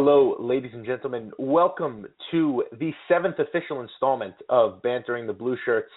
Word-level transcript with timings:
Hello, 0.00 0.36
ladies 0.38 0.70
and 0.74 0.86
gentlemen. 0.86 1.32
Welcome 1.40 2.06
to 2.30 2.62
the 2.78 2.92
seventh 3.08 3.40
official 3.40 3.80
installment 3.80 4.34
of 4.48 4.80
Bantering 4.80 5.26
the 5.26 5.32
Blue 5.32 5.56
Shirts. 5.64 5.90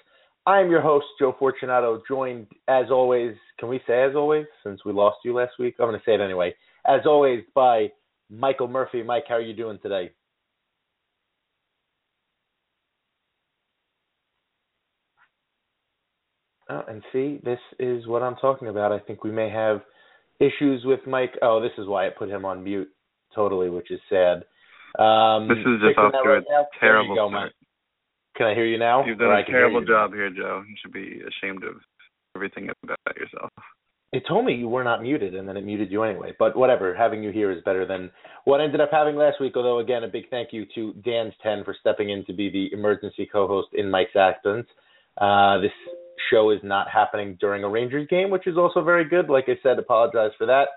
I 0.48 0.59
am 0.59 0.72
your 0.72 0.82
host, 0.82 1.06
Joe 1.20 1.36
Fortunato, 1.38 2.02
joined 2.08 2.48
as 2.67 2.86
always. 2.90 3.36
Can 3.59 3.70
we 3.70 3.80
say 3.86 4.02
as 4.02 4.16
always 4.16 4.48
since 4.64 4.84
we 4.84 4.92
lost 4.92 5.17
you 5.23 5.36
last 5.36 5.52
week? 5.59 5.75
I'm 5.78 5.86
going 5.86 6.00
to 6.00 6.03
say 6.03 6.16
it 6.16 6.20
anyway. 6.20 6.56
As 6.88 7.02
always, 7.06 7.44
by 7.53 7.92
Michael 8.28 8.67
Murphy. 8.67 9.03
Mike, 9.03 9.25
how 9.30 9.36
are 9.36 9.40
you 9.40 9.56
doing 9.56 9.78
today? 9.84 10.09
Oh, 16.72 16.81
and 16.88 17.03
see, 17.14 17.40
this 17.44 17.59
is 17.78 18.08
what 18.08 18.23
I'm 18.23 18.36
talking 18.38 18.68
about. 18.68 18.92
I 18.92 18.97
think 18.97 19.23
we 19.23 19.31
may 19.31 19.52
have 19.52 19.81
issues 20.40 20.86
with 20.86 21.02
Mike. 21.06 21.36
Oh, 21.44 21.62
this 21.62 21.78
is 21.78 21.88
why 21.88 22.08
I 22.08 22.09
put 22.09 22.28
him 22.28 22.45
on 22.45 22.64
mute 22.64 22.90
totally, 23.34 23.70
which 23.70 23.92
is 23.92 24.00
sad. 24.10 24.44
Um, 25.00 25.48
This 25.48 25.60
is 25.60 25.82
just 25.82 25.98
off 25.98 26.12
to 26.12 26.30
right 26.30 26.44
a 26.48 26.52
now? 26.52 26.68
Terrible 26.80 27.16
go, 27.16 27.30
start. 27.30 27.54
Can 28.36 28.48
I 28.48 28.54
hear 28.54 28.66
you 28.66 28.78
now? 28.78 29.06
You've 29.06 29.20
done 29.20 29.32
a 29.32 29.46
terrible 29.46 29.84
job 29.84 30.14
here, 30.14 30.30
Joe. 30.30 30.64
You 30.68 30.76
should 30.82 30.94
be 30.94 31.22
ashamed 31.22 31.64
of 31.64 31.76
everything 32.36 32.70
about 32.84 33.18
yourself. 33.18 33.52
It 34.14 34.24
told 34.28 34.46
me 34.46 34.54
you 34.54 34.68
were 34.68 34.84
not 34.84 35.02
muted, 35.02 35.36
and 35.36 35.48
then 35.48 35.56
it 35.56 35.64
muted 35.64 35.90
you 35.90 36.04
anyway. 36.04 36.34
But 36.38 36.58
whatever, 36.58 36.94
having 36.94 37.24
you 37.24 37.32
here 37.32 37.52
is 37.52 37.64
better 37.64 37.86
than 37.86 38.12
what 38.44 38.59
I 38.59 38.66
ended 38.66 38.82
up 38.82 38.90
having 38.92 39.16
last 39.16 39.40
week. 39.40 39.54
Although, 39.56 39.80
again, 39.80 40.04
a 40.04 40.08
big 40.08 40.30
thank 40.30 40.50
you 40.52 40.66
to 40.76 40.94
Dan's 41.06 41.34
Ten 41.42 41.64
for 41.64 41.74
stepping 41.80 42.09
in 42.09 42.26
to 42.26 42.34
be 42.34 42.50
the 42.50 42.74
emergency 42.74 43.28
co-host 43.32 43.70
in 43.74 43.90
Mike's 43.90 44.16
absence. 44.16 44.68
Uh, 45.18 45.59
this 45.59 45.72
show 46.30 46.52
is 46.52 46.59
not 46.62 46.90
happening 46.90 47.38
during 47.40 47.64
a 47.64 47.70
Rangers 47.70 48.08
game, 48.09 48.30
which 48.30 48.48
is 48.48 48.58
also 48.58 48.84
very 48.84 49.08
good. 49.08 49.30
Like 49.30 49.46
I 49.48 49.58
said, 49.64 49.80
apologize 49.80 50.32
for 50.38 50.46
that. 50.46 50.68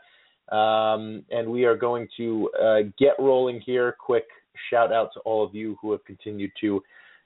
Um, 0.51 1.25
and 1.31 1.49
we 1.49 1.65
are 1.65 1.77
going 1.77 2.09
to 2.17 2.51
uh, 2.61 2.79
get 2.99 3.15
rolling 3.19 3.61
here. 3.61 3.97
Quick 3.99 4.25
shout 4.71 4.93
out 4.93 5.11
to 5.15 5.21
all 5.21 5.45
of 5.45 5.55
you 5.55 5.77
who 5.81 5.93
have 5.93 6.05
continued 6.05 6.53
to 6.61 6.83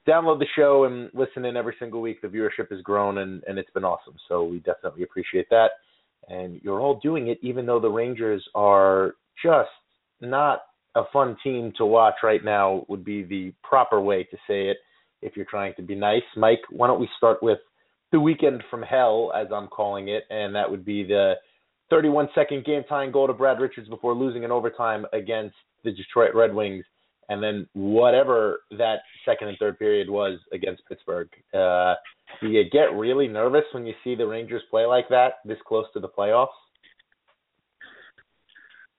download 0.08 0.38
the 0.38 0.46
show 0.56 0.84
and 0.84 1.10
listen 1.12 1.44
in 1.44 1.56
every 1.56 1.74
single 1.78 2.00
week. 2.00 2.22
The 2.22 2.28
viewership 2.28 2.70
has 2.70 2.80
grown 2.82 3.18
and, 3.18 3.42
and 3.46 3.58
it's 3.58 3.70
been 3.70 3.84
awesome. 3.84 4.14
So 4.28 4.44
we 4.44 4.58
definitely 4.58 5.02
appreciate 5.02 5.48
that. 5.50 5.68
And 6.28 6.60
you're 6.62 6.80
all 6.80 7.00
doing 7.02 7.28
it 7.28 7.38
even 7.42 7.66
though 7.66 7.80
the 7.80 7.90
Rangers 7.90 8.46
are 8.54 9.14
just 9.42 9.68
not 10.20 10.62
a 10.94 11.02
fun 11.12 11.36
team 11.44 11.72
to 11.76 11.86
watch 11.86 12.14
right 12.22 12.44
now, 12.44 12.84
would 12.88 13.04
be 13.04 13.22
the 13.22 13.52
proper 13.62 14.00
way 14.00 14.24
to 14.24 14.36
say 14.48 14.68
it 14.68 14.78
if 15.22 15.36
you're 15.36 15.46
trying 15.46 15.74
to 15.74 15.82
be 15.82 15.94
nice. 15.94 16.22
Mike, 16.36 16.60
why 16.70 16.86
don't 16.86 17.00
we 17.00 17.08
start 17.16 17.42
with 17.42 17.58
the 18.10 18.20
weekend 18.20 18.62
from 18.70 18.82
hell, 18.82 19.32
as 19.36 19.48
I'm 19.54 19.68
calling 19.68 20.08
it, 20.08 20.24
and 20.30 20.54
that 20.54 20.70
would 20.70 20.84
be 20.84 21.04
the 21.04 21.34
31 21.90 22.28
second 22.34 22.64
game 22.64 22.82
tying 22.88 23.12
goal 23.12 23.26
to 23.26 23.32
Brad 23.32 23.60
Richards 23.60 23.88
before 23.88 24.14
losing 24.14 24.42
in 24.42 24.50
overtime 24.50 25.06
against 25.12 25.54
the 25.84 25.92
Detroit 25.92 26.34
Red 26.34 26.54
Wings, 26.54 26.84
and 27.28 27.42
then 27.42 27.66
whatever 27.74 28.60
that 28.72 28.96
second 29.24 29.48
and 29.48 29.58
third 29.58 29.78
period 29.78 30.08
was 30.08 30.38
against 30.52 30.82
Pittsburgh. 30.88 31.28
Uh, 31.54 31.94
do 32.40 32.48
you 32.48 32.64
get 32.70 32.94
really 32.94 33.28
nervous 33.28 33.64
when 33.72 33.86
you 33.86 33.94
see 34.04 34.14
the 34.14 34.26
Rangers 34.26 34.62
play 34.70 34.86
like 34.86 35.08
that 35.08 35.34
this 35.44 35.58
close 35.66 35.86
to 35.94 36.00
the 36.00 36.08
playoffs? 36.08 36.48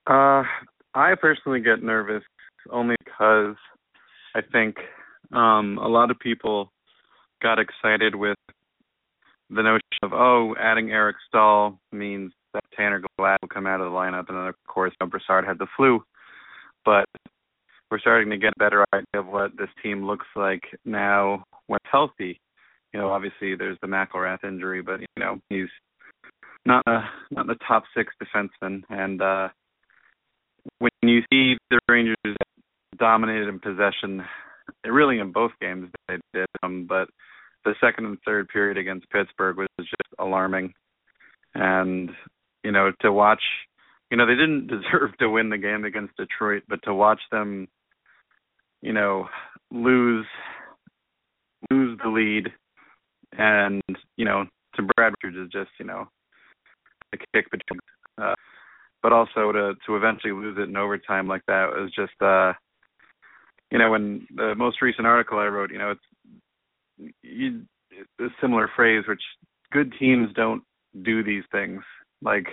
Uh, 0.08 0.44
I 0.96 1.14
personally 1.22 1.60
get 1.60 1.84
nervous 1.84 2.24
only 2.72 2.96
because 3.04 3.56
I 4.36 4.42
think 4.52 4.76
um, 5.32 5.78
a 5.78 5.88
lot 5.88 6.10
of 6.10 6.20
people 6.20 6.72
got 7.42 7.60
excited 7.60 8.16
with 8.16 8.38
the 9.50 9.62
notion 9.62 9.82
of 10.04 10.14
oh, 10.14 10.56
adding 10.60 10.92
Eric 10.92 11.16
Staal 11.28 11.80
means 11.92 12.32
that 12.54 12.64
Tanner 12.76 13.02
Glass 13.18 13.38
will 13.42 13.50
come 13.50 13.68
out 13.68 13.82
of 13.82 13.92
the 13.92 13.98
lineup, 13.98 14.30
and 14.30 14.38
then 14.38 14.48
of 14.48 14.56
course 14.68 14.92
you 15.00 15.06
know, 15.06 15.10
Brassard 15.10 15.46
had 15.46 15.60
the 15.60 15.68
flu, 15.76 16.04
but 16.86 17.06
we're 17.92 18.00
starting 18.00 18.30
to 18.30 18.38
get 18.38 18.54
a 18.56 18.60
better 18.60 18.86
idea 18.94 19.06
of 19.16 19.28
what 19.28 19.58
this 19.58 19.70
team 19.82 20.06
looks 20.06 20.28
like 20.36 20.64
now 20.86 21.44
when 21.68 21.80
healthy. 21.84 22.40
You 22.94 23.00
know, 23.00 23.10
obviously 23.10 23.56
there's 23.56 23.78
the 23.82 23.88
McIlrath 23.88 24.44
injury, 24.44 24.82
but 24.82 25.00
you 25.00 25.08
know 25.18 25.40
he's 25.50 25.70
not 26.66 26.84
a 26.88 27.02
not 27.32 27.48
the 27.48 27.58
top 27.68 27.84
six 27.96 28.14
defenseman, 28.22 28.84
and 28.90 29.22
uh 29.22 29.50
when 30.80 30.92
you 31.02 31.22
see 31.32 31.58
the 31.70 31.80
Rangers 31.88 32.16
dominated 32.98 33.48
in 33.48 33.60
possession, 33.60 34.24
really 34.86 35.20
in 35.20 35.32
both 35.32 35.52
games 35.62 35.90
they 36.08 36.18
did, 36.34 36.48
um, 36.64 36.86
but 36.88 37.10
the 37.66 37.74
second 37.82 38.06
and 38.06 38.18
third 38.26 38.48
period 38.50 38.78
against 38.78 39.10
Pittsburgh 39.10 39.58
was 39.58 39.68
just 39.78 40.14
alarming, 40.20 40.74
and 41.56 42.12
you 42.64 42.72
know 42.72 42.92
to 43.02 43.12
watch, 43.12 43.42
you 44.12 44.18
know 44.18 44.26
they 44.26 44.36
didn't 44.36 44.68
deserve 44.68 45.18
to 45.20 45.30
win 45.30 45.50
the 45.50 45.58
game 45.58 45.86
against 45.86 46.18
Detroit, 46.18 46.64
but 46.68 46.82
to 46.84 46.94
watch 46.94 47.22
them, 47.32 47.68
you 48.82 48.94
know, 48.94 49.28
lose 49.72 50.26
lose 51.72 52.00
the 52.04 52.10
lead, 52.10 52.52
and 53.38 53.82
you 54.18 54.26
know 54.26 54.46
to 54.76 54.84
Brad 54.96 55.14
Richards 55.24 55.48
is 55.48 55.52
just 55.52 55.72
you 55.80 55.86
know 55.86 56.08
a 57.14 57.18
kick 57.18 57.50
between. 57.52 57.80
Uh, 58.22 58.36
but 59.02 59.14
also 59.14 59.52
to 59.52 59.74
to 59.86 59.96
eventually 59.96 60.34
lose 60.34 60.58
it 60.58 60.70
in 60.70 60.78
overtime 60.78 61.28
like 61.28 61.42
that 61.48 61.70
was 61.70 61.92
just 61.96 62.22
uh 62.22 62.54
you 63.72 63.78
know 63.78 63.92
when 63.92 64.28
the 64.36 64.54
most 64.56 64.82
recent 64.82 65.08
article 65.08 65.40
I 65.40 65.46
wrote 65.46 65.72
you 65.72 65.78
know 65.78 65.92
it's 65.92 67.14
you, 67.24 67.62
a 68.20 68.28
similar 68.42 68.70
phrase 68.76 69.04
which 69.08 69.22
good 69.72 69.94
teams 70.00 70.30
don't 70.36 70.64
do 71.04 71.24
these 71.24 71.44
things 71.52 71.82
like 72.22 72.48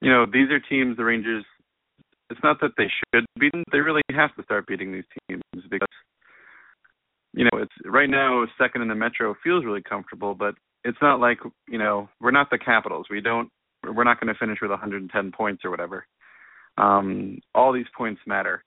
you 0.00 0.10
know 0.10 0.26
these 0.26 0.50
are 0.50 0.60
teams 0.60 0.96
the 0.96 1.04
Rangers 1.04 1.44
it's 2.30 2.40
not 2.42 2.60
that 2.60 2.72
they 2.76 2.90
should 3.14 3.24
beat 3.38 3.52
them 3.52 3.64
they 3.72 3.78
really 3.78 4.02
have 4.10 4.34
to 4.36 4.42
start 4.42 4.66
beating 4.66 4.92
these 4.92 5.04
teams 5.28 5.42
because 5.70 5.88
you 7.32 7.44
know 7.44 7.58
it's 7.60 7.72
right 7.84 8.10
now 8.10 8.44
second 8.58 8.82
in 8.82 8.88
the 8.88 8.94
Metro 8.94 9.34
feels 9.42 9.64
really 9.64 9.82
comfortable 9.82 10.34
but 10.34 10.54
it's 10.84 10.98
not 11.02 11.20
like 11.20 11.38
you 11.68 11.78
know 11.78 12.08
we're 12.20 12.30
not 12.30 12.50
the 12.50 12.58
Capitals 12.58 13.06
we 13.10 13.20
don't 13.20 13.48
we're 13.84 14.04
not 14.04 14.20
going 14.20 14.32
to 14.32 14.38
finish 14.38 14.58
with 14.60 14.70
110 14.70 15.32
points 15.32 15.64
or 15.64 15.70
whatever. 15.70 16.06
Um, 16.76 17.38
all 17.54 17.72
these 17.72 17.86
points 17.96 18.20
matter, 18.26 18.62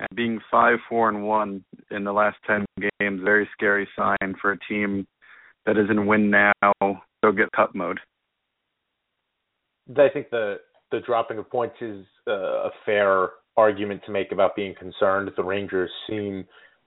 and 0.00 0.08
being 0.14 0.40
five, 0.50 0.78
four, 0.88 1.08
and 1.08 1.24
one 1.24 1.64
in 1.90 2.04
the 2.04 2.12
last 2.12 2.36
10 2.46 2.64
games, 3.00 3.20
very 3.22 3.48
scary 3.52 3.88
sign 3.96 4.34
for 4.40 4.52
a 4.52 4.58
team 4.68 5.06
that 5.66 5.76
is 5.76 5.88
in 5.90 6.06
win 6.06 6.30
now, 6.30 6.52
go 6.80 7.32
get 7.32 7.50
cup 7.54 7.74
mode. 7.74 8.00
I 9.90 10.08
think 10.12 10.30
the 10.30 10.56
the 10.90 11.00
dropping 11.00 11.38
of 11.38 11.50
points 11.50 11.76
is 11.80 12.04
uh, 12.28 12.32
a 12.32 12.70
fair 12.84 13.30
argument 13.56 14.02
to 14.06 14.12
make 14.12 14.32
about 14.32 14.54
being 14.54 14.74
concerned. 14.78 15.30
The 15.36 15.42
Rangers 15.42 15.90
seem 16.08 16.44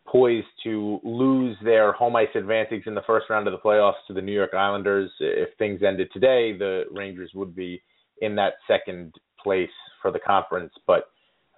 poised 0.08 0.48
to 0.64 1.00
lose 1.04 1.58
their 1.64 1.92
home 1.92 2.16
ice 2.16 2.28
advantage 2.36 2.84
in 2.86 2.96
the 2.96 3.02
first 3.06 3.30
round 3.30 3.48
of 3.48 3.52
the 3.52 3.60
playoffs 3.60 4.06
to 4.08 4.14
the 4.14 4.22
New 4.22 4.32
York 4.32 4.54
Islanders. 4.54 5.12
If 5.20 5.50
things 5.58 5.82
ended 5.84 6.10
today, 6.14 6.58
the 6.58 6.84
Rangers 6.92 7.32
would 7.36 7.56
be 7.56 7.82
in 8.22 8.36
that 8.36 8.54
second 8.68 9.14
place 9.44 9.70
for 10.02 10.12
the 10.12 10.20
conference, 10.20 10.74
but 10.86 11.10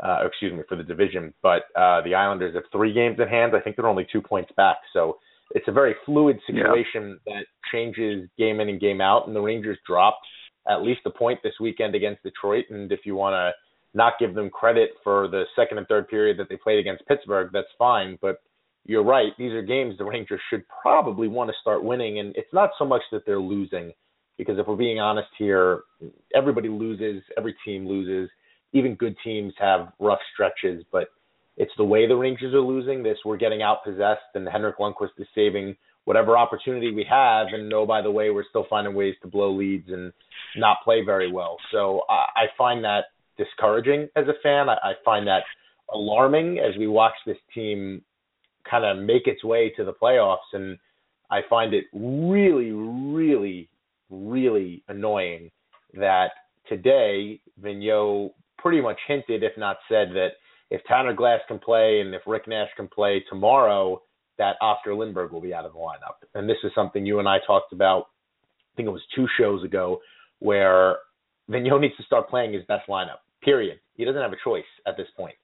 uh, 0.04 0.26
excuse 0.26 0.54
me 0.54 0.64
for 0.68 0.76
the 0.76 0.84
division. 0.84 1.34
But 1.44 1.64
uh, 1.76 2.02
the 2.02 2.16
Islanders 2.16 2.56
have 2.56 2.64
three 2.72 2.94
games 2.94 3.20
at 3.20 3.30
hand. 3.30 3.56
I 3.56 3.60
think 3.60 3.76
they're 3.76 3.88
only 3.88 4.08
two 4.12 4.22
points 4.22 4.52
back, 4.58 4.78
so 4.94 5.18
it's 5.52 5.68
a 5.68 5.72
very 5.72 5.96
fluid 6.06 6.40
situation 6.48 7.20
that 7.26 7.46
changes 7.72 8.28
game 8.38 8.60
in 8.60 8.70
and 8.70 8.80
game 8.80 9.02
out. 9.02 9.28
And 9.28 9.36
the 9.36 9.42
Rangers 9.42 9.78
dropped 9.86 10.26
at 10.68 10.82
least 10.82 11.02
a 11.06 11.10
point 11.10 11.40
this 11.44 11.54
weekend 11.60 11.96
against 11.96 12.24
Detroit. 12.24 12.66
And 12.70 12.92
if 12.92 13.02
you 13.06 13.16
want 13.16 13.34
to 13.34 13.52
not 13.94 14.14
give 14.20 14.36
them 14.36 14.50
credit 14.50 14.92
for 15.04 15.28
the 15.28 15.44
second 15.56 15.78
and 15.78 15.88
third 15.88 16.08
period 16.08 16.38
that 16.38 16.50
they 16.50 16.58
played 16.58 16.80
against 16.80 17.08
Pittsburgh, 17.08 17.50
that's 17.52 17.68
fine. 17.78 18.18
But 18.22 18.42
you're 18.86 19.04
right. 19.04 19.34
These 19.38 19.52
are 19.52 19.62
games 19.62 19.98
the 19.98 20.06
Rangers 20.06 20.42
should 20.50 20.64
probably 20.82 21.28
want 21.28 21.50
to 21.50 21.56
start 21.62 21.84
winning, 21.84 22.20
and 22.20 22.36
it's 22.36 22.54
not 22.54 22.72
so 22.78 22.86
much 22.86 23.02
that 23.12 23.26
they're 23.26 23.40
losing, 23.40 23.94
because 24.38 24.58
if 24.58 24.68
we're 24.68 24.76
being 24.76 25.00
honest 25.00 25.28
here, 25.38 25.82
everybody 26.34 26.70
loses, 26.70 27.22
every 27.38 27.56
team 27.66 27.88
loses. 27.88 28.30
Even 28.74 28.96
good 28.96 29.16
teams 29.24 29.54
have 29.60 29.92
rough 30.00 30.20
stretches, 30.34 30.84
but 30.92 31.10
it's 31.58 31.74
the 31.78 31.84
way 31.84 32.08
the 32.08 32.16
Rangers 32.16 32.54
are 32.54 32.62
losing. 32.62 33.04
This 33.04 33.18
we're 33.26 33.38
getting 33.38 33.62
out 33.62 33.84
possessed, 33.84 34.22
and 34.34 34.48
Henrik 34.48 34.78
Lundqvist 34.78 35.20
is 35.20 35.28
saving 35.36 35.76
whatever 36.06 36.38
opportunity 36.38 36.94
we 36.94 37.06
have. 37.10 37.48
And 37.52 37.72
oh, 37.74 37.86
by 37.86 38.02
the 38.02 38.12
way, 38.12 38.30
we're 38.30 38.46
still 38.50 38.66
finding 38.70 38.94
ways 38.94 39.16
to 39.22 39.28
blow 39.28 39.52
leads 39.52 39.90
and 39.90 40.12
not 40.56 40.78
play 40.84 41.04
very 41.06 41.32
well. 41.32 41.58
So 41.72 42.02
I, 42.10 42.26
I 42.36 42.46
find 42.58 42.84
that 42.84 43.06
discouraging 43.38 44.10
as 44.16 44.26
a 44.28 44.34
fan. 44.42 44.70
I, 44.70 44.76
I 44.84 44.94
find 45.06 45.28
that 45.28 45.44
alarming 45.94 46.60
as 46.60 46.78
we 46.78 46.88
watch 46.88 47.14
this 47.26 47.38
team 47.54 48.02
kind 48.70 48.86
of 48.86 49.04
make 49.04 49.28
its 49.28 49.44
way 49.44 49.72
to 49.78 49.84
the 49.84 49.94
playoffs. 49.94 50.38
And 50.54 50.78
I 51.32 51.42
find 51.50 51.74
it 51.74 51.86
really, 51.94 52.72
really, 52.72 53.70
really 54.10 54.84
annoying 54.88 55.52
that 55.94 56.32
today 56.68 57.40
Vigneault 57.62 58.32
pretty 58.58 58.82
much 58.82 58.98
hinted, 59.08 59.44
if 59.44 59.58
not 59.58 59.78
said, 59.88 60.10
that 60.14 60.30
if 60.70 60.84
Tanner 60.84 61.14
Glass 61.14 61.40
can 61.48 61.60
play 61.60 62.02
and 62.02 62.14
if 62.14 62.22
Rick 62.28 62.48
Nash 62.48 62.70
can 62.76 62.88
play 62.88 63.24
tomorrow, 63.30 64.02
that 64.40 64.56
Oscar 64.62 64.92
Lindberg 64.92 65.32
will 65.32 65.42
be 65.42 65.54
out 65.54 65.66
of 65.66 65.74
the 65.74 65.80
lineup. 65.80 66.16
And 66.34 66.50
this 66.50 66.58
is 66.64 66.72
something 66.74 67.06
you 67.06 67.20
and 67.20 67.28
I 67.28 67.38
talked 67.46 67.72
about, 67.72 68.08
I 68.74 68.76
think 68.76 68.88
it 68.88 68.92
was 68.92 69.04
two 69.16 69.28
shows 69.38 69.64
ago, 69.64 70.00
where 70.40 70.98
Vigneault 71.52 71.82
needs 71.82 71.98
to 71.98 72.04
start 72.04 72.30
playing 72.30 72.54
his 72.54 72.64
best 72.66 72.88
lineup, 72.90 73.20
period. 73.44 73.80
He 73.96 74.06
doesn't 74.06 74.22
have 74.22 74.34
a 74.34 74.44
choice 74.44 74.64
at 74.88 74.98
this 74.98 75.08
point. 75.16 75.36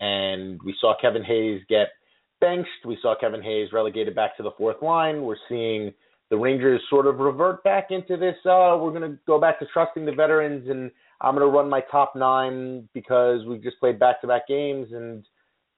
And 0.00 0.60
we 0.62 0.74
saw 0.80 0.94
Kevin 1.00 1.22
Hayes 1.24 1.62
get 1.68 1.88
benched. 2.40 2.84
We 2.84 2.98
saw 3.00 3.14
Kevin 3.18 3.42
Hayes 3.42 3.68
relegated 3.72 4.14
back 4.14 4.36
to 4.36 4.42
the 4.42 4.50
fourth 4.58 4.82
line. 4.82 5.22
We're 5.22 5.36
seeing 5.48 5.92
the 6.30 6.36
Rangers 6.36 6.82
sort 6.90 7.06
of 7.06 7.20
revert 7.20 7.62
back 7.62 7.88
into 7.90 8.16
this. 8.16 8.34
Uh, 8.44 8.76
we're 8.80 8.90
going 8.90 9.02
to 9.02 9.18
go 9.26 9.38
back 9.38 9.60
to 9.60 9.66
trusting 9.72 10.04
the 10.04 10.12
veterans, 10.12 10.68
and 10.68 10.90
I'm 11.20 11.36
going 11.36 11.46
to 11.46 11.56
run 11.56 11.68
my 11.68 11.82
top 11.92 12.16
nine 12.16 12.88
because 12.94 13.46
we 13.46 13.58
just 13.58 13.78
played 13.78 14.00
back-to-back 14.00 14.48
games, 14.48 14.88
and 14.92 15.24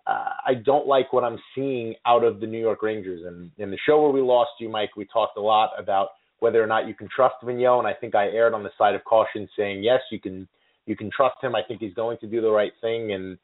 uh, 0.07 0.35
I 0.47 0.55
don't 0.55 0.87
like 0.87 1.13
what 1.13 1.25
I'm 1.25 1.39
seeing 1.55 1.95
out 2.07 2.25
of 2.25 2.41
the 2.41 2.47
New 2.47 2.61
York 2.61 2.83
Rangers. 2.83 3.23
And 3.27 3.51
in 3.57 3.71
the 3.71 3.79
show 3.87 4.03
where 4.03 4.11
we 4.11 4.21
lost 4.21 4.51
you, 4.61 4.69
Mike, 4.69 4.97
we 4.97 5.07
talked 5.07 5.39
a 5.39 5.41
lot 5.41 5.71
about 5.79 6.09
whether 6.41 6.63
or 6.63 6.67
not 6.67 6.87
you 6.87 6.95
can 6.95 7.09
trust 7.15 7.37
Vigneault, 7.43 7.79
and 7.79 7.89
I 7.89 7.95
think 7.95 8.15
I 8.15 8.27
erred 8.27 8.53
on 8.53 8.63
the 8.63 8.71
side 8.77 8.95
of 8.95 9.03
caution, 9.05 9.49
saying 9.57 9.83
yes, 9.83 10.01
you 10.11 10.21
can. 10.21 10.49
You 10.87 10.97
can 10.97 11.11
trust 11.17 11.37
him. 11.43 11.55
I 11.55 11.63
think 11.67 11.81
he's 11.81 11.95
going 11.95 12.19
to 12.19 12.27
do 12.27 12.43
the 12.43 12.51
right 12.51 12.73
thing, 12.83 13.13
and 13.13 13.39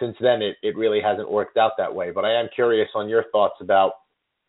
since 0.00 0.16
then 0.20 0.42
it, 0.42 0.56
it 0.60 0.76
really 0.76 1.00
hasn't 1.00 1.30
worked 1.30 1.56
out 1.56 1.74
that 1.78 1.94
way. 1.94 2.10
But 2.10 2.24
I 2.24 2.32
am 2.32 2.48
curious 2.52 2.88
on 2.96 3.08
your 3.08 3.26
thoughts 3.30 3.54
about 3.60 3.92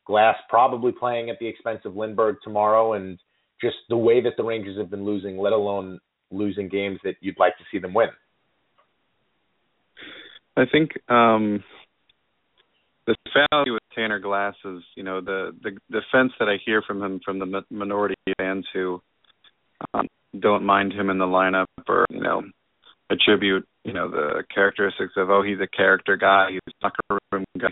Glass 0.08 0.36
probably 0.50 0.92
playing 0.92 1.30
at 1.30 1.38
the 1.38 1.46
expense 1.46 1.82
of 1.86 1.94
Lindberg 1.94 2.38
tomorrow, 2.44 2.94
and 2.94 3.20
just 3.62 3.76
the 3.90 3.98
way 3.98 4.22
that 4.22 4.34
the 4.38 4.44
Rangers 4.44 4.80
have 4.80 4.90
been 4.90 5.06
losing, 5.06 5.38
let 5.38 5.54
alone 5.54 6.00
losing 6.32 6.68
games 6.68 7.00
that 7.04 7.14
you'd 7.22 7.38
like 7.38 7.56
to 7.60 7.64
see 7.72 7.78
them 7.78 7.94
win. 7.94 8.10
I 10.58 10.66
think 10.72 10.92
um, 11.10 11.64
the 13.08 13.16
value 13.52 13.74
with 13.74 13.84
Tanner 13.96 14.20
Glass 14.20 14.56
is, 14.66 14.82
you 14.96 15.04
know, 15.04 15.22
the 15.22 15.52
the 15.62 15.72
defense 15.90 16.34
that 16.40 16.50
I 16.50 16.58
hear 16.66 16.82
from 16.82 17.02
him 17.02 17.20
from 17.24 17.40
the 17.40 17.64
minority 17.70 18.16
fans 18.38 18.66
who 18.74 19.02
um, 19.94 20.08
don't 20.40 20.66
mind 20.66 20.94
him 20.94 21.10
in 21.10 21.18
the 21.18 21.26
lineup 21.26 21.66
or 21.88 22.06
you 22.10 22.22
know 22.22 22.44
attribute 23.12 23.68
you 23.84 23.94
know 23.94 24.10
the 24.10 24.44
characteristics 24.54 25.14
of 25.18 25.30
oh 25.30 25.44
he's 25.44 25.60
a 25.60 25.68
character 25.68 26.16
guy 26.16 26.48
he's 26.52 26.60
a 26.68 26.86
locker 26.86 27.20
room 27.32 27.46
guy 27.60 27.68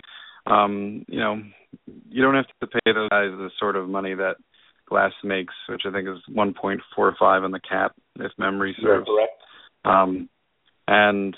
um 0.46 1.04
you 1.08 1.18
know 1.18 1.40
you 2.08 2.22
don't 2.22 2.34
have 2.34 2.46
to 2.60 2.66
pay 2.66 2.92
those 2.92 3.08
guys 3.08 3.30
the 3.30 3.50
sort 3.58 3.76
of 3.76 3.88
money 3.88 4.14
that 4.14 4.34
glass 4.86 5.12
makes 5.24 5.54
which 5.68 5.82
i 5.86 5.90
think 5.90 6.08
is 6.08 6.18
1.45 6.34 7.44
on 7.44 7.50
the 7.50 7.60
cap 7.60 7.92
if 8.16 8.32
memory 8.38 8.76
serves 8.82 9.06
Correct. 9.06 9.32
um 9.84 10.28
and 10.86 11.36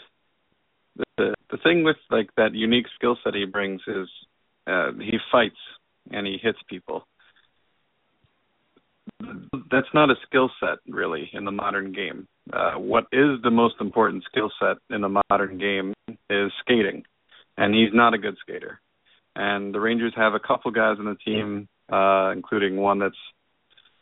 the 1.17 1.35
the 1.51 1.59
thing 1.63 1.85
with 1.85 1.97
like 2.11 2.31
that 2.37 2.55
unique 2.55 2.87
skill 2.95 3.17
set 3.23 3.35
he 3.35 3.45
brings 3.45 3.81
is 3.87 4.09
uh 4.67 4.93
he 4.99 5.19
fights 5.31 5.57
and 6.11 6.27
he 6.27 6.39
hits 6.43 6.59
people 6.69 7.07
that's 9.71 9.89
not 9.95 10.11
a 10.11 10.15
skill 10.27 10.51
set 10.61 10.79
really 10.89 11.31
in 11.33 11.45
the 11.45 11.51
modern 11.51 11.93
game. 11.93 12.27
Uh, 12.53 12.75
what 12.75 13.05
is 13.13 13.41
the 13.43 13.51
most 13.51 13.77
important 13.81 14.25
skill 14.25 14.51
set 14.61 14.77
in 14.95 15.01
the 15.01 15.23
modern 15.31 15.59
game 15.59 15.95
is 16.31 16.53
skating, 16.61 17.05
and 17.57 17.75
he's 17.75 17.93
not 17.93 18.15
a 18.15 18.19
good 18.19 18.37
skater. 18.41 18.81
And 19.35 19.75
the 19.75 19.81
Rangers 19.81 20.13
have 20.17 20.35
a 20.35 20.41
couple 20.41 20.71
guys 20.71 20.97
on 20.99 21.07
the 21.07 21.17
team, 21.25 21.69
uh, 21.91 22.31
including 22.33 22.77
one 22.77 22.99
that's 22.99 23.15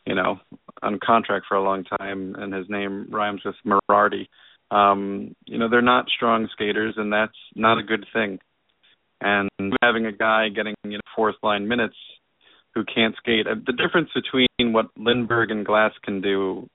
you 0.05 0.15
know 0.15 0.39
on 0.81 0.99
contract 1.03 1.45
for 1.47 1.55
a 1.55 1.63
long 1.63 1.83
time, 1.83 2.35
and 2.37 2.53
his 2.53 2.67
name 2.69 3.07
rhymes 3.09 3.41
with 3.45 3.55
Morardi. 3.65 4.27
Um, 4.71 5.35
you 5.45 5.57
know 5.57 5.69
they're 5.69 5.81
not 5.81 6.09
strong 6.15 6.47
skaters, 6.53 6.95
and 6.97 7.11
that's 7.11 7.37
not 7.55 7.77
a 7.77 7.83
good 7.83 8.05
thing. 8.13 8.39
And 9.19 9.49
having 9.83 10.05
a 10.05 10.11
guy 10.11 10.49
getting 10.49 10.75
you 10.83 10.93
know 10.93 11.01
fourth 11.15 11.35
line 11.43 11.67
minutes 11.67 11.95
who 12.73 12.83
can't 12.85 13.15
skate. 13.17 13.47
Uh, 13.47 13.55
the 13.65 13.73
difference 13.73 14.09
between 14.15 14.73
what 14.73 14.95
Lindberg 14.97 15.51
and 15.51 15.65
Glass 15.65 15.91
can 16.03 16.21
do 16.21 16.69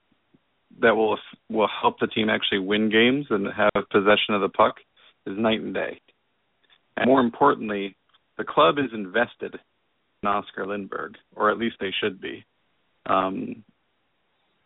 that 0.80 0.94
will 0.94 1.18
will 1.48 1.68
help 1.80 1.98
the 1.98 2.06
team 2.06 2.28
actually 2.28 2.58
win 2.58 2.90
games 2.90 3.26
and 3.30 3.46
have 3.46 3.88
possession 3.90 4.34
of 4.34 4.42
the 4.42 4.48
puck 4.48 4.76
is 5.26 5.38
night 5.38 5.60
and 5.60 5.74
day. 5.74 6.00
And 6.96 7.08
more 7.08 7.20
importantly, 7.20 7.96
the 8.36 8.44
club 8.44 8.78
is 8.78 8.92
invested 8.92 9.58
in 10.22 10.28
Oscar 10.28 10.66
Lindberg, 10.66 11.14
or 11.34 11.50
at 11.50 11.58
least 11.58 11.76
they 11.80 11.92
should 11.98 12.20
be. 12.20 12.44
Um, 13.06 13.64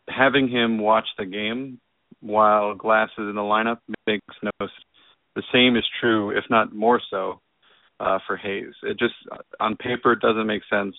having 0.09 0.49
him 0.49 0.79
watch 0.79 1.07
the 1.19 1.27
game 1.27 1.81
while 2.21 2.75
Glass 2.75 3.11
is 3.19 3.29
in 3.29 3.35
the 3.35 3.41
lineup 3.41 3.79
makes 4.07 4.25
no. 4.43 4.69
The 5.37 5.43
same 5.53 5.77
is 5.77 5.85
true, 6.01 6.37
if 6.37 6.45
not 6.51 6.75
more 6.75 7.01
so, 7.09 7.41
uh, 8.01 8.19
for 8.27 8.37
Hayes. 8.37 8.75
It 8.83 8.99
just 8.99 9.15
on 9.61 9.77
paper 9.77 10.13
it 10.13 10.21
doesn't 10.21 10.47
make 10.47 10.63
sense 10.71 10.97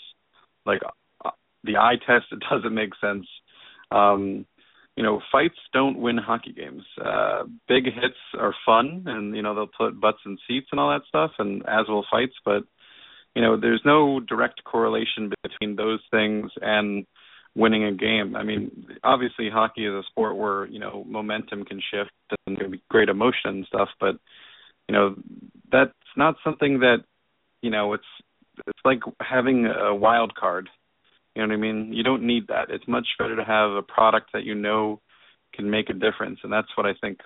like 0.66 0.82
uh, 1.26 1.32
the 1.64 1.78
eye 1.78 1.98
test 2.06 2.26
it 2.32 2.44
doesn't 2.50 2.74
make 2.74 2.92
sense 3.02 3.26
um 3.92 4.46
you 4.96 5.04
know 5.04 5.22
fights 5.32 5.58
don't 5.74 6.00
win 6.00 6.18
hockey 6.18 6.54
games 6.54 6.84
uh 7.04 7.44
big 7.68 7.86
hits 7.86 8.18
are 8.38 8.54
fun 8.66 9.04
and 9.08 9.36
you 9.36 9.42
know 9.42 9.56
they'll 9.56 9.68
put 9.68 10.00
butts 10.00 10.20
in 10.26 10.38
seats 10.48 10.68
and 10.72 10.80
all 10.80 10.90
that 10.90 11.06
stuff 11.08 11.32
and 11.40 11.64
as 11.68 11.88
will 11.88 12.06
fights 12.12 12.36
but 12.46 12.64
you 13.36 13.42
know 13.42 13.60
there's 13.60 13.82
no 13.86 14.20
direct 14.20 14.64
correlation 14.64 15.32
between 15.44 15.76
those 15.76 16.00
things 16.12 16.52
and 16.62 17.06
winning 17.56 17.84
a 17.84 17.92
game 17.92 18.36
i 18.36 18.44
mean 18.44 18.88
obviously 19.04 19.50
hockey 19.50 19.86
is 19.86 19.94
a 19.94 20.04
sport 20.10 20.38
where 20.38 20.66
you 20.68 20.80
know 20.80 21.04
momentum 21.08 21.66
can 21.66 21.82
shift 21.92 22.12
and 22.48 22.58
there 22.58 22.70
be 22.70 22.82
great 22.90 23.10
emotion 23.10 23.50
and 23.50 23.66
stuff 23.68 23.90
but 24.00 24.16
you 24.88 24.96
know 24.96 25.16
that's 25.72 25.92
not 26.16 26.36
something 26.44 26.80
that 26.80 27.04
you 27.62 27.70
know 27.70 27.94
it's 27.94 28.04
it's 28.68 28.80
like 28.84 29.00
having 29.22 29.66
a 29.66 29.96
wild 29.96 30.36
card. 30.36 30.70
You 31.36 31.42
know 31.42 31.48
what 31.48 31.54
I 31.54 31.58
mean? 31.58 31.94
You 31.94 32.04
don't 32.04 32.24
need 32.24 32.48
that. 32.48 32.70
It's 32.70 32.88
much 32.88 33.08
better 33.18 33.36
to 33.36 33.44
have 33.44 33.72
a 33.72 33.82
product 33.82 34.32
that 34.34 34.44
you 34.44 34.56
know 34.56 35.00
can 35.54 35.70
make 35.70 35.90
a 35.90 35.94
difference, 35.94 36.40
and 36.44 36.52
that's 36.52 36.68
what 36.76 36.86
I 36.86 36.94
think 37.00 37.20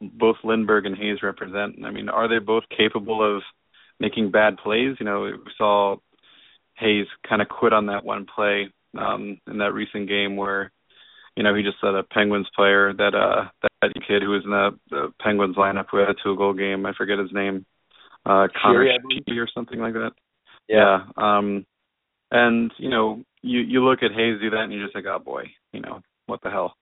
both 0.00 0.36
Lindberg 0.44 0.86
and 0.86 0.96
Hayes 0.96 1.22
represent. 1.22 1.84
I 1.84 1.90
mean, 1.90 2.08
are 2.08 2.28
they 2.28 2.44
both 2.44 2.64
capable 2.76 3.36
of 3.36 3.42
making 4.00 4.32
bad 4.32 4.56
plays? 4.56 4.96
You 4.98 5.06
know, 5.06 5.22
we 5.22 5.52
saw 5.56 5.96
Hayes 6.78 7.06
kind 7.28 7.40
of 7.40 7.48
quit 7.48 7.72
on 7.72 7.86
that 7.86 8.04
one 8.04 8.26
play 8.26 8.72
um 8.98 9.38
in 9.46 9.58
that 9.58 9.72
recent 9.72 10.08
game 10.08 10.36
where 10.36 10.72
you 11.36 11.42
know 11.42 11.54
he 11.54 11.62
just 11.62 11.76
let 11.82 11.94
a 11.94 12.02
Penguins 12.02 12.48
player 12.54 12.92
that 12.92 13.14
uh 13.14 13.48
that 13.80 13.92
kid 14.06 14.22
who 14.22 14.30
was 14.30 14.44
in 14.44 14.50
the, 14.50 14.70
the 14.90 15.12
Penguins 15.20 15.56
lineup 15.56 15.86
who 15.90 15.98
had 15.98 16.10
a 16.10 16.14
two 16.22 16.36
goal 16.36 16.54
game. 16.54 16.86
I 16.86 16.92
forget 16.96 17.18
his 17.18 17.32
name. 17.32 17.64
Uh 18.24 18.48
Conor 18.60 18.84
Sheary 18.84 19.38
or 19.38 19.48
something 19.54 19.78
like 19.78 19.94
that. 19.94 20.12
Yeah. 20.68 21.04
Um 21.16 21.66
and, 22.32 22.72
you 22.78 22.88
know, 22.88 23.22
you 23.42 23.60
you 23.60 23.84
look 23.84 24.02
at 24.02 24.10
Hayes 24.12 24.40
do 24.40 24.50
that 24.50 24.62
and 24.62 24.72
you're 24.72 24.84
just 24.84 24.94
like, 24.94 25.04
oh 25.06 25.18
boy, 25.18 25.44
you 25.72 25.80
know, 25.80 26.00
what 26.26 26.40
the 26.42 26.50
hell. 26.50 26.74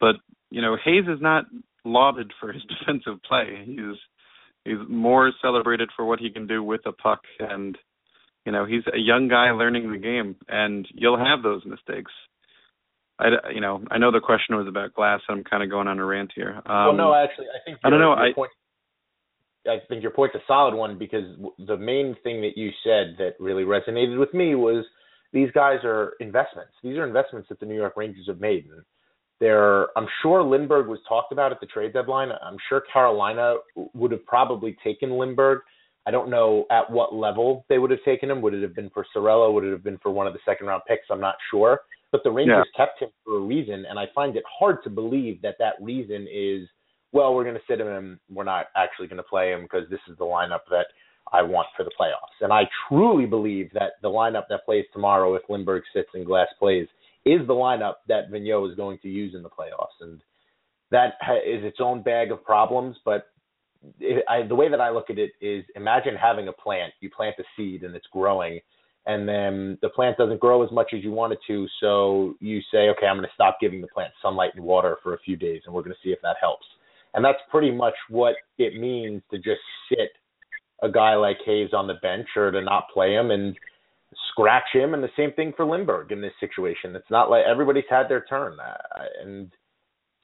But, 0.00 0.16
you 0.50 0.62
know, 0.62 0.76
Hayes 0.82 1.04
is 1.08 1.20
not 1.20 1.44
lauded 1.84 2.32
for 2.40 2.52
his 2.52 2.62
defensive 2.68 3.20
play. 3.28 3.64
He's 3.66 3.98
he's 4.64 4.88
more 4.88 5.32
celebrated 5.42 5.90
for 5.96 6.04
what 6.04 6.20
he 6.20 6.30
can 6.30 6.46
do 6.46 6.62
with 6.62 6.82
a 6.86 6.92
puck 6.92 7.20
and 7.40 7.76
you 8.44 8.52
know, 8.52 8.64
he's 8.64 8.82
a 8.92 8.98
young 8.98 9.28
guy 9.28 9.50
learning 9.52 9.90
the 9.90 9.98
game 9.98 10.36
and 10.48 10.86
you'll 10.94 11.18
have 11.18 11.42
those 11.42 11.64
mistakes. 11.64 12.10
I, 13.18 13.28
you 13.54 13.60
know, 13.60 13.84
I 13.90 13.98
know 13.98 14.10
the 14.10 14.20
question 14.20 14.56
was 14.56 14.66
about 14.66 14.94
glass. 14.94 15.20
And 15.28 15.38
I'm 15.38 15.44
kind 15.44 15.62
of 15.62 15.70
going 15.70 15.86
on 15.86 15.98
a 15.98 16.04
rant 16.04 16.32
here. 16.34 16.60
Um, 16.66 16.86
well, 16.86 16.92
no, 16.94 17.14
actually, 17.14 17.46
I 17.46 17.64
think 17.64 17.78
I 17.84 17.90
don't 17.90 18.00
know. 18.00 18.12
I, 18.12 18.32
point, 18.34 18.50
I 19.66 19.78
think 19.88 20.02
your 20.02 20.10
point's 20.10 20.34
a 20.34 20.40
solid 20.46 20.74
one 20.74 20.98
because 20.98 21.24
the 21.66 21.76
main 21.76 22.16
thing 22.24 22.40
that 22.40 22.56
you 22.56 22.70
said 22.82 23.16
that 23.18 23.34
really 23.38 23.62
resonated 23.62 24.18
with 24.18 24.34
me 24.34 24.54
was 24.54 24.84
these 25.32 25.50
guys 25.54 25.78
are 25.84 26.14
investments. 26.20 26.72
These 26.82 26.96
are 26.96 27.06
investments 27.06 27.48
that 27.48 27.60
the 27.60 27.66
New 27.66 27.76
York 27.76 27.96
Rangers 27.96 28.26
have 28.26 28.40
made. 28.40 28.64
And 28.64 28.82
they're, 29.38 29.96
I'm 29.96 30.06
sure 30.22 30.42
Lindberg 30.42 30.88
was 30.88 30.98
talked 31.08 31.32
about 31.32 31.52
at 31.52 31.60
the 31.60 31.66
trade 31.66 31.92
deadline. 31.92 32.30
I'm 32.44 32.56
sure 32.68 32.82
Carolina 32.92 33.56
would 33.94 34.10
have 34.10 34.24
probably 34.26 34.76
taken 34.84 35.10
Lindberg. 35.10 35.60
I 36.06 36.10
don't 36.10 36.30
know 36.30 36.66
at 36.70 36.90
what 36.90 37.14
level 37.14 37.64
they 37.68 37.78
would 37.78 37.90
have 37.90 38.02
taken 38.04 38.30
him. 38.30 38.42
Would 38.42 38.54
it 38.54 38.62
have 38.62 38.74
been 38.74 38.90
for 38.90 39.06
Saarela? 39.14 39.52
Would 39.52 39.64
it 39.64 39.70
have 39.70 39.84
been 39.84 39.98
for 39.98 40.10
one 40.10 40.26
of 40.26 40.32
the 40.32 40.40
second 40.44 40.66
round 40.66 40.82
picks? 40.88 41.06
I'm 41.10 41.20
not 41.20 41.36
sure. 41.50 41.80
But 42.10 42.22
the 42.24 42.30
Rangers 42.30 42.66
yeah. 42.76 42.84
kept 42.84 43.00
him 43.00 43.08
for 43.24 43.38
a 43.38 43.40
reason, 43.40 43.86
and 43.88 43.98
I 43.98 44.04
find 44.14 44.36
it 44.36 44.44
hard 44.58 44.82
to 44.84 44.90
believe 44.90 45.40
that 45.42 45.56
that 45.60 45.74
reason 45.80 46.28
is, 46.30 46.68
well, 47.12 47.34
we're 47.34 47.44
going 47.44 47.56
to 47.56 47.62
sit 47.68 47.80
him 47.80 47.86
and 47.86 48.18
we're 48.30 48.44
not 48.44 48.66
actually 48.76 49.06
going 49.06 49.16
to 49.16 49.22
play 49.22 49.50
him 49.50 49.62
because 49.62 49.88
this 49.88 50.00
is 50.10 50.18
the 50.18 50.24
lineup 50.24 50.60
that 50.70 50.86
I 51.32 51.42
want 51.42 51.68
for 51.76 51.84
the 51.84 51.90
playoffs. 51.98 52.42
And 52.42 52.52
I 52.52 52.62
truly 52.88 53.24
believe 53.24 53.70
that 53.72 53.92
the 54.02 54.10
lineup 54.10 54.44
that 54.50 54.64
plays 54.66 54.84
tomorrow, 54.92 55.34
if 55.34 55.42
Lindberg 55.48 55.82
sits 55.94 56.10
and 56.14 56.26
Glass 56.26 56.48
plays, 56.58 56.86
is 57.24 57.46
the 57.46 57.54
lineup 57.54 57.94
that 58.08 58.30
Vigneault 58.30 58.70
is 58.70 58.76
going 58.76 58.98
to 59.02 59.08
use 59.08 59.34
in 59.34 59.42
the 59.42 59.48
playoffs. 59.48 59.96
And 60.00 60.20
that 60.90 61.14
is 61.46 61.64
its 61.64 61.78
own 61.80 62.02
bag 62.02 62.30
of 62.30 62.44
problems. 62.44 62.96
But 63.04 63.28
I, 64.28 64.42
the 64.46 64.54
way 64.54 64.68
that 64.68 64.80
I 64.80 64.90
look 64.90 65.10
at 65.10 65.18
it 65.18 65.32
is 65.40 65.64
imagine 65.74 66.14
having 66.14 66.48
a 66.48 66.52
plant. 66.52 66.92
You 67.00 67.10
plant 67.10 67.36
a 67.38 67.44
seed 67.56 67.82
and 67.82 67.94
it's 67.94 68.06
growing 68.12 68.60
and 69.06 69.28
then 69.28 69.78
the 69.82 69.88
plant 69.88 70.16
doesn't 70.16 70.40
grow 70.40 70.64
as 70.64 70.70
much 70.70 70.92
as 70.94 71.02
you 71.02 71.10
want 71.10 71.32
it 71.32 71.40
to. 71.48 71.66
So 71.80 72.34
you 72.40 72.60
say, 72.72 72.88
okay, 72.90 73.06
I'm 73.06 73.16
going 73.16 73.26
to 73.26 73.34
stop 73.34 73.58
giving 73.60 73.80
the 73.80 73.88
plant 73.88 74.12
sunlight 74.22 74.52
and 74.54 74.64
water 74.64 74.96
for 75.02 75.14
a 75.14 75.18
few 75.18 75.36
days, 75.36 75.62
and 75.66 75.74
we're 75.74 75.82
going 75.82 75.94
to 75.94 76.08
see 76.08 76.12
if 76.12 76.20
that 76.22 76.36
helps. 76.40 76.66
And 77.14 77.24
that's 77.24 77.38
pretty 77.50 77.70
much 77.70 77.94
what 78.08 78.36
it 78.58 78.80
means 78.80 79.22
to 79.30 79.38
just 79.38 79.60
sit 79.88 80.10
a 80.82 80.90
guy 80.90 81.14
like 81.14 81.36
Hayes 81.44 81.70
on 81.72 81.86
the 81.86 81.94
bench 81.94 82.26
or 82.36 82.50
to 82.50 82.62
not 82.62 82.88
play 82.92 83.12
him 83.14 83.30
and 83.30 83.56
scratch 84.30 84.64
him. 84.72 84.94
And 84.94 85.02
the 85.02 85.10
same 85.16 85.32
thing 85.32 85.52
for 85.56 85.64
Lindberg 85.64 86.10
in 86.10 86.20
this 86.20 86.32
situation. 86.40 86.94
It's 86.96 87.10
not 87.10 87.28
like 87.28 87.44
everybody's 87.44 87.84
had 87.90 88.08
their 88.08 88.24
turn, 88.24 88.56
and 89.22 89.50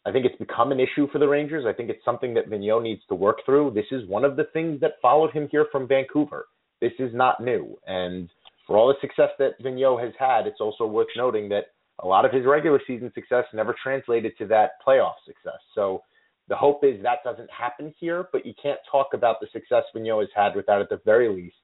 I 0.09 0.13
think 0.13 0.25
it's 0.25 0.39
become 0.39 0.73
an 0.73 0.81
issue 0.81 1.07
for 1.13 1.19
the 1.19 1.29
Rangers. 1.29 1.67
I 1.69 1.75
think 1.75 1.91
it's 1.91 2.05
something 2.05 2.33
that 2.35 2.49
Vigneault 2.49 2.83
needs 2.83 3.03
to 3.09 3.15
work 3.15 3.39
through. 3.45 3.73
This 3.75 3.85
is 3.91 4.09
one 4.09 4.25
of 4.25 4.37
the 4.37 4.45
things 4.53 4.81
that 4.81 4.93
followed 5.03 5.33
him 5.33 5.49
here 5.51 5.67
from 5.71 5.87
Vancouver. 5.87 6.47
This 6.81 6.93
is 6.99 7.11
not 7.13 7.43
new, 7.43 7.77
and 7.87 8.31
for 8.67 8.77
all 8.77 8.89
the 8.89 8.95
success 9.01 9.31
that 9.39 9.61
Vigneault 9.63 10.03
has 10.03 10.13
had, 10.19 10.47
it's 10.47 10.61
also 10.61 10.87
worth 10.87 11.09
noting 11.17 11.49
that 11.49 11.65
a 12.01 12.07
lot 12.07 12.25
of 12.25 12.33
his 12.33 12.47
regular 12.47 12.81
season 12.87 13.11
success 13.15 13.45
never 13.53 13.75
translated 13.83 14.33
to 14.39 14.47
that 14.47 14.73
playoff 14.87 15.15
success. 15.27 15.59
So 15.75 16.03
the 16.49 16.57
hope 16.57 16.85
is 16.85 17.03
that 17.03 17.25
doesn't 17.25 17.51
happen 17.51 17.93
here, 17.99 18.29
but 18.33 18.47
you 18.47 18.55
can't 18.63 18.79
talk 18.91 19.09
about 19.15 19.37
the 19.41 19.49
success 19.53 19.85
Vigneault 19.95 20.21
has 20.21 20.29
had 20.35 20.55
without, 20.55 20.81
at 20.81 20.89
the 20.89 21.01
very 21.05 21.29
least, 21.35 21.57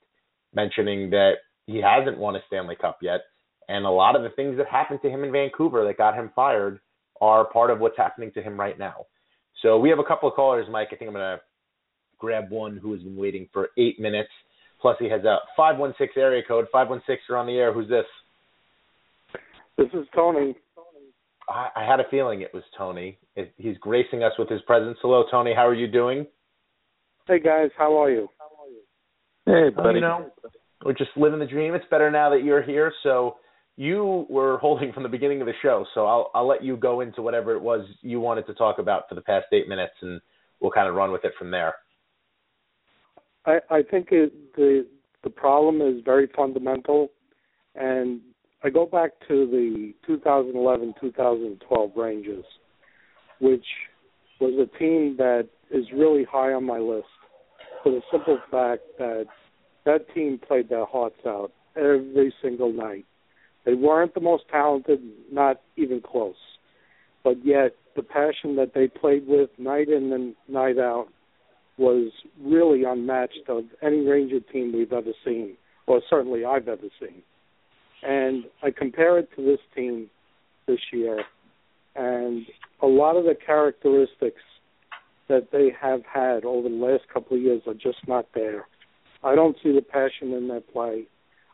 mentioning 0.55 1.11
that 1.11 1.35
he 1.67 1.81
hasn't 1.81 2.19
won 2.19 2.37
a 2.37 2.41
Stanley 2.49 2.77
Cup 2.81 2.99
yet. 3.01 3.21
And 3.69 3.87
a 3.87 3.91
lot 3.91 4.17
of 4.17 4.23
the 4.23 4.31
things 4.31 4.57
that 4.59 4.67
happened 4.67 5.01
to 5.03 5.09
him 5.09 5.25
in 5.25 5.33
Vancouver 5.33 5.85
that 5.85 5.97
got 5.97 6.15
him 6.15 6.31
fired 6.35 6.81
are 7.21 7.45
part 7.45 7.71
of 7.71 7.81
what's 7.81 7.97
happening 7.97 8.31
to 8.33 8.43
him 8.43 8.59
right 8.59 8.79
now. 8.79 9.07
So 9.63 9.79
we 9.79 9.89
have 9.91 9.99
a 9.99 10.05
couple 10.05 10.29
of 10.29 10.35
callers, 10.35 10.67
Mike. 10.71 10.89
I 10.93 10.97
think 10.97 11.09
I'm 11.09 11.15
going 11.15 11.39
to 11.39 11.41
grab 12.19 12.51
one 12.51 12.77
who 12.77 12.93
has 12.93 13.03
been 13.03 13.17
waiting 13.17 13.49
for 13.53 13.69
eight 13.79 13.99
minutes. 14.01 14.31
Plus, 14.81 14.97
he 14.99 15.09
has 15.09 15.25
a 15.25 15.39
516 15.57 16.23
area 16.23 16.43
code. 16.47 16.67
516, 16.71 17.25
you're 17.29 17.39
on 17.39 17.47
the 17.47 17.55
air. 17.55 17.73
Who's 17.73 17.89
this? 17.89 18.05
This 19.79 19.89
is 19.95 20.07
Tony. 20.15 20.55
I, 21.49 21.69
I 21.77 21.85
had 21.85 22.01
a 22.01 22.05
feeling 22.11 22.43
it 22.43 22.53
was 22.53 22.63
Tony. 22.77 23.19
It, 23.37 23.53
he's 23.57 23.77
gracing 23.79 24.23
us 24.23 24.33
with 24.39 24.49
his 24.49 24.61
presence. 24.63 24.99
Hello, 25.01 25.25
Tony. 25.31 25.55
How 25.55 25.67
are 25.67 25.75
you 25.75 25.87
doing? 25.87 26.27
Hey, 27.27 27.41
guys. 27.41 27.71
How 27.77 28.01
are 28.01 28.11
you? 28.11 28.29
Hey, 29.47 29.69
buddy. 29.75 29.97
you 29.97 30.01
know, 30.01 30.31
we're 30.85 30.95
just 30.95 31.11
living 31.17 31.39
the 31.39 31.47
dream. 31.47 31.75
It's 31.75 31.85
better 31.91 32.11
now 32.11 32.31
that 32.31 32.45
you're 32.45 32.63
here. 32.63 32.93
So 33.03 33.37
you 33.77 34.27
were 34.29 34.59
holding 34.59 34.93
from 34.93 35.03
the 35.03 35.09
beginning 35.09 35.41
of 35.41 35.47
the 35.47 35.55
show. 35.63 35.85
So 35.95 36.07
I'll 36.07 36.31
I'll 36.35 36.47
let 36.47 36.63
you 36.63 36.77
go 36.77 37.01
into 37.01 37.23
whatever 37.23 37.55
it 37.55 37.61
was 37.61 37.87
you 38.03 38.21
wanted 38.21 38.47
to 38.47 38.55
talk 38.55 38.79
about 38.79 39.09
for 39.09 39.15
the 39.15 39.21
past 39.21 39.47
eight 39.53 39.69
minutes, 39.69 39.95
and 40.01 40.21
we'll 40.61 40.71
kind 40.71 40.89
of 40.89 40.95
run 40.95 41.13
with 41.13 41.25
it 41.25 41.33
from 41.39 41.51
there. 41.51 41.75
I, 43.47 43.59
I 43.71 43.83
think 43.83 44.09
it, 44.11 44.33
the 44.57 44.87
the 45.23 45.31
problem 45.31 45.81
is 45.81 46.03
very 46.05 46.29
fundamental, 46.37 47.09
and 47.75 48.21
I 48.63 48.71
go 48.71 48.87
back 48.87 49.11
to 49.29 49.47
the 49.47 49.93
2011-2012 50.09 51.97
Rangers, 51.97 52.45
which 53.41 53.65
was 54.41 54.53
a 54.59 54.79
team 54.79 55.17
that 55.19 55.49
is 55.71 55.85
really 55.95 56.25
high 56.25 56.53
on 56.53 56.65
my 56.65 56.79
list 56.79 57.07
for 57.83 57.93
the 57.93 58.01
simple 58.11 58.39
fact 58.51 58.83
that 58.99 59.27
that 59.85 60.07
team 60.15 60.41
played 60.47 60.69
their 60.69 60.87
hearts 60.87 61.19
out 61.27 61.53
every 61.77 62.33
single 62.43 62.73
night. 62.73 63.05
They 63.65 63.75
weren't 63.75 64.15
the 64.15 64.21
most 64.21 64.45
talented, 64.51 65.01
not 65.33 65.61
even 65.77 66.01
close, 66.01 66.35
but 67.23 67.45
yet 67.45 67.75
the 67.97 68.03
passion 68.03 68.57
that 68.57 68.73
they 68.75 68.89
played 68.89 69.27
with 69.27 69.51
night 69.59 69.89
in 69.89 70.13
and 70.13 70.35
night 70.49 70.79
out 70.79 71.09
was 71.79 72.13
really 72.41 72.85
unmatched 72.85 73.49
of 73.49 73.65
any 73.83 74.01
Ranger 74.01 74.41
team 74.41 74.73
we've 74.73 74.93
ever 74.93 75.13
seen, 75.25 75.57
or 75.87 76.03
certainly 76.09 76.45
I've 76.45 76.69
ever 76.69 76.89
seen. 77.01 77.23
And 78.03 78.45
I 78.63 78.71
compare 78.71 79.19
it 79.19 79.29
to 79.37 79.45
this 79.45 79.61
team 79.75 80.11
this 80.67 80.81
year, 80.93 81.25
and 81.97 82.47
a 82.83 82.87
lot 82.87 83.17
of 83.17 83.25
the 83.25 83.35
characteristics 83.35 84.43
that 85.29 85.49
they 85.53 85.71
have 85.81 86.03
had 86.05 86.45
over 86.45 86.69
the 86.69 86.75
last 86.75 87.05
couple 87.13 87.37
of 87.37 87.43
years 87.43 87.63
are 87.67 87.75
just 87.75 88.07
not 88.07 88.27
there. 88.35 88.67
I 89.23 89.35
don't 89.35 89.57
see 89.63 89.73
the 89.73 89.81
passion 89.81 90.33
in 90.33 90.49
their 90.49 90.61
play. 90.61 91.05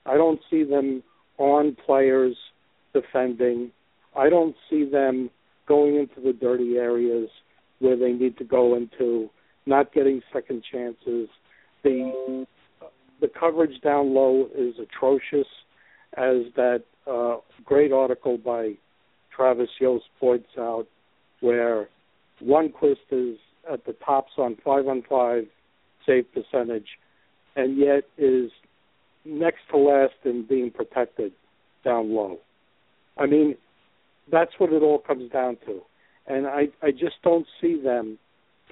I 0.05 0.15
don't 0.15 0.41
see 0.51 0.65
them 0.65 1.05
on 1.41 1.75
players 1.87 2.37
defending. 2.93 3.73
I 4.17 4.29
don't 4.29 4.55
see 4.69 4.85
them 4.85 5.31
going 5.67 5.97
into 5.97 6.21
the 6.21 6.33
dirty 6.33 6.77
areas 6.77 7.29
where 7.79 7.97
they 7.97 8.13
need 8.13 8.37
to 8.39 8.45
go 8.45 8.77
into 8.77 9.31
not 9.67 9.93
getting 9.93 10.21
second 10.33 10.63
chances. 10.71 11.29
The 11.83 12.47
the 13.21 13.29
coverage 13.29 13.81
down 13.83 14.15
low 14.15 14.49
is 14.55 14.75
atrocious, 14.79 15.47
as 16.17 16.53
that 16.57 16.83
uh, 17.11 17.37
great 17.65 17.93
article 17.93 18.39
by 18.39 18.73
Travis 19.35 19.69
Yost 19.81 20.05
points 20.19 20.49
out, 20.59 20.87
where 21.41 21.89
Lundqvist 22.43 23.11
is 23.11 23.39
at 23.71 23.85
the 23.87 23.95
tops 24.05 24.33
on 24.37 24.57
five 24.65 24.87
on 24.87 25.03
five 25.09 25.45
save 26.07 26.27
percentage, 26.33 26.89
and 27.57 27.79
yet 27.79 28.05
is 28.19 28.51
next 29.25 29.61
to 29.71 29.77
last 29.77 30.15
in 30.25 30.47
being 30.47 30.71
protected 30.71 31.33
down 31.85 32.15
low. 32.15 32.39
I 33.19 33.27
mean, 33.27 33.57
that's 34.31 34.53
what 34.59 34.73
it 34.73 34.83
all 34.83 34.99
comes 34.99 35.31
down 35.31 35.57
to, 35.67 35.81
and 36.27 36.47
I 36.47 36.69
I 36.83 36.91
just 36.91 37.17
don't 37.23 37.47
see 37.61 37.81
them 37.81 38.19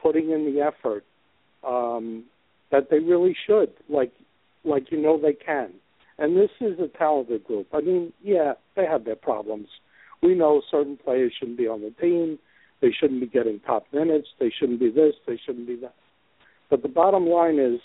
putting 0.01 0.31
in 0.31 0.53
the 0.53 0.61
effort 0.61 1.05
um, 1.67 2.25
that 2.71 2.91
they 2.91 2.99
really 2.99 3.37
should, 3.47 3.73
like 3.89 4.13
like 4.65 4.91
you 4.91 5.01
know 5.01 5.21
they 5.21 5.33
can. 5.33 5.73
And 6.19 6.37
this 6.37 6.51
is 6.61 6.79
a 6.81 6.89
talented 6.99 7.45
group. 7.45 7.69
I 7.73 7.81
mean, 7.81 8.13
yeah, 8.23 8.55
they 8.75 8.85
have 8.85 9.05
their 9.05 9.17
problems. 9.17 9.69
We 10.21 10.35
know 10.35 10.63
certain 10.69 10.97
players 10.97 11.33
shouldn't 11.39 11.59
be 11.59 11.69
on 11.69 11.81
the 11.81 11.91
team. 12.01 12.39
They 12.81 12.91
shouldn't 12.91 13.21
be 13.21 13.27
getting 13.27 13.61
top 13.61 13.87
minutes. 13.93 14.29
They 14.41 14.53
shouldn't 14.57 14.81
be 14.81 14.91
this. 14.91 15.15
They 15.27 15.39
shouldn't 15.45 15.67
be 15.67 15.77
that. 15.77 15.95
But 16.71 16.83
the 16.83 16.89
bottom 16.89 17.27
line 17.27 17.59
is, 17.59 17.81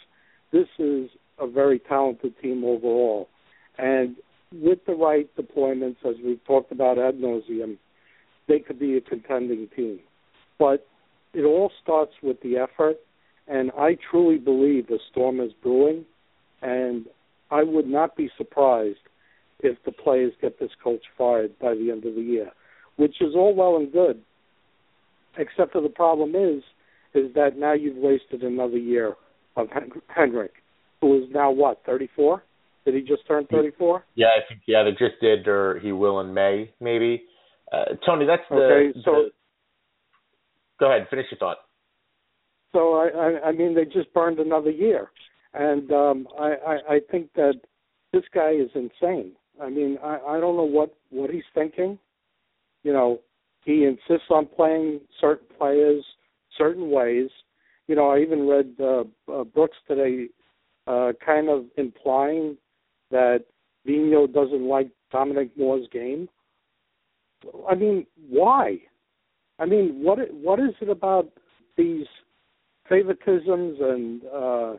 this 0.51 0.67
is 0.79 1.09
a 1.39 1.47
very 1.47 1.79
talented 1.79 2.33
team 2.41 2.63
overall. 2.63 3.29
And 3.77 4.15
with 4.51 4.79
the 4.85 4.93
right 4.93 5.29
deployments, 5.35 5.97
as 6.05 6.15
we've 6.23 6.43
talked 6.45 6.71
about 6.71 6.99
ad 6.99 7.15
nauseum, 7.15 7.77
they 8.47 8.59
could 8.59 8.79
be 8.79 8.97
a 8.97 9.01
contending 9.01 9.67
team. 9.75 9.99
But 10.59 10.85
it 11.33 11.43
all 11.43 11.71
starts 11.81 12.13
with 12.21 12.41
the 12.41 12.57
effort, 12.57 12.97
and 13.47 13.71
I 13.77 13.97
truly 14.11 14.37
believe 14.37 14.87
the 14.87 14.99
storm 15.11 15.39
is 15.39 15.51
brewing, 15.61 16.05
and 16.61 17.05
I 17.49 17.63
would 17.63 17.87
not 17.87 18.15
be 18.15 18.29
surprised 18.37 18.99
if 19.59 19.77
the 19.85 19.91
players 19.91 20.33
get 20.41 20.59
this 20.59 20.71
coach 20.83 21.03
fired 21.17 21.57
by 21.59 21.73
the 21.73 21.89
end 21.91 22.05
of 22.05 22.15
the 22.15 22.21
year, 22.21 22.51
which 22.97 23.21
is 23.21 23.33
all 23.35 23.55
well 23.55 23.77
and 23.77 23.91
good, 23.91 24.21
except 25.37 25.71
for 25.71 25.81
the 25.81 25.89
problem 25.89 26.35
is, 26.35 26.63
is 27.13 27.33
that 27.35 27.57
now 27.57 27.73
you've 27.73 27.97
wasted 27.97 28.43
another 28.43 28.77
year 28.77 29.15
of 29.55 29.67
Henrik, 30.07 30.53
who 31.03 31.21
is 31.21 31.29
now 31.31 31.51
what, 31.51 31.81
34? 31.85 32.43
Did 32.85 32.95
he 32.95 33.01
just 33.01 33.27
turn 33.27 33.45
34? 33.51 34.05
Yeah, 34.15 34.27
I 34.27 34.47
think 34.47 34.61
yeah, 34.67 34.83
they 34.83 34.91
just 34.91 35.19
did, 35.21 35.47
or 35.47 35.79
he 35.79 35.91
will 35.91 36.21
in 36.21 36.33
May, 36.33 36.73
maybe. 36.79 37.23
Uh, 37.71 37.95
Tony, 38.05 38.25
that's 38.25 38.43
the, 38.49 38.55
okay, 38.55 38.99
so, 39.03 39.11
the 39.11 39.29
Go 40.79 40.91
ahead, 40.91 41.07
finish 41.09 41.25
your 41.31 41.39
thought. 41.39 41.57
So 42.71 42.93
I, 42.95 43.07
I, 43.07 43.49
I 43.49 43.51
mean, 43.51 43.75
they 43.75 43.85
just 43.85 44.13
burned 44.13 44.39
another 44.39 44.71
year, 44.71 45.11
and 45.53 45.91
um, 45.91 46.27
I, 46.39 46.53
I, 46.65 46.93
I 46.95 46.99
think 47.11 47.29
that 47.35 47.55
this 48.11 48.23
guy 48.33 48.51
is 48.51 48.69
insane. 48.73 49.33
I 49.61 49.69
mean, 49.69 49.97
I, 50.03 50.17
I 50.27 50.39
don't 50.39 50.55
know 50.55 50.63
what 50.63 50.95
what 51.09 51.29
he's 51.29 51.43
thinking. 51.53 51.99
You 52.83 52.93
know, 52.93 53.19
he 53.65 53.85
insists 53.85 54.29
on 54.29 54.47
playing 54.47 55.01
certain 55.21 55.47
players 55.57 56.03
certain 56.57 56.89
ways. 56.89 57.29
You 57.87 57.95
know, 57.95 58.09
I 58.09 58.19
even 58.19 58.47
read 58.47 58.75
uh, 58.79 59.03
uh, 59.31 59.43
Brooks 59.43 59.77
today, 59.87 60.27
uh, 60.87 61.11
kind 61.25 61.49
of 61.49 61.65
implying 61.77 62.57
that 63.11 63.45
Vigneault 63.87 64.33
doesn't 64.33 64.67
like 64.67 64.89
Dominic 65.11 65.49
Moore's 65.57 65.87
game. 65.91 66.29
I 67.69 67.75
mean, 67.75 68.05
why? 68.29 68.79
I 69.59 69.65
mean, 69.65 70.03
what 70.03 70.19
what 70.33 70.59
is 70.59 70.73
it 70.81 70.89
about 70.89 71.29
these 71.77 72.07
favoritisms 72.89 73.81
and 73.81 74.21
uh, 74.25 74.77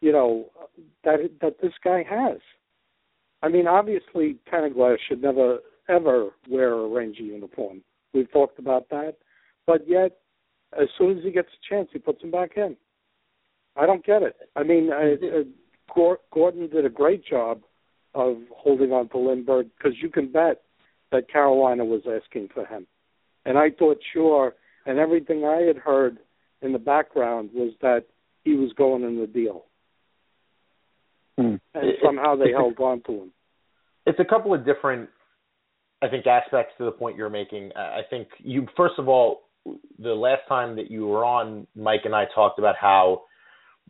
you 0.00 0.12
know, 0.12 0.46
that 1.04 1.18
that 1.40 1.60
this 1.60 1.72
guy 1.84 2.04
has. 2.08 2.38
I 3.42 3.48
mean, 3.48 3.66
obviously, 3.66 4.36
Glass 4.50 4.98
should 5.08 5.22
never 5.22 5.58
ever 5.88 6.30
wear 6.48 6.72
a 6.72 6.88
Ranger 6.88 7.22
uniform. 7.22 7.82
We've 8.12 8.30
talked 8.32 8.58
about 8.58 8.88
that, 8.90 9.16
but 9.66 9.88
yet, 9.88 10.18
as 10.80 10.88
soon 10.98 11.18
as 11.18 11.24
he 11.24 11.30
gets 11.30 11.48
a 11.48 11.74
chance, 11.74 11.88
he 11.92 11.98
puts 11.98 12.22
him 12.22 12.30
back 12.30 12.52
in. 12.56 12.76
I 13.80 13.86
don't 13.86 14.04
get 14.04 14.22
it. 14.22 14.36
I 14.54 14.62
mean, 14.62 14.90
uh, 14.92 15.40
uh, 15.40 16.14
Gorton 16.32 16.68
did 16.68 16.84
a 16.84 16.90
great 16.90 17.24
job 17.24 17.62
of 18.14 18.36
holding 18.54 18.92
on 18.92 19.08
to 19.08 19.16
Lindberg 19.16 19.70
because 19.76 19.96
you 20.02 20.10
can 20.10 20.30
bet 20.30 20.60
that 21.12 21.30
Carolina 21.30 21.84
was 21.84 22.02
asking 22.06 22.48
for 22.52 22.66
him. 22.66 22.86
And 23.46 23.56
I 23.56 23.70
thought, 23.70 23.96
sure, 24.12 24.54
and 24.84 24.98
everything 24.98 25.46
I 25.46 25.62
had 25.62 25.78
heard 25.78 26.18
in 26.60 26.72
the 26.72 26.78
background 26.78 27.50
was 27.54 27.72
that 27.80 28.04
he 28.44 28.52
was 28.52 28.70
going 28.76 29.02
in 29.02 29.18
the 29.18 29.26
deal. 29.26 29.64
Hmm. 31.38 31.54
And 31.72 31.92
somehow 32.04 32.36
they 32.36 32.50
held 32.50 32.78
on 32.80 33.02
to 33.06 33.12
him. 33.12 33.32
It's 34.04 34.20
a 34.20 34.26
couple 34.26 34.52
of 34.52 34.66
different, 34.66 35.08
I 36.02 36.08
think, 36.08 36.26
aspects 36.26 36.74
to 36.76 36.84
the 36.84 36.92
point 36.92 37.16
you're 37.16 37.30
making. 37.30 37.70
I 37.74 38.00
think 38.10 38.28
you, 38.40 38.66
first 38.76 38.94
of 38.98 39.08
all, 39.08 39.42
the 39.98 40.12
last 40.12 40.42
time 40.48 40.76
that 40.76 40.90
you 40.90 41.06
were 41.06 41.24
on, 41.24 41.66
Mike 41.74 42.00
and 42.04 42.14
I 42.14 42.24
talked 42.34 42.58
about 42.58 42.74
how 42.78 43.22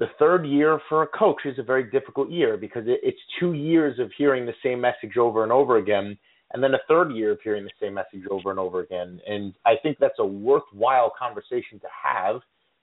the 0.00 0.08
third 0.18 0.46
year 0.46 0.80
for 0.88 1.02
a 1.02 1.06
coach 1.06 1.42
is 1.44 1.58
a 1.58 1.62
very 1.62 1.84
difficult 1.90 2.30
year 2.30 2.56
because 2.56 2.84
it, 2.86 3.00
it's 3.02 3.20
two 3.38 3.52
years 3.52 3.98
of 3.98 4.10
hearing 4.16 4.46
the 4.46 4.54
same 4.64 4.80
message 4.80 5.18
over 5.18 5.42
and 5.42 5.52
over 5.52 5.76
again, 5.76 6.18
and 6.52 6.64
then 6.64 6.72
a 6.72 6.78
third 6.88 7.12
year 7.12 7.32
of 7.32 7.38
hearing 7.44 7.64
the 7.64 7.70
same 7.78 7.92
message 7.92 8.22
over 8.30 8.50
and 8.50 8.58
over 8.58 8.80
again. 8.80 9.20
And 9.26 9.52
I 9.66 9.74
think 9.82 9.98
that's 10.00 10.18
a 10.18 10.26
worthwhile 10.26 11.12
conversation 11.16 11.78
to 11.80 11.86
have 12.02 12.40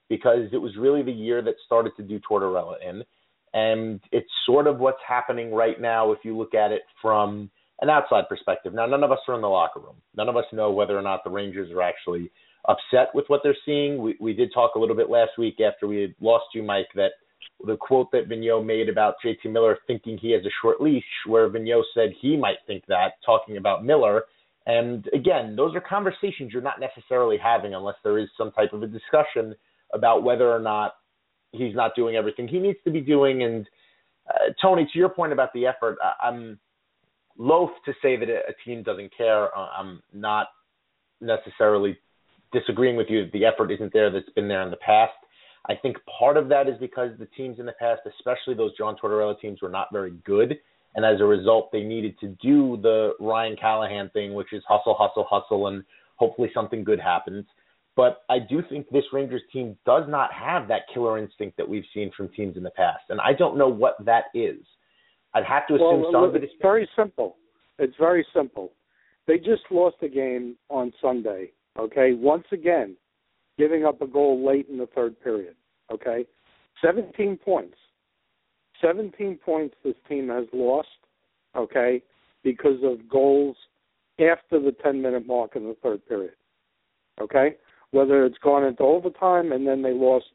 because 0.10 0.48
it 0.54 0.58
was 0.58 0.78
really 0.78 1.02
the 1.02 1.12
year 1.12 1.42
that 1.42 1.56
started 1.66 1.92
to 1.98 2.04
do 2.04 2.20
Tortorella 2.20 2.76
in. 2.88 3.04
And 3.54 4.00
it's 4.12 4.30
sort 4.46 4.68
of 4.68 4.78
what's 4.78 5.02
happening 5.06 5.52
right 5.52 5.82
now 5.82 6.12
if 6.12 6.20
you 6.24 6.38
look 6.38 6.54
at 6.54 6.72
it 6.72 6.84
from 7.02 7.50
an 7.82 7.90
outside 7.90 8.30
perspective. 8.30 8.76
Now, 8.76 8.86
none 8.86 9.04
of 9.04 9.12
us 9.12 9.20
are 9.28 9.36
in 9.36 9.42
the 9.42 9.48
locker 9.48 9.80
room. 9.80 9.96
None 10.16 10.30
of 10.30 10.38
us 10.38 10.46
know 10.54 10.70
whether 10.70 10.98
or 10.98 11.02
not 11.02 11.24
the 11.24 11.32
Rangers 11.32 11.72
are 11.72 11.82
actually 11.82 12.32
upset 12.68 13.10
with 13.14 13.26
what 13.28 13.42
they're 13.44 13.58
seeing. 13.66 14.02
We 14.02 14.16
we 14.20 14.34
did 14.34 14.52
talk 14.54 14.76
a 14.76 14.80
little 14.80 14.96
bit 14.96 15.10
last 15.10 15.32
week 15.38 15.60
after 15.60 15.88
we 15.88 16.02
had 16.02 16.16
lost 16.20 16.46
you, 16.54 16.64
Mike, 16.64 16.88
that 16.96 17.12
the 17.66 17.78
quote 17.78 18.12
that 18.12 18.30
Vigneault 18.30 18.66
made 18.66 18.90
about 18.90 19.16
JT 19.24 19.52
Miller 19.52 19.78
thinking 19.88 20.18
he 20.18 20.32
has 20.32 20.46
a 20.46 20.50
short 20.62 20.82
leash, 20.82 21.04
where 21.26 21.50
Vigneault 21.50 21.84
said 21.94 22.10
he 22.22 22.38
might 22.38 22.58
think 22.68 22.84
that, 22.88 23.14
talking 23.26 23.58
about 23.58 23.86
Miller. 23.86 24.24
And 24.66 25.08
again, 25.14 25.56
those 25.56 25.74
are 25.76 25.82
conversations 25.82 26.52
you're 26.52 26.62
not 26.62 26.80
necessarily 26.80 27.38
having 27.42 27.74
unless 27.74 27.96
there 28.04 28.20
is 28.20 28.28
some 28.38 28.52
type 28.52 28.74
of 28.74 28.84
a 28.84 28.88
discussion 28.88 29.56
about 29.94 30.24
whether 30.24 30.52
or 30.52 30.60
not 30.60 30.96
he's 31.54 31.74
not 31.74 31.96
doing 31.96 32.16
everything 32.16 32.50
he 32.50 32.60
needs 32.60 32.78
to 32.84 32.92
be 32.92 33.00
doing. 33.00 33.44
And 33.44 33.66
uh, 34.30 34.52
Tony, 34.62 34.88
to 34.92 35.00
your 35.00 35.08
point 35.08 35.32
about 35.32 35.54
the 35.54 35.66
effort, 35.66 35.98
I, 36.04 36.28
I'm 36.28 36.60
loath 37.38 37.72
to 37.86 37.94
say 38.02 38.18
that 38.18 38.28
a 38.30 38.54
team 38.66 38.84
doesn't 38.84 39.16
care. 39.16 39.58
Uh, 39.58 39.70
I'm 39.78 40.02
not 40.14 40.48
necessarily 41.22 41.98
disagreeing 42.52 42.96
with 42.96 43.08
you 43.10 43.24
that 43.26 43.32
the 43.32 43.46
effort 43.46 43.72
isn't 43.72 43.94
there 43.94 44.10
that's 44.10 44.30
been 44.36 44.48
there 44.48 44.62
in 44.62 44.72
the 44.72 44.78
past. 44.78 45.14
I 45.70 45.76
think 45.76 45.98
part 46.20 46.38
of 46.38 46.48
that 46.50 46.68
is 46.68 46.76
because 46.80 47.12
the 47.20 47.28
teams 47.38 47.60
in 47.60 47.66
the 47.66 47.74
past, 47.74 48.02
especially 48.06 48.54
those 48.54 48.76
John 48.78 48.96
Tortorella 49.02 49.40
teams, 49.40 49.62
were 49.62 49.70
not 49.70 49.88
very 49.92 50.12
good. 50.26 50.58
And 50.96 51.06
as 51.06 51.20
a 51.20 51.26
result, 51.26 51.72
they 51.72 51.84
needed 51.84 52.18
to 52.20 52.30
do 52.42 52.80
the 52.82 53.12
Ryan 53.20 53.56
Callahan 53.60 54.10
thing, 54.12 54.34
which 54.34 54.54
is 54.54 54.64
hustle, 54.68 54.96
hustle, 54.98 55.28
hustle, 55.30 55.68
and 55.68 55.84
hopefully 56.16 56.50
something 56.54 56.84
good 56.84 57.00
happens. 57.00 57.46
But 57.96 58.22
I 58.30 58.40
do 58.40 58.62
think 58.70 58.88
this 58.90 59.04
Rangers 59.12 59.42
team 59.52 59.78
does 59.86 60.04
not 60.08 60.32
have 60.32 60.68
that 60.70 60.82
killer 60.94 61.18
instinct 61.18 61.58
that 61.58 61.68
we've 61.68 61.84
seen 61.94 62.12
from 62.16 62.30
teams 62.30 62.56
in 62.56 62.64
the 62.64 62.72
past. 62.72 63.04
And 63.10 63.20
I 63.20 63.34
don't 63.34 63.58
know 63.58 63.68
what 63.68 63.98
that 64.06 64.26
is. 64.34 64.60
I'd 65.34 65.44
have 65.44 65.68
to 65.68 65.76
assume 65.76 66.02
well, 66.02 66.12
some 66.12 66.24
of 66.24 66.36
it 66.36 66.44
is 66.44 66.50
very 66.62 66.88
simple. 66.96 67.38
It's 67.80 67.96
very 68.00 68.26
simple. 68.34 68.72
They 69.28 69.38
just 69.38 69.64
lost 69.70 69.98
a 70.02 70.08
game 70.08 70.56
on 70.70 70.94
Sunday 71.02 71.52
Okay, 71.78 72.14
once 72.14 72.46
again, 72.52 72.96
giving 73.58 73.86
up 73.86 74.02
a 74.02 74.08
goal 74.08 74.46
late 74.46 74.68
in 74.70 74.78
the 74.78 74.88
third 74.88 75.20
period. 75.22 75.56
Okay, 75.92 76.26
17 76.84 77.38
points. 77.38 77.78
17 78.82 79.40
points 79.44 79.76
this 79.84 79.96
team 80.08 80.30
has 80.30 80.46
lost. 80.54 80.88
Okay, 81.56 82.02
because 82.44 82.80
of 82.84 83.08
goals 83.10 83.56
after 84.20 84.60
the 84.60 84.76
10 84.84 85.02
minute 85.02 85.26
mark 85.26 85.56
in 85.56 85.64
the 85.64 85.76
third 85.82 86.06
period. 86.08 86.34
Okay, 87.20 87.56
whether 87.92 88.26
it's 88.26 88.38
gone 88.40 88.64
into 88.64 88.84
overtime 88.84 89.52
and 89.52 89.66
then 89.66 89.82
they 89.82 89.94
lost, 89.94 90.26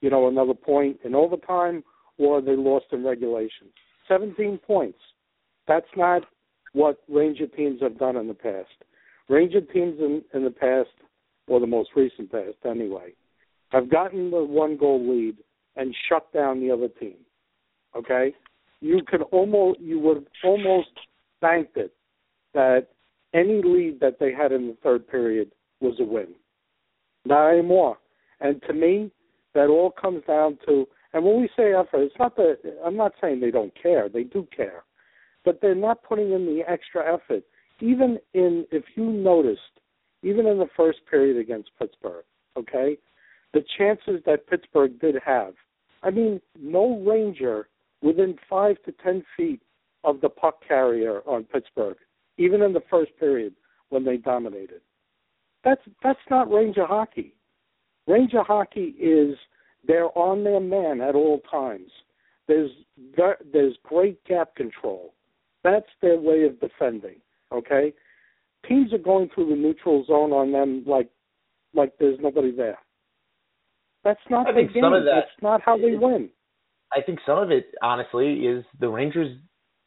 you 0.00 0.10
know, 0.10 0.28
another 0.28 0.54
point 0.54 0.98
in 1.04 1.14
overtime, 1.14 1.82
or 2.18 2.40
they 2.42 2.56
lost 2.56 2.86
in 2.92 3.04
regulation. 3.04 3.68
17 4.08 4.58
points. 4.58 4.98
That's 5.66 5.86
not 5.96 6.22
what 6.72 6.98
Ranger 7.08 7.46
teams 7.46 7.80
have 7.82 7.98
done 7.98 8.16
in 8.16 8.28
the 8.28 8.34
past. 8.34 8.68
Ranger 9.28 9.60
teams 9.60 9.98
in, 10.00 10.22
in 10.34 10.44
the 10.44 10.50
past, 10.50 10.88
or 11.46 11.60
the 11.60 11.66
most 11.66 11.90
recent 11.96 12.30
past 12.30 12.56
anyway, 12.64 13.12
have 13.70 13.90
gotten 13.90 14.30
the 14.30 14.42
one 14.42 14.76
goal 14.76 15.00
lead 15.08 15.36
and 15.76 15.94
shut 16.08 16.32
down 16.32 16.60
the 16.60 16.70
other 16.70 16.88
team. 16.88 17.16
Okay? 17.96 18.34
You 18.80 19.00
could 19.06 19.22
almost 19.32 19.80
you 19.80 19.98
would 20.00 20.26
almost 20.44 20.90
banked 21.40 21.76
it 21.76 21.92
that 22.54 22.88
any 23.34 23.60
lead 23.62 24.00
that 24.00 24.18
they 24.18 24.32
had 24.32 24.52
in 24.52 24.68
the 24.68 24.76
third 24.82 25.06
period 25.08 25.52
was 25.80 25.94
a 26.00 26.04
win. 26.04 26.28
Not 27.24 27.50
anymore. 27.50 27.98
And 28.40 28.62
to 28.62 28.72
me, 28.72 29.10
that 29.54 29.68
all 29.68 29.90
comes 29.90 30.22
down 30.26 30.58
to 30.66 30.86
and 31.12 31.24
when 31.24 31.40
we 31.40 31.48
say 31.56 31.72
effort, 31.72 32.02
it's 32.02 32.18
not 32.18 32.36
that 32.36 32.58
I'm 32.84 32.96
not 32.96 33.12
saying 33.20 33.40
they 33.40 33.50
don't 33.50 33.72
care. 33.80 34.08
They 34.08 34.24
do 34.24 34.46
care. 34.54 34.84
But 35.44 35.60
they're 35.60 35.74
not 35.74 36.02
putting 36.02 36.32
in 36.32 36.44
the 36.44 36.62
extra 36.68 37.02
effort 37.14 37.44
even 37.80 38.18
in 38.34 38.66
if 38.70 38.84
you 38.94 39.04
noticed, 39.04 39.60
even 40.22 40.46
in 40.46 40.58
the 40.58 40.68
first 40.76 40.98
period 41.10 41.36
against 41.36 41.70
Pittsburgh, 41.78 42.24
okay, 42.56 42.98
the 43.54 43.62
chances 43.76 44.20
that 44.26 44.46
Pittsburgh 44.48 44.98
did 45.00 45.16
have. 45.24 45.54
I 46.02 46.10
mean, 46.10 46.40
no 46.58 47.00
Ranger 47.00 47.68
within 48.02 48.36
five 48.48 48.76
to 48.84 48.92
ten 48.92 49.24
feet 49.36 49.60
of 50.04 50.20
the 50.20 50.28
puck 50.28 50.60
carrier 50.66 51.20
on 51.26 51.44
Pittsburgh, 51.44 51.96
even 52.36 52.62
in 52.62 52.72
the 52.72 52.82
first 52.90 53.10
period 53.18 53.54
when 53.88 54.04
they 54.04 54.16
dominated. 54.16 54.80
That's 55.64 55.80
that's 56.02 56.18
not 56.30 56.50
Ranger 56.50 56.86
hockey. 56.86 57.34
Ranger 58.06 58.42
hockey 58.42 58.94
is 58.98 59.36
they're 59.86 60.16
on 60.16 60.44
their 60.44 60.60
man 60.60 61.00
at 61.00 61.14
all 61.14 61.40
times. 61.50 61.90
There's 62.46 62.70
there's 63.52 63.76
great 63.82 64.22
gap 64.24 64.54
control. 64.54 65.14
That's 65.64 65.88
their 66.00 66.18
way 66.18 66.44
of 66.44 66.60
defending. 66.60 67.16
Okay, 67.52 67.92
teams 68.68 68.92
are 68.92 68.98
going 68.98 69.30
through 69.34 69.50
the 69.50 69.56
neutral 69.56 70.04
zone 70.06 70.32
on 70.32 70.52
them 70.52 70.84
like 70.86 71.08
like 71.74 71.92
there's 71.98 72.18
nobody 72.20 72.50
there. 72.54 72.78
That's 74.04 74.20
not 74.30 74.48
I 74.48 74.54
think 74.54 74.72
game. 74.72 74.82
some 74.82 74.94
of 74.94 75.04
that, 75.04 75.24
That's 75.26 75.42
not 75.42 75.60
how 75.62 75.76
they 75.76 75.94
win. 75.94 76.30
I 76.92 77.02
think 77.02 77.18
some 77.26 77.38
of 77.38 77.50
it, 77.50 77.66
honestly, 77.82 78.46
is 78.46 78.64
the 78.80 78.88
Rangers. 78.88 79.36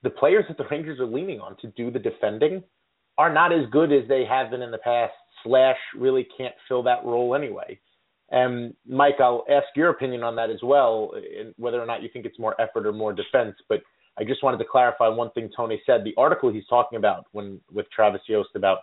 The 0.04 0.10
players 0.10 0.46
that 0.48 0.58
the 0.58 0.66
Rangers 0.70 1.00
are 1.00 1.06
leaning 1.06 1.40
on 1.40 1.56
to 1.58 1.68
do 1.78 1.92
the 1.92 2.00
defending 2.00 2.64
are 3.18 3.32
not 3.32 3.54
as 3.54 3.70
good 3.72 3.92
as 3.92 4.08
they 4.08 4.24
have 4.28 4.50
been 4.52 4.62
in 4.62 4.72
the 4.72 4.80
past. 4.80 5.14
Slash 5.44 5.78
really 5.98 6.28
can't 6.38 6.54
fill 6.68 6.84
that 6.84 7.04
role 7.04 7.36
anyway. 7.36 7.80
And 8.30 8.74
Mike, 8.88 9.16
I'll 9.20 9.44
ask 9.50 9.66
your 9.76 9.90
opinion 9.90 10.24
on 10.24 10.36
that 10.38 10.50
as 10.50 10.60
well, 10.64 11.12
whether 11.58 11.82
or 11.82 11.86
not 11.86 12.02
you 12.02 12.10
think 12.14 12.26
it's 12.26 12.40
more 12.40 12.60
effort 12.62 12.88
or 12.88 12.94
more 12.94 13.12
defense. 13.12 13.56
But 13.68 13.82
I 14.22 14.24
just 14.24 14.44
wanted 14.44 14.60
to 14.60 14.66
clarify 14.72 15.08
one 15.08 15.32
thing 15.32 15.50
Tony 15.56 15.82
said. 15.86 16.04
The 16.04 16.14
article 16.16 16.54
he's 16.54 16.68
talking 16.70 16.98
about 16.98 17.26
when 17.32 17.60
with 17.74 17.88
Travis 17.90 18.22
Yost 18.28 18.50
about 18.54 18.80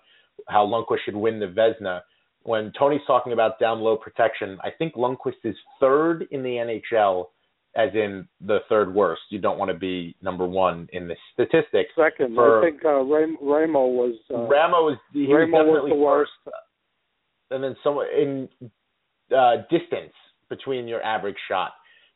how 0.49 0.67
Lundqvist 0.67 0.99
should 1.05 1.17
win 1.17 1.39
the 1.39 1.47
Vezina. 1.47 2.01
When 2.43 2.73
Tony's 2.77 3.03
talking 3.07 3.33
about 3.33 3.61
down 3.61 3.79
low 3.79 3.97
protection, 3.97 4.59
I 4.65 4.71
think 4.77 4.95
Lundqvist 4.95 5.45
is 5.45 5.55
third 5.79 6.27
in 6.33 6.43
the 6.43 6.49
NHL, 6.49 7.27
as 7.77 7.91
in 7.95 8.27
the 8.41 8.59
third 8.69 8.93
worst. 8.93 9.23
You 9.31 9.39
don't 9.39 9.59
want 9.59 9.71
to 9.71 9.79
be 9.79 10.17
number 10.23 10.45
one 10.45 10.89
in 10.93 11.07
the 11.07 11.15
statistics. 11.35 11.91
Second, 11.97 12.35
for, 12.35 12.61
I 12.61 12.71
think 12.71 12.85
uh, 12.85 13.03
Ram- 13.05 13.39
Ramo 13.41 13.87
was. 13.87 14.17
Uh, 14.33 14.39
Ramo 14.39 14.83
was 14.83 14.99
he 15.13 15.33
Ramo 15.33 15.59
was 15.59 15.67
definitely 15.67 15.91
was 15.93 15.99
the 15.99 16.03
worst. 16.03 16.57
And 17.51 17.63
then 17.63 17.77
some 17.85 17.99
in 17.99 18.49
uh, 19.37 19.63
distance 19.71 20.13
between 20.51 20.89
your 20.89 21.03
average 21.03 21.37
shot. 21.49 21.73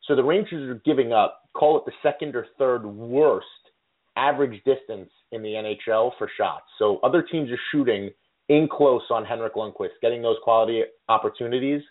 So 0.07 0.15
the 0.15 0.23
Rangers 0.23 0.69
are 0.69 0.81
giving 0.85 1.13
up, 1.13 1.42
call 1.53 1.77
it 1.77 1.83
the 1.85 1.91
second 2.01 2.35
or 2.35 2.47
third 2.57 2.85
worst 2.85 3.45
average 4.15 4.61
distance 4.63 5.09
in 5.31 5.41
the 5.41 5.49
NHL 5.49 6.11
for 6.17 6.29
shots. 6.37 6.65
So 6.77 6.99
other 7.03 7.23
teams 7.23 7.49
are 7.51 7.59
shooting 7.71 8.11
in 8.49 8.67
close 8.71 9.01
on 9.09 9.25
Henrik 9.25 9.55
Lundqvist, 9.55 9.99
getting 10.01 10.21
those 10.21 10.37
quality 10.43 10.83
opportunities 11.09 11.81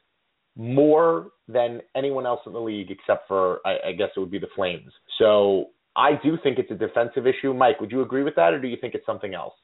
more 0.56 1.30
than 1.48 1.80
anyone 1.96 2.26
else 2.26 2.40
in 2.46 2.52
the 2.52 2.60
league, 2.60 2.90
except 2.90 3.26
for 3.26 3.60
I, 3.64 3.88
I 3.88 3.92
guess 3.92 4.08
it 4.16 4.20
would 4.20 4.30
be 4.30 4.38
the 4.38 4.48
Flames. 4.54 4.92
So 5.18 5.70
I 5.96 6.12
do 6.22 6.36
think 6.42 6.58
it's 6.58 6.70
a 6.70 6.74
defensive 6.74 7.26
issue. 7.26 7.54
Mike, 7.54 7.80
would 7.80 7.90
you 7.90 8.02
agree 8.02 8.22
with 8.22 8.34
that, 8.36 8.52
or 8.52 8.60
do 8.60 8.68
you 8.68 8.76
think 8.80 8.94
it's 8.94 9.06
something 9.06 9.34
else? 9.34 9.54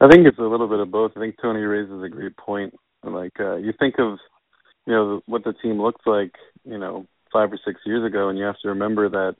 I 0.00 0.08
think 0.08 0.26
it's 0.26 0.38
a 0.38 0.42
little 0.42 0.68
bit 0.68 0.80
of 0.80 0.90
both. 0.90 1.12
I 1.16 1.20
think 1.20 1.36
Tony 1.40 1.60
raises 1.60 2.02
a 2.02 2.08
great 2.08 2.36
point. 2.36 2.74
Like 3.04 3.38
uh, 3.38 3.56
you 3.56 3.72
think 3.78 3.96
of 3.98 4.18
you 4.86 4.94
know 4.94 5.20
what 5.26 5.44
the 5.44 5.52
team 5.62 5.80
looks 5.80 6.00
like 6.06 6.32
you 6.64 6.78
know 6.78 7.06
five 7.32 7.52
or 7.52 7.58
six 7.64 7.80
years 7.84 8.04
ago, 8.04 8.28
and 8.28 8.38
you 8.38 8.44
have 8.44 8.58
to 8.62 8.68
remember 8.68 9.08
that 9.08 9.36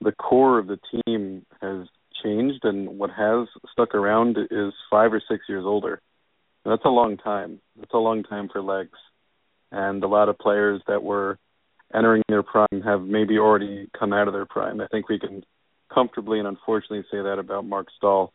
the 0.00 0.12
core 0.12 0.58
of 0.58 0.66
the 0.66 0.78
team 1.06 1.44
has 1.60 1.86
changed, 2.22 2.64
and 2.64 2.98
what 2.98 3.10
has 3.10 3.48
stuck 3.72 3.94
around 3.94 4.36
is 4.50 4.72
five 4.90 5.12
or 5.12 5.22
six 5.28 5.44
years 5.48 5.64
older. 5.64 6.00
And 6.64 6.72
that's 6.72 6.84
a 6.84 6.90
long 6.90 7.16
time. 7.16 7.60
That's 7.76 7.94
a 7.94 7.98
long 7.98 8.22
time 8.22 8.48
for 8.52 8.62
legs, 8.62 8.98
and 9.72 10.02
a 10.02 10.08
lot 10.08 10.28
of 10.28 10.38
players 10.38 10.82
that 10.86 11.02
were 11.02 11.38
entering 11.92 12.22
their 12.28 12.42
prime 12.42 12.82
have 12.84 13.02
maybe 13.02 13.38
already 13.38 13.88
come 13.98 14.12
out 14.12 14.28
of 14.28 14.34
their 14.34 14.46
prime. 14.46 14.80
I 14.80 14.86
think 14.86 15.08
we 15.08 15.18
can 15.18 15.42
comfortably 15.92 16.38
and 16.38 16.46
unfortunately 16.46 17.04
say 17.10 17.22
that 17.22 17.38
about 17.38 17.66
Marc 17.66 17.88
Staal, 17.96 18.32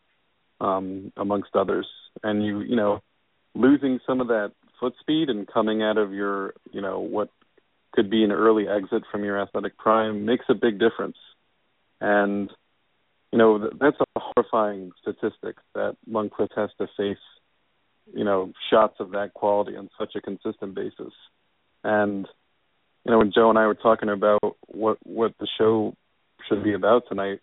um, 0.59 1.11
amongst 1.17 1.55
others. 1.55 1.87
And 2.23 2.45
you, 2.45 2.61
you 2.61 2.75
know, 2.75 3.01
losing 3.53 3.99
some 4.05 4.21
of 4.21 4.27
that 4.27 4.51
foot 4.79 4.93
speed 4.99 5.29
and 5.29 5.47
coming 5.47 5.81
out 5.81 5.97
of 5.97 6.13
your, 6.13 6.53
you 6.71 6.81
know, 6.81 6.99
what 6.99 7.29
could 7.95 8.10
be 8.10 8.23
an 8.23 8.31
early 8.31 8.67
exit 8.67 9.03
from 9.12 9.23
your 9.23 9.41
athletic 9.41 9.77
prime 9.77 10.25
makes 10.25 10.45
a 10.49 10.53
big 10.53 10.79
difference. 10.79 11.17
And 12.01 12.51
you 13.31 13.38
know 13.38 13.69
that's 13.79 13.97
a 13.99 14.19
horrifying 14.19 14.91
statistic 15.01 15.58
that 15.73 15.97
Lundqvist 16.10 16.55
has 16.55 16.69
to 16.77 16.88
face, 16.97 17.17
you 18.13 18.23
know, 18.23 18.53
shots 18.69 18.95
of 18.99 19.12
that 19.12 19.34
quality 19.34 19.75
on 19.75 19.89
such 19.97 20.15
a 20.15 20.21
consistent 20.21 20.75
basis. 20.75 21.13
And 21.84 22.27
you 23.03 23.12
know, 23.12 23.19
when 23.19 23.31
Joe 23.34 23.49
and 23.49 23.60
I 23.60 23.67
were 23.67 23.75
talking 23.75 24.10
about 24.10 24.58
what 24.67 24.97
what 25.03 25.34
the 25.39 25.47
show 25.58 25.95
should 26.47 26.63
be 26.63 26.73
about 26.73 27.03
tonight, 27.08 27.39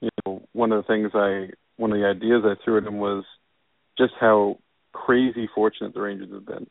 you 0.00 0.10
know, 0.24 0.42
one 0.52 0.72
of 0.72 0.82
the 0.82 0.86
things 0.86 1.10
I 1.14 1.54
one 1.76 1.92
of 1.92 1.98
the 1.98 2.06
ideas 2.06 2.42
I 2.44 2.62
threw 2.64 2.78
at 2.78 2.86
him 2.86 2.98
was 2.98 3.24
just 3.98 4.12
how 4.20 4.58
crazy 4.92 5.48
fortunate 5.54 5.94
the 5.94 6.00
Rangers 6.00 6.32
have 6.32 6.46
been. 6.46 6.66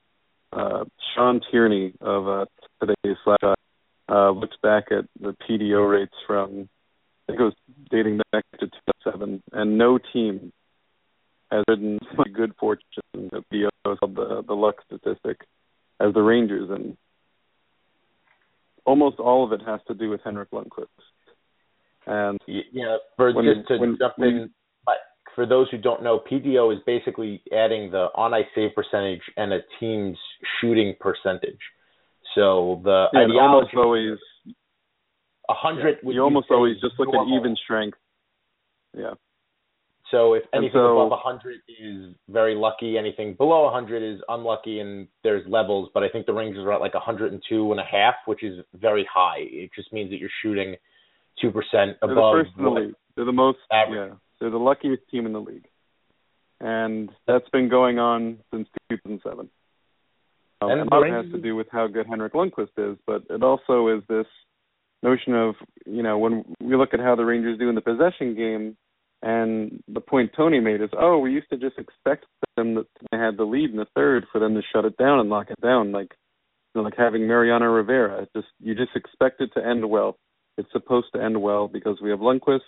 Uh, 0.53 0.85
Sean 1.13 1.41
Tierney 1.49 1.93
of 2.01 2.27
uh, 2.27 2.45
today's 2.81 3.17
Slapshot 3.25 3.55
uh, 4.09 4.31
looks 4.31 4.57
back 4.61 4.85
at 4.91 5.05
the 5.19 5.35
PDO 5.47 5.89
rates 5.89 6.15
from 6.27 6.69
I 7.27 7.31
think 7.31 7.39
it 7.39 7.43
was 7.43 7.53
dating 7.89 8.19
back 8.31 8.43
to 8.59 8.67
2007, 8.67 9.43
and 9.53 9.77
no 9.77 9.99
team 10.11 10.51
has 11.51 11.63
ridden 11.67 11.99
such 12.17 12.33
good 12.33 12.53
fortune. 12.59 12.81
The 13.13 13.43
PDO 13.53 13.99
called 13.99 14.15
the 14.15 14.43
the 14.47 14.53
luck 14.53 14.75
statistic 14.85 15.41
as 15.99 16.13
the 16.13 16.21
Rangers, 16.21 16.69
and 16.69 16.97
almost 18.85 19.19
all 19.19 19.45
of 19.45 19.53
it 19.53 19.65
has 19.65 19.79
to 19.87 19.93
do 19.93 20.09
with 20.09 20.21
Henrik 20.23 20.51
Lundqvist. 20.51 20.87
And 22.07 22.39
yeah, 22.47 22.97
for 23.15 23.33
when, 23.33 23.45
just 23.45 23.67
to 23.67 23.77
when, 23.77 23.97
jump 23.99 24.17
when, 24.17 24.29
in, 24.29 24.49
for 25.35 25.45
those 25.45 25.69
who 25.69 25.77
don't 25.77 26.03
know, 26.03 26.19
PDO 26.29 26.73
is 26.75 26.81
basically 26.85 27.41
adding 27.53 27.91
the 27.91 28.07
on 28.15 28.33
ice 28.33 28.45
save 28.55 28.71
percentage 28.75 29.21
and 29.37 29.53
a 29.53 29.59
team's 29.79 30.17
shooting 30.59 30.95
percentage. 30.99 31.59
So 32.35 32.81
the 32.83 33.07
yeah, 33.13 33.21
ideology 33.21 33.39
almost 33.39 33.75
always 33.75 34.17
a 35.49 35.53
hundred. 35.53 35.97
Yeah, 36.03 36.11
you 36.13 36.21
almost 36.21 36.47
always 36.49 36.75
just 36.81 36.99
look 36.99 37.09
at 37.09 37.27
even 37.27 37.55
strength. 37.63 37.97
Yeah. 38.97 39.13
So 40.11 40.33
if 40.33 40.43
anything 40.53 40.71
so, 40.73 40.99
above 40.99 41.11
100 41.11 41.61
is 41.81 42.13
very 42.27 42.53
lucky, 42.53 42.97
anything 42.97 43.33
below 43.33 43.63
100 43.63 44.03
is 44.03 44.19
unlucky, 44.27 44.81
and 44.81 45.07
there's 45.23 45.47
levels. 45.47 45.89
But 45.93 46.03
I 46.03 46.09
think 46.09 46.25
the 46.25 46.33
Rangers 46.33 46.65
are 46.65 46.73
at 46.73 46.81
like 46.81 46.93
102 46.93 47.71
and 47.71 47.79
a 47.79 47.83
half, 47.83 48.15
which 48.25 48.43
is 48.43 48.59
very 48.75 49.07
high. 49.11 49.39
It 49.39 49.69
just 49.73 49.93
means 49.93 50.09
that 50.11 50.17
you're 50.17 50.29
shooting 50.43 50.75
two 51.41 51.51
percent 51.51 51.97
above. 52.01 52.09
They're 52.09 52.15
the 52.15 52.43
first 52.43 52.51
in 52.57 52.63
the 52.63 52.69
league. 52.69 52.93
They're 53.15 53.25
the 53.25 53.31
most. 53.31 53.59
Average. 53.71 54.09
Yeah, 54.11 54.15
they're 54.39 54.49
the 54.49 54.57
luckiest 54.57 55.03
team 55.09 55.25
in 55.25 55.31
the 55.31 55.39
league, 55.39 55.67
and 56.59 57.09
that's 57.25 57.47
been 57.49 57.69
going 57.69 57.97
on 57.97 58.39
since 58.53 58.67
2007. 58.89 59.49
Um, 60.61 60.71
And 60.71 60.81
a 60.81 60.95
lot 60.95 61.09
has 61.09 61.31
to 61.31 61.39
do 61.39 61.55
with 61.55 61.67
how 61.71 61.87
good 61.87 62.07
Henrik 62.07 62.33
Lundqvist 62.33 62.77
is, 62.77 62.97
but 63.07 63.23
it 63.29 63.43
also 63.43 63.87
is 63.87 64.03
this 64.07 64.27
notion 65.03 65.33
of 65.33 65.55
you 65.85 66.03
know 66.03 66.17
when 66.17 66.45
we 66.61 66.75
look 66.75 66.93
at 66.93 66.99
how 66.99 67.15
the 67.15 67.25
Rangers 67.25 67.57
do 67.57 67.69
in 67.69 67.75
the 67.75 67.81
possession 67.81 68.35
game, 68.35 68.77
and 69.23 69.83
the 69.87 70.01
point 70.01 70.31
Tony 70.35 70.59
made 70.59 70.81
is, 70.81 70.89
oh, 70.97 71.19
we 71.19 71.31
used 71.31 71.49
to 71.49 71.57
just 71.57 71.77
expect 71.77 72.25
them 72.57 72.75
that 72.75 72.87
they 73.11 73.17
had 73.17 73.37
the 73.37 73.43
lead 73.43 73.71
in 73.71 73.77
the 73.77 73.87
third 73.95 74.25
for 74.31 74.39
them 74.39 74.53
to 74.55 74.61
shut 74.73 74.85
it 74.85 74.97
down 74.97 75.19
and 75.19 75.29
lock 75.29 75.49
it 75.49 75.61
down, 75.61 75.91
like 75.91 76.11
you 76.73 76.81
know, 76.81 76.85
like 76.85 76.97
having 76.97 77.27
Mariano 77.27 77.65
Rivera. 77.65 78.27
Just 78.35 78.47
you 78.59 78.75
just 78.75 78.95
expect 78.95 79.41
it 79.41 79.51
to 79.55 79.65
end 79.65 79.87
well. 79.89 80.17
It's 80.57 80.71
supposed 80.71 81.07
to 81.15 81.23
end 81.23 81.41
well 81.41 81.67
because 81.67 81.99
we 82.01 82.09
have 82.11 82.19
Lundqvist, 82.19 82.59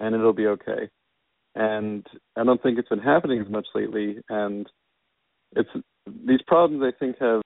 and 0.00 0.14
it'll 0.14 0.32
be 0.32 0.46
okay. 0.46 0.88
And 1.54 2.06
I 2.36 2.44
don't 2.44 2.62
think 2.62 2.78
it's 2.78 2.88
been 2.88 2.98
happening 2.98 3.40
as 3.40 3.48
much 3.48 3.66
lately, 3.74 4.18
and 4.28 4.68
it's 5.56 5.70
these 6.06 6.42
problems 6.46 6.82
I 6.82 6.96
think 6.98 7.16
have 7.20 7.42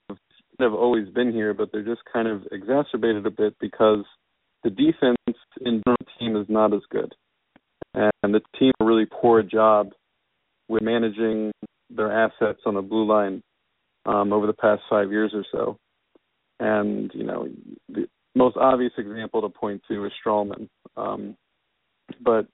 have 0.59 0.75
always 0.75 1.09
been 1.09 1.33
here, 1.33 1.55
but 1.55 1.71
they're 1.73 1.83
just 1.83 2.03
kind 2.13 2.29
of 2.29 2.43
exacerbated 2.53 3.25
a 3.27 3.31
bit 3.31 3.55
because 3.61 4.05
the 4.63 4.71
defense 4.71 5.39
in 5.63 5.83
the 5.87 5.97
team 6.19 6.37
is 6.37 6.47
not 6.49 6.75
as 6.75 6.83
good, 6.91 7.15
and 7.95 8.35
the 8.35 8.41
team 8.59 8.73
a 8.81 8.85
really 8.85 9.07
poor 9.07 9.43
job 9.43 9.91
with 10.69 10.83
managing 10.83 11.53
their 11.89 12.13
assets 12.13 12.61
on 12.67 12.75
the 12.75 12.83
blue 12.83 13.07
line 13.07 13.43
um, 14.07 14.33
over 14.33 14.47
the 14.47 14.53
past 14.53 14.83
five 14.89 15.11
years 15.11 15.33
or 15.35 15.45
so. 15.51 15.77
And 16.59 17.11
you 17.15 17.25
know, 17.25 17.49
the 17.89 18.07
most 18.35 18.57
obvious 18.57 18.93
example 18.99 19.43
to 19.43 19.49
point 19.49 19.83
to 19.89 20.05
is 20.05 20.13
Stralman, 20.25 20.69
um, 20.97 21.37
but 22.21 22.47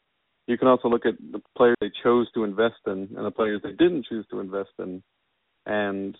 you 0.47 0.57
can 0.57 0.69
also 0.69 0.89
look 0.89 1.07
at 1.07 1.15
the 1.33 1.43
players 1.57 1.77
they 1.81 1.91
chose 2.03 2.31
to 2.33 2.45
invest 2.45 2.77
in 2.87 3.09
and 3.17 3.27
the 3.27 3.31
players 3.31 3.61
they 3.63 3.73
didn't 3.73 4.07
choose 4.09 4.25
to 4.31 4.41
invest 4.41 4.71
in, 4.79 5.03
and 5.67 6.17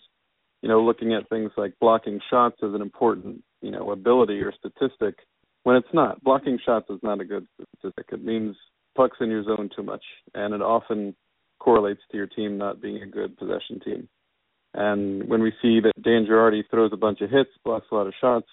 you 0.61 0.69
know, 0.69 0.81
looking 0.81 1.13
at 1.13 1.29
things 1.29 1.51
like 1.55 1.73
blocking 1.79 2.19
shots 2.29 2.57
as 2.63 2.73
an 2.73 2.81
important, 2.81 3.43
you 3.61 3.71
know, 3.71 3.91
ability 3.91 4.41
or 4.41 4.51
statistic 4.51 5.15
when 5.63 5.75
it's 5.75 5.93
not. 5.93 6.23
Blocking 6.23 6.59
shots 6.65 6.89
is 6.89 6.99
not 7.03 7.21
a 7.21 7.25
good 7.25 7.47
statistic. 7.55 8.05
It 8.11 8.23
means 8.23 8.55
pucks 8.95 9.17
in 9.21 9.29
your 9.29 9.43
zone 9.43 9.69
too 9.75 9.83
much, 9.83 10.03
and 10.33 10.53
it 10.53 10.61
often 10.61 11.15
correlates 11.59 12.01
to 12.11 12.17
your 12.17 12.27
team 12.27 12.57
not 12.57 12.81
being 12.81 13.01
a 13.03 13.07
good 13.07 13.37
possession 13.37 13.79
team. 13.83 14.09
And 14.73 15.27
when 15.27 15.41
we 15.41 15.53
see 15.61 15.79
that 15.79 15.93
Dan 16.01 16.25
Girardi 16.29 16.63
throws 16.69 16.91
a 16.93 16.97
bunch 16.97 17.21
of 17.21 17.29
hits, 17.29 17.49
blocks 17.63 17.87
a 17.91 17.95
lot 17.95 18.07
of 18.07 18.13
shots, 18.19 18.47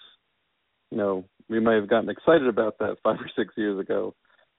you 0.91 0.97
know, 0.97 1.25
we 1.49 1.59
may 1.59 1.75
have 1.75 1.89
gotten 1.89 2.09
excited 2.09 2.47
about 2.47 2.77
that 2.79 2.97
five 3.03 3.17
or 3.19 3.29
six 3.35 3.53
years 3.57 3.79
ago. 3.79 4.13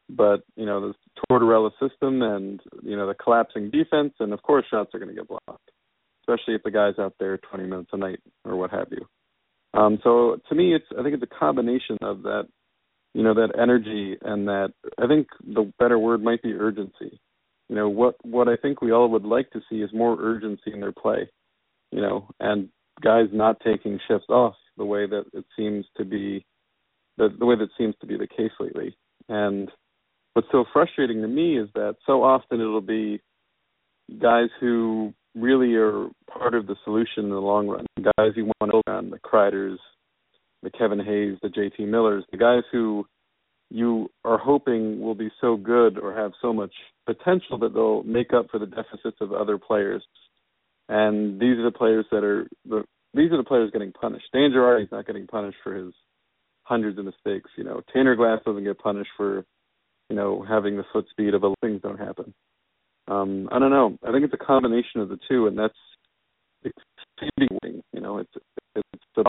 But, 0.08 0.44
you 0.54 0.66
know, 0.66 0.80
the 0.80 0.94
Tortorella 1.28 1.70
system 1.80 2.22
and, 2.22 2.60
you 2.82 2.96
know, 2.96 3.08
the 3.08 3.14
collapsing 3.14 3.70
defense, 3.70 4.14
and 4.20 4.32
of 4.32 4.40
course 4.42 4.64
shots 4.70 4.94
are 4.94 5.00
going 5.00 5.08
to 5.08 5.16
get 5.16 5.26
blocked 5.26 5.70
especially 6.26 6.54
if 6.54 6.62
the 6.62 6.70
guy's 6.70 6.98
out 6.98 7.14
there 7.18 7.38
20 7.38 7.64
minutes 7.64 7.90
a 7.92 7.96
night 7.96 8.20
or 8.44 8.56
what 8.56 8.70
have 8.70 8.88
you. 8.90 9.06
Um, 9.74 9.98
so 10.02 10.38
to 10.48 10.54
me, 10.54 10.74
it's 10.74 10.86
I 10.98 11.02
think 11.02 11.14
it's 11.14 11.22
a 11.22 11.38
combination 11.38 11.98
of 12.02 12.22
that, 12.22 12.48
you 13.14 13.22
know, 13.22 13.34
that 13.34 13.58
energy 13.60 14.16
and 14.22 14.48
that 14.48 14.72
I 14.98 15.06
think 15.06 15.28
the 15.40 15.72
better 15.78 15.98
word 15.98 16.22
might 16.22 16.42
be 16.42 16.54
urgency. 16.54 17.20
You 17.68 17.76
know, 17.76 17.88
what 17.88 18.14
what 18.22 18.48
I 18.48 18.56
think 18.56 18.80
we 18.80 18.92
all 18.92 19.10
would 19.10 19.24
like 19.24 19.50
to 19.50 19.60
see 19.68 19.82
is 19.82 19.90
more 19.92 20.16
urgency 20.20 20.72
in 20.72 20.80
their 20.80 20.92
play. 20.92 21.28
You 21.92 22.00
know, 22.00 22.28
and 22.40 22.68
guys 23.02 23.26
not 23.32 23.60
taking 23.60 24.00
shifts 24.08 24.28
off 24.28 24.54
the 24.76 24.84
way 24.84 25.06
that 25.06 25.24
it 25.32 25.44
seems 25.56 25.84
to 25.96 26.04
be, 26.04 26.44
the 27.18 27.28
the 27.38 27.46
way 27.46 27.56
that 27.56 27.68
seems 27.76 27.94
to 28.00 28.06
be 28.06 28.16
the 28.16 28.26
case 28.26 28.52
lately. 28.58 28.96
And 29.28 29.70
what's 30.32 30.48
so 30.52 30.64
frustrating 30.72 31.20
to 31.22 31.28
me 31.28 31.58
is 31.58 31.68
that 31.74 31.96
so 32.06 32.22
often 32.22 32.60
it'll 32.60 32.80
be 32.80 33.20
guys 34.20 34.48
who 34.60 35.12
really 35.36 35.74
are 35.74 36.08
part 36.32 36.54
of 36.54 36.66
the 36.66 36.76
solution 36.84 37.24
in 37.24 37.30
the 37.30 37.36
long 37.36 37.68
run. 37.68 37.86
The 37.96 38.12
guys 38.16 38.32
you 38.34 38.50
want 38.60 38.72
to 38.72 38.90
on 38.90 39.10
the 39.10 39.18
Kreiders, 39.18 39.76
the 40.62 40.70
Kevin 40.70 40.98
Hayes, 40.98 41.38
the 41.42 41.48
JT 41.48 41.86
Millers, 41.86 42.24
the 42.32 42.38
guys 42.38 42.62
who 42.72 43.06
you 43.70 44.08
are 44.24 44.38
hoping 44.38 45.00
will 45.00 45.14
be 45.14 45.30
so 45.40 45.56
good 45.56 45.98
or 45.98 46.14
have 46.14 46.32
so 46.40 46.52
much 46.52 46.72
potential 47.04 47.58
that 47.58 47.74
they'll 47.74 48.02
make 48.04 48.32
up 48.32 48.46
for 48.50 48.58
the 48.58 48.66
deficits 48.66 49.18
of 49.20 49.32
other 49.32 49.58
players. 49.58 50.02
And 50.88 51.40
these 51.40 51.58
are 51.58 51.64
the 51.64 51.76
players 51.76 52.06
that 52.10 52.24
are 52.24 52.48
the 52.64 52.84
these 53.12 53.32
are 53.32 53.38
the 53.38 53.44
players 53.44 53.70
getting 53.72 53.92
punished. 53.92 54.26
Dan 54.32 54.50
Girardi's 54.50 54.92
not 54.92 55.06
getting 55.06 55.26
punished 55.26 55.56
for 55.64 55.74
his 55.74 55.92
hundreds 56.64 56.98
of 56.98 57.06
mistakes. 57.06 57.50
You 57.56 57.64
know, 57.64 57.80
Tanner 57.92 58.14
Glass 58.14 58.40
doesn't 58.44 58.64
get 58.64 58.78
punished 58.78 59.10
for, 59.16 59.44
you 60.10 60.16
know, 60.16 60.44
having 60.46 60.76
the 60.76 60.84
foot 60.92 61.06
speed 61.10 61.32
of 61.32 61.42
a 61.42 61.54
things 61.62 61.80
don't 61.82 61.98
happen 61.98 62.34
um, 63.08 63.48
I 63.52 63.58
don't 63.58 63.70
know. 63.70 63.98
I 64.06 64.12
think 64.12 64.24
it's 64.24 64.34
a 64.34 64.44
combination 64.44 65.00
of 65.00 65.08
the 65.08 65.18
two, 65.28 65.46
and 65.46 65.58
that's 65.58 65.74
exceedingly, 66.64 67.82
you 67.92 68.00
know, 68.00 68.18
it's 68.18 68.32
it's 68.74 69.04
a, 69.18 69.22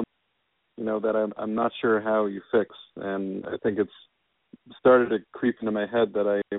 you 0.77 0.83
know 0.83 0.99
that 0.99 1.15
I'm 1.15 1.33
I'm 1.37 1.55
not 1.55 1.71
sure 1.81 2.01
how 2.01 2.25
you 2.25 2.41
fix, 2.51 2.75
and 2.95 3.45
I 3.45 3.57
think 3.61 3.77
it's 3.79 3.91
started 4.79 5.09
to 5.09 5.19
creep 5.33 5.55
into 5.61 5.71
my 5.71 5.85
head 5.85 6.13
that 6.13 6.27
I 6.27 6.57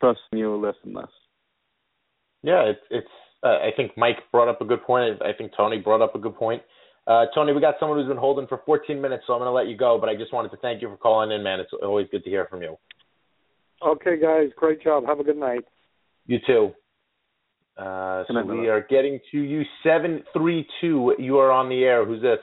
trust 0.00 0.20
you 0.32 0.56
less 0.56 0.76
and 0.84 0.94
less. 0.94 1.08
Yeah, 2.42 2.62
it's 2.62 2.80
it's. 2.90 3.08
Uh, 3.42 3.58
I 3.58 3.70
think 3.76 3.92
Mike 3.96 4.16
brought 4.32 4.48
up 4.48 4.60
a 4.60 4.64
good 4.64 4.82
point. 4.82 5.22
I 5.22 5.32
think 5.32 5.52
Tony 5.56 5.78
brought 5.78 6.02
up 6.02 6.16
a 6.16 6.18
good 6.18 6.34
point. 6.34 6.62
Uh, 7.06 7.26
Tony, 7.34 7.52
we 7.52 7.60
got 7.60 7.74
someone 7.78 7.98
who's 7.98 8.08
been 8.08 8.16
holding 8.16 8.48
for 8.48 8.60
14 8.66 9.00
minutes, 9.00 9.24
so 9.26 9.32
I'm 9.32 9.38
going 9.38 9.46
to 9.46 9.52
let 9.52 9.68
you 9.68 9.76
go. 9.76 9.96
But 9.98 10.08
I 10.08 10.16
just 10.16 10.32
wanted 10.32 10.50
to 10.50 10.56
thank 10.58 10.82
you 10.82 10.88
for 10.88 10.96
calling 10.96 11.30
in, 11.30 11.42
man. 11.42 11.60
It's 11.60 11.70
always 11.82 12.08
good 12.10 12.24
to 12.24 12.30
hear 12.30 12.46
from 12.50 12.62
you. 12.62 12.76
Okay, 13.80 14.20
guys, 14.20 14.48
great 14.56 14.82
job. 14.82 15.06
Have 15.06 15.20
a 15.20 15.24
good 15.24 15.36
night. 15.36 15.64
You 16.28 16.38
too. 16.46 16.70
Uh, 17.76 18.24
so 18.28 18.34
we 18.34 18.42
brother. 18.44 18.72
are 18.72 18.86
getting 18.88 19.18
to 19.32 19.38
you. 19.38 19.62
Seven 19.82 20.22
three 20.32 20.66
two. 20.80 21.14
You 21.18 21.38
are 21.38 21.50
on 21.50 21.68
the 21.68 21.82
air. 21.84 22.04
Who's 22.04 22.22
this? 22.22 22.38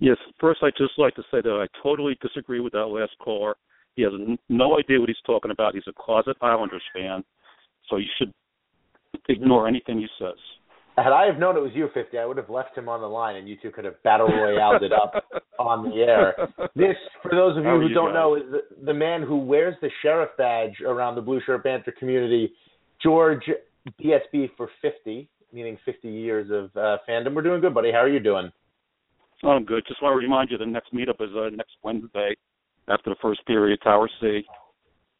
Yes, 0.00 0.16
first 0.38 0.60
I'd 0.62 0.72
just 0.76 0.98
like 0.98 1.14
to 1.14 1.22
say 1.30 1.40
that 1.42 1.50
I 1.50 1.66
totally 1.82 2.18
disagree 2.20 2.60
with 2.60 2.72
that 2.72 2.86
last 2.86 3.12
caller. 3.22 3.54
He 3.96 4.02
has 4.02 4.12
no 4.48 4.78
idea 4.78 4.98
what 4.98 5.08
he's 5.08 5.16
talking 5.26 5.50
about. 5.50 5.74
He's 5.74 5.82
a 5.88 5.92
closet 5.92 6.36
Islanders 6.40 6.82
fan, 6.94 7.22
so 7.88 7.96
you 7.96 8.06
should 8.18 8.32
ignore 9.28 9.68
anything 9.68 9.98
he 9.98 10.06
says. 10.18 10.38
Had 11.02 11.12
I 11.12 11.26
have 11.26 11.38
known 11.38 11.56
it 11.56 11.60
was 11.60 11.72
you, 11.74 11.88
50, 11.94 12.18
I 12.18 12.26
would 12.26 12.36
have 12.36 12.50
left 12.50 12.76
him 12.76 12.88
on 12.88 13.00
the 13.00 13.06
line, 13.06 13.36
and 13.36 13.48
you 13.48 13.56
two 13.62 13.70
could 13.70 13.84
have 13.84 14.02
battle 14.02 14.28
royaled 14.28 14.82
it 14.82 14.92
up 14.92 15.24
on 15.58 15.88
the 15.88 15.96
air. 15.96 16.34
This, 16.74 16.96
for 17.22 17.30
those 17.30 17.56
of 17.56 17.64
you 17.64 17.70
who 17.70 17.88
you 17.88 17.94
don't 17.94 18.08
guys? 18.08 18.14
know, 18.14 18.36
is 18.36 18.42
the, 18.50 18.84
the 18.86 18.94
man 18.94 19.22
who 19.22 19.38
wears 19.38 19.74
the 19.80 19.90
sheriff 20.02 20.30
badge 20.36 20.80
around 20.86 21.14
the 21.14 21.20
Blue 21.20 21.40
Shirt 21.44 21.64
Banter 21.64 21.92
community, 21.98 22.52
George 23.02 23.42
BSB 24.02 24.50
for 24.56 24.68
50, 24.82 25.28
meaning 25.52 25.78
50 25.84 26.08
years 26.08 26.50
of 26.50 26.76
uh, 26.76 26.98
fandom. 27.08 27.34
We're 27.34 27.42
doing 27.42 27.60
good, 27.60 27.74
buddy. 27.74 27.92
How 27.92 27.98
are 27.98 28.08
you 28.08 28.20
doing? 28.20 28.50
Oh, 29.42 29.50
I'm 29.50 29.64
good. 29.64 29.84
Just 29.88 30.02
want 30.02 30.12
to 30.14 30.18
remind 30.18 30.50
you 30.50 30.58
the 30.58 30.66
next 30.66 30.92
meetup 30.92 31.20
is 31.20 31.30
uh, 31.34 31.48
next 31.54 31.72
Wednesday 31.82 32.36
after 32.88 33.10
the 33.10 33.16
first 33.22 33.44
period, 33.46 33.80
Tower 33.82 34.10
C, 34.20 34.42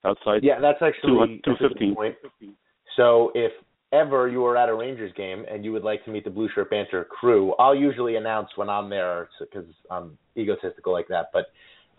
outside. 0.05 0.43
Yeah, 0.43 0.61
that's 0.61 0.83
actually 0.83 1.13
Two- 1.13 1.41
that's 1.47 1.61
a 1.61 1.69
good 1.69 1.79
215. 1.79 2.55
So 2.97 3.31
if 3.35 3.53
ever 3.93 4.29
you 4.29 4.45
are 4.47 4.57
at 4.57 4.69
a 4.69 4.75
Rangers 4.75 5.13
game 5.17 5.45
and 5.51 5.65
you 5.65 5.73
would 5.73 5.83
like 5.83 6.05
to 6.05 6.11
meet 6.11 6.25
the 6.25 6.31
Blue 6.31 6.49
Shirt 6.55 6.71
Banter 6.71 7.05
crew, 7.05 7.55
I'll 7.59 7.75
usually 7.75 8.17
announce 8.17 8.49
when 8.57 8.69
I'm 8.69 8.89
there 8.89 9.29
because 9.41 9.67
I'm 9.91 10.17
egotistical 10.37 10.93
like 10.93 11.09
that. 11.09 11.31
But 11.33 11.47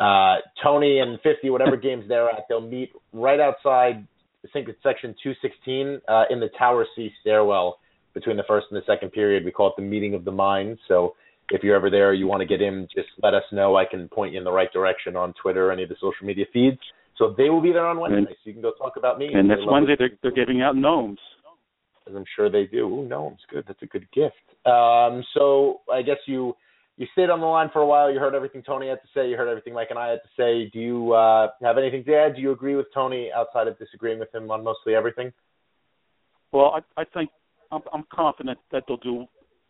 uh, 0.04 0.38
Tony 0.64 1.00
and 1.00 1.20
50, 1.22 1.50
whatever 1.50 1.76
games 1.78 2.06
they're 2.08 2.30
at, 2.30 2.46
they'll 2.50 2.62
meet 2.62 2.92
right 3.14 3.40
outside. 3.40 4.08
I 4.44 4.48
think 4.54 4.70
it's 4.70 4.82
section 4.82 5.14
216 5.22 6.02
uh, 6.08 6.24
in 6.30 6.40
the 6.40 6.50
Tower 6.58 6.86
C 6.96 7.12
stairwell 7.22 7.80
between 8.14 8.38
the 8.38 8.44
first 8.48 8.68
and 8.72 8.82
the 8.82 8.86
second 8.86 9.12
period. 9.12 9.46
We 9.46 9.52
call 9.52 9.68
it 9.68 9.74
the 9.78 9.84
meeting 9.84 10.14
of 10.14 10.26
the 10.26 10.32
mind. 10.32 10.80
So 10.88 11.16
if 11.50 11.64
you're 11.64 11.76
ever 11.76 11.90
there, 11.90 12.14
you 12.14 12.28
want 12.28 12.42
to 12.42 12.48
get 12.48 12.62
in, 12.62 12.88
just 12.96 13.10
let 13.22 13.34
us 13.34 13.44
know. 13.52 13.76
I 13.76 13.86
can 13.86 14.08
point 14.10 14.34
you 14.34 14.40
in 14.40 14.44
the 14.44 14.52
right 14.52 14.72
direction 14.74 15.16
on 15.16 15.34
Twitter 15.42 15.68
or 15.68 15.72
any 15.72 15.84
of 15.84 15.90
the 15.90 15.96
social 15.96 16.26
media 16.26 16.46
feeds. 16.52 16.80
So 17.18 17.36
they 17.38 17.50
will 17.50 17.62
be 17.62 17.72
there 17.72 17.86
on 17.86 18.00
Wednesday, 18.00 18.18
And- 18.20 18.28
so 18.30 18.36
you 18.46 18.54
can 18.54 18.62
go 18.62 18.72
talk 18.72 18.94
about 18.98 19.20
me. 19.20 19.32
And 19.34 19.48
next 19.48 19.62
love 19.62 19.74
Wednesday 19.74 19.96
they're, 20.00 20.12
they're 20.24 20.32
giving 20.32 20.62
out 20.62 20.76
gnomes. 20.76 21.20
As 22.10 22.16
I'm 22.16 22.26
sure 22.36 22.50
they 22.50 22.66
do. 22.66 22.88
Ooh, 22.88 23.08
gnomes, 23.08 23.40
good. 23.50 23.66
That's 23.68 23.82
a 23.82 23.86
good 23.86 24.08
gift. 24.12 24.36
Um, 24.66 25.24
so 25.34 25.82
I 25.92 26.02
guess 26.02 26.18
you 26.28 26.56
you 26.98 27.08
stayed 27.14 27.30
on 27.30 27.40
the 27.40 27.46
line 27.48 27.70
for 27.74 27.82
a 27.82 27.86
while. 27.86 28.12
You 28.12 28.20
heard 28.20 28.36
everything 28.36 28.62
Tony 28.62 28.90
had 28.90 29.02
to 29.02 29.08
say. 29.14 29.30
You 29.30 29.38
heard 29.38 29.48
everything 29.48 29.74
Mike 29.74 29.88
and 29.90 29.98
I 29.98 30.10
had 30.10 30.20
to 30.22 30.30
say. 30.38 30.70
Do 30.72 30.80
you 30.80 31.14
uh, 31.14 31.48
have 31.62 31.78
anything 31.78 32.04
to 32.06 32.16
add? 32.16 32.36
Do 32.36 32.42
you 32.42 32.52
agree 32.52 32.76
with 32.76 32.88
Tony 32.94 33.32
outside 33.36 33.68
of 33.68 33.80
disagreeing 33.80 34.20
with 34.20 34.34
him 34.34 34.52
on 34.52 34.64
mostly 34.64 34.94
everything? 34.94 35.32
Well, 36.52 36.76
I, 36.76 37.02
I 37.02 37.06
think 37.06 37.30
I'm, 37.72 37.82
I'm 37.94 38.04
confident 38.14 38.60
that 38.72 38.84
they'll 38.88 38.98
do 38.98 39.26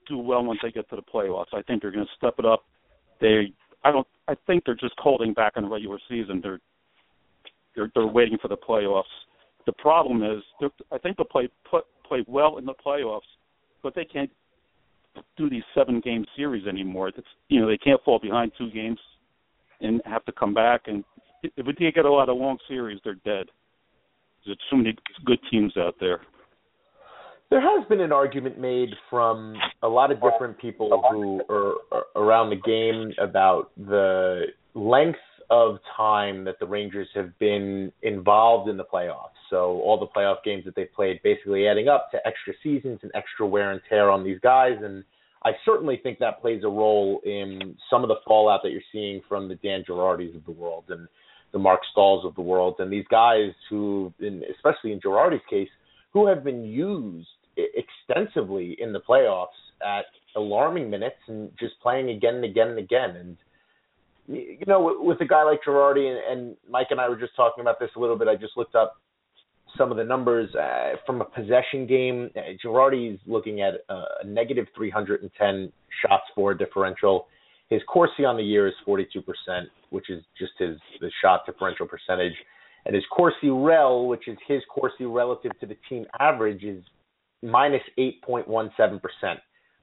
do 0.07 0.17
well 0.17 0.43
once 0.43 0.59
they 0.63 0.71
get 0.71 0.89
to 0.89 0.95
the 0.95 1.01
playoffs. 1.01 1.53
I 1.53 1.61
think 1.61 1.81
they're 1.81 1.91
going 1.91 2.05
to 2.05 2.11
step 2.17 2.35
it 2.39 2.45
up. 2.45 2.63
They, 3.21 3.53
I 3.83 3.91
don't, 3.91 4.07
I 4.27 4.33
think 4.47 4.63
they're 4.65 4.75
just 4.75 4.95
holding 4.97 5.33
back 5.33 5.53
in 5.55 5.63
the 5.63 5.69
regular 5.69 5.99
season. 6.09 6.41
They're 6.41 6.59
they're 7.75 7.91
they're 7.95 8.07
waiting 8.07 8.37
for 8.41 8.47
the 8.47 8.57
playoffs. 8.57 9.03
The 9.65 9.73
problem 9.73 10.23
is, 10.23 10.43
I 10.91 10.97
think 10.97 11.17
they'll 11.17 11.25
play 11.25 11.49
play, 11.69 11.81
play 12.07 12.23
well 12.27 12.57
in 12.57 12.65
the 12.65 12.73
playoffs, 12.85 13.21
but 13.83 13.95
they 13.95 14.05
can't 14.05 14.29
do 15.37 15.49
these 15.49 15.63
seven 15.75 15.99
game 15.99 16.25
series 16.35 16.67
anymore. 16.67 17.09
It's 17.09 17.27
you 17.49 17.59
know 17.59 17.67
they 17.67 17.77
can't 17.77 18.01
fall 18.03 18.19
behind 18.19 18.51
two 18.57 18.71
games 18.71 18.99
and 19.81 20.01
have 20.05 20.25
to 20.25 20.31
come 20.31 20.53
back. 20.53 20.81
And 20.87 21.03
if 21.43 21.65
they 21.65 21.91
get 21.91 22.05
a 22.05 22.11
lot 22.11 22.29
of 22.29 22.37
long 22.37 22.57
series, 22.67 22.99
they're 23.03 23.15
dead. 23.25 23.47
There's 24.45 24.57
too 24.69 24.77
many 24.77 24.95
good 25.25 25.39
teams 25.51 25.73
out 25.77 25.95
there. 25.99 26.21
There 27.49 27.61
has 27.61 27.85
been 27.89 27.99
an 27.99 28.13
argument 28.13 28.59
made 28.59 28.89
from 29.09 29.55
a 29.83 29.87
lot 29.87 30.09
of 30.11 30.21
different 30.21 30.57
people 30.57 31.03
who 31.11 31.41
are 31.49 32.03
around 32.15 32.49
the 32.49 32.55
game 32.55 33.13
about 33.21 33.71
the 33.77 34.45
length 34.73 35.19
of 35.49 35.79
time 35.97 36.45
that 36.45 36.59
the 36.59 36.65
Rangers 36.65 37.09
have 37.13 37.37
been 37.39 37.91
involved 38.03 38.69
in 38.69 38.77
the 38.77 38.85
playoffs. 38.85 39.40
So 39.51 39.81
all 39.81 39.99
the 39.99 40.07
playoff 40.07 40.37
games 40.43 40.65
that 40.65 40.75
they've 40.75 40.91
played 40.91 41.21
basically 41.23 41.67
adding 41.67 41.87
up 41.87 42.09
to 42.11 42.17
extra 42.25 42.53
seasons 42.63 42.99
and 43.03 43.11
extra 43.13 43.45
wear 43.45 43.71
and 43.71 43.81
tear 43.87 44.09
on 44.09 44.23
these 44.23 44.39
guys 44.39 44.77
and 44.81 45.03
I 45.43 45.51
certainly 45.65 45.99
think 46.01 46.19
that 46.19 46.39
plays 46.41 46.63
a 46.63 46.67
role 46.67 47.19
in 47.25 47.75
some 47.89 48.03
of 48.03 48.09
the 48.09 48.17
fallout 48.27 48.61
that 48.63 48.71
you're 48.71 48.81
seeing 48.91 49.21
from 49.27 49.47
the 49.47 49.55
Dan 49.55 49.83
Girardis 49.87 50.35
of 50.35 50.45
the 50.45 50.51
world 50.51 50.85
and 50.89 51.07
the 51.51 51.59
Marc 51.59 51.81
Staals 51.95 52.25
of 52.25 52.35
the 52.35 52.41
world 52.41 52.75
and 52.79 52.91
these 52.91 53.07
guys 53.09 53.51
who 53.69 54.13
in, 54.19 54.43
especially 54.55 54.91
in 54.91 54.99
Girardi's 54.99 55.41
case 55.49 55.69
who 56.13 56.27
have 56.27 56.43
been 56.43 56.63
used 56.63 57.27
extensively 57.57 58.77
in 58.79 58.93
the 58.93 59.01
playoffs 59.01 59.47
at 59.83 60.05
alarming 60.35 60.89
minutes 60.89 61.17
and 61.27 61.51
just 61.59 61.73
playing 61.81 62.09
again 62.11 62.35
and 62.35 62.45
again 62.45 62.69
and 62.69 62.79
again. 62.79 63.15
And 63.15 63.37
you 64.27 64.65
know, 64.67 64.95
with 64.99 65.19
a 65.21 65.25
guy 65.25 65.43
like 65.43 65.61
Girardi 65.67 66.07
and, 66.07 66.39
and 66.39 66.57
Mike 66.69 66.87
and 66.91 67.01
I 67.01 67.09
were 67.09 67.19
just 67.19 67.35
talking 67.35 67.61
about 67.61 67.79
this 67.79 67.89
a 67.95 67.99
little 67.99 68.17
bit. 68.17 68.27
I 68.27 68.35
just 68.35 68.55
looked 68.55 68.75
up 68.75 69.01
some 69.77 69.91
of 69.91 69.97
the 69.97 70.03
numbers 70.03 70.53
uh, 70.55 70.97
from 71.05 71.21
a 71.21 71.25
possession 71.25 71.87
game. 71.87 72.29
Uh, 72.35 72.53
Girardi's 72.63 73.19
looking 73.25 73.61
at 73.61 73.75
uh, 73.89 74.03
a 74.23 74.27
negative 74.27 74.67
310 74.75 75.71
shots 76.01 76.23
for 76.35 76.53
differential. 76.53 77.27
His 77.69 77.81
Corsi 77.87 78.25
on 78.25 78.35
the 78.35 78.43
year 78.43 78.67
is 78.67 78.73
42%, 78.87 79.05
which 79.91 80.09
is 80.09 80.23
just 80.37 80.51
his 80.59 80.77
the 80.99 81.09
shot 81.21 81.45
differential 81.45 81.87
percentage. 81.87 82.33
And 82.85 82.95
his 82.95 83.03
Corsi 83.15 83.49
rel, 83.49 84.07
which 84.07 84.27
is 84.27 84.37
his 84.47 84.61
Corsi 84.73 85.05
relative 85.05 85.51
to 85.59 85.65
the 85.65 85.77
team 85.87 86.05
average, 86.19 86.63
is 86.63 86.83
minus 87.41 87.81
8.17%, 87.97 88.99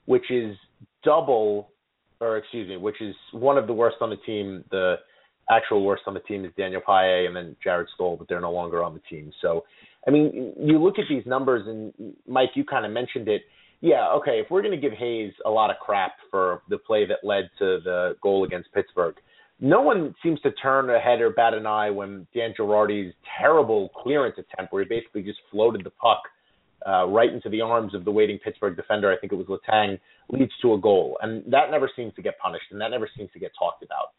which 0.07 0.31
is 0.31 0.57
double, 1.03 1.71
or 2.21 2.37
excuse 2.37 2.69
me, 2.69 2.77
which 2.77 3.01
is 3.01 3.15
one 3.33 3.57
of 3.57 3.67
the 3.67 3.73
worst 3.73 3.97
on 4.01 4.11
the 4.11 4.17
team. 4.17 4.65
The 4.71 4.97
actual 5.51 5.85
worst 5.85 6.03
on 6.07 6.15
the 6.15 6.21
team 6.21 6.45
is 6.45 6.53
Daniel 6.57 6.81
Paille 6.85 7.27
and 7.27 7.35
then 7.35 7.57
Jarret 7.65 7.87
Stoll, 7.95 8.17
but 8.17 8.29
they're 8.29 8.41
no 8.41 8.53
longer 8.53 8.83
on 8.83 8.95
the 8.95 9.01
team. 9.11 9.33
So, 9.41 9.65
I 10.07 10.11
mean, 10.11 10.55
you 10.61 10.83
look 10.83 10.99
at 10.99 11.07
these 11.09 11.25
numbers, 11.27 11.67
and 11.67 12.15
Mike, 12.27 12.51
you 12.55 12.65
kind 12.65 12.87
of 12.87 12.93
mentioned 12.93 13.29
it. 13.29 13.43
Yeah, 13.81 14.11
okay, 14.15 14.41
if 14.41 14.51
we're 14.51 14.63
going 14.63 14.79
to 14.79 14.81
give 14.81 14.97
Hayes 14.99 15.33
a 15.47 15.51
lot 15.51 15.71
of 15.71 15.77
crap 15.79 16.13
for 16.31 16.63
the 16.69 16.79
play 16.79 17.07
that 17.07 17.19
led 17.23 17.49
to 17.59 17.79
the 17.85 18.17
goal 18.23 18.45
against 18.45 18.73
Pittsburgh, 18.73 19.15
no 19.61 19.81
one 19.81 20.15
seems 20.23 20.41
to 20.43 20.53
turn 20.53 20.91
a 20.91 21.01
head 21.01 21.21
or 21.21 21.31
bat 21.31 21.55
an 21.55 21.67
eye 21.67 21.91
when 21.91 22.27
Dan 22.35 22.55
Girardi's 22.59 23.13
terrible 23.41 23.91
clearance 23.91 24.37
attempt, 24.39 24.73
where 24.73 24.83
he 24.83 24.89
basically 24.89 25.23
just 25.23 25.39
floated 25.51 25.85
the 25.85 25.91
puck 25.91 26.23
uh, 26.87 27.07
right 27.07 27.33
into 27.33 27.49
the 27.49 27.61
arms 27.61 27.95
of 27.95 28.05
the 28.05 28.11
waiting 28.11 28.39
Pittsburgh 28.39 28.77
defender, 28.77 29.13
I 29.13 29.17
think 29.19 29.33
it 29.33 29.37
was 29.37 29.47
Letang, 29.47 29.99
leads 30.31 30.53
to 30.63 30.75
a 30.75 30.81
goal. 30.81 31.19
And 31.23 31.43
that 31.53 31.71
never 31.71 31.91
seems 31.95 32.15
to 32.15 32.23
get 32.23 32.39
punished, 32.39 32.67
and 32.71 32.81
that 32.81 32.91
never 32.91 33.09
seems 33.17 33.31
to 33.33 33.39
get 33.39 33.51
talked 33.59 33.83
about. 33.83 34.13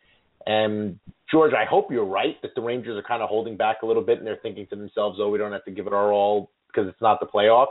And 0.46 1.00
George, 1.32 1.54
I 1.54 1.66
hope 1.66 1.92
you're 1.92 2.06
right 2.06 2.42
that 2.42 2.52
the 2.56 2.62
Rangers 2.62 2.98
are 2.98 3.08
kind 3.08 3.22
of 3.22 3.30
holding 3.30 3.58
back 3.58 3.78
a 3.84 3.86
little 3.86 4.04
bit 4.04 4.18
and 4.18 4.28
they're 4.28 4.40
thinking 4.42 4.68
to 4.68 4.76
themselves, 4.76 5.20
oh, 5.22 5.30
we 5.30 5.38
don't 5.38 5.52
have 5.52 5.66
to 5.66 5.72
give 5.72 5.88
it 5.88 5.94
our 5.94 6.12
all 6.12 6.52
because 6.68 6.88
it's 6.88 7.02
not 7.02 7.20
the 7.20 7.26
playoffs. 7.26 7.68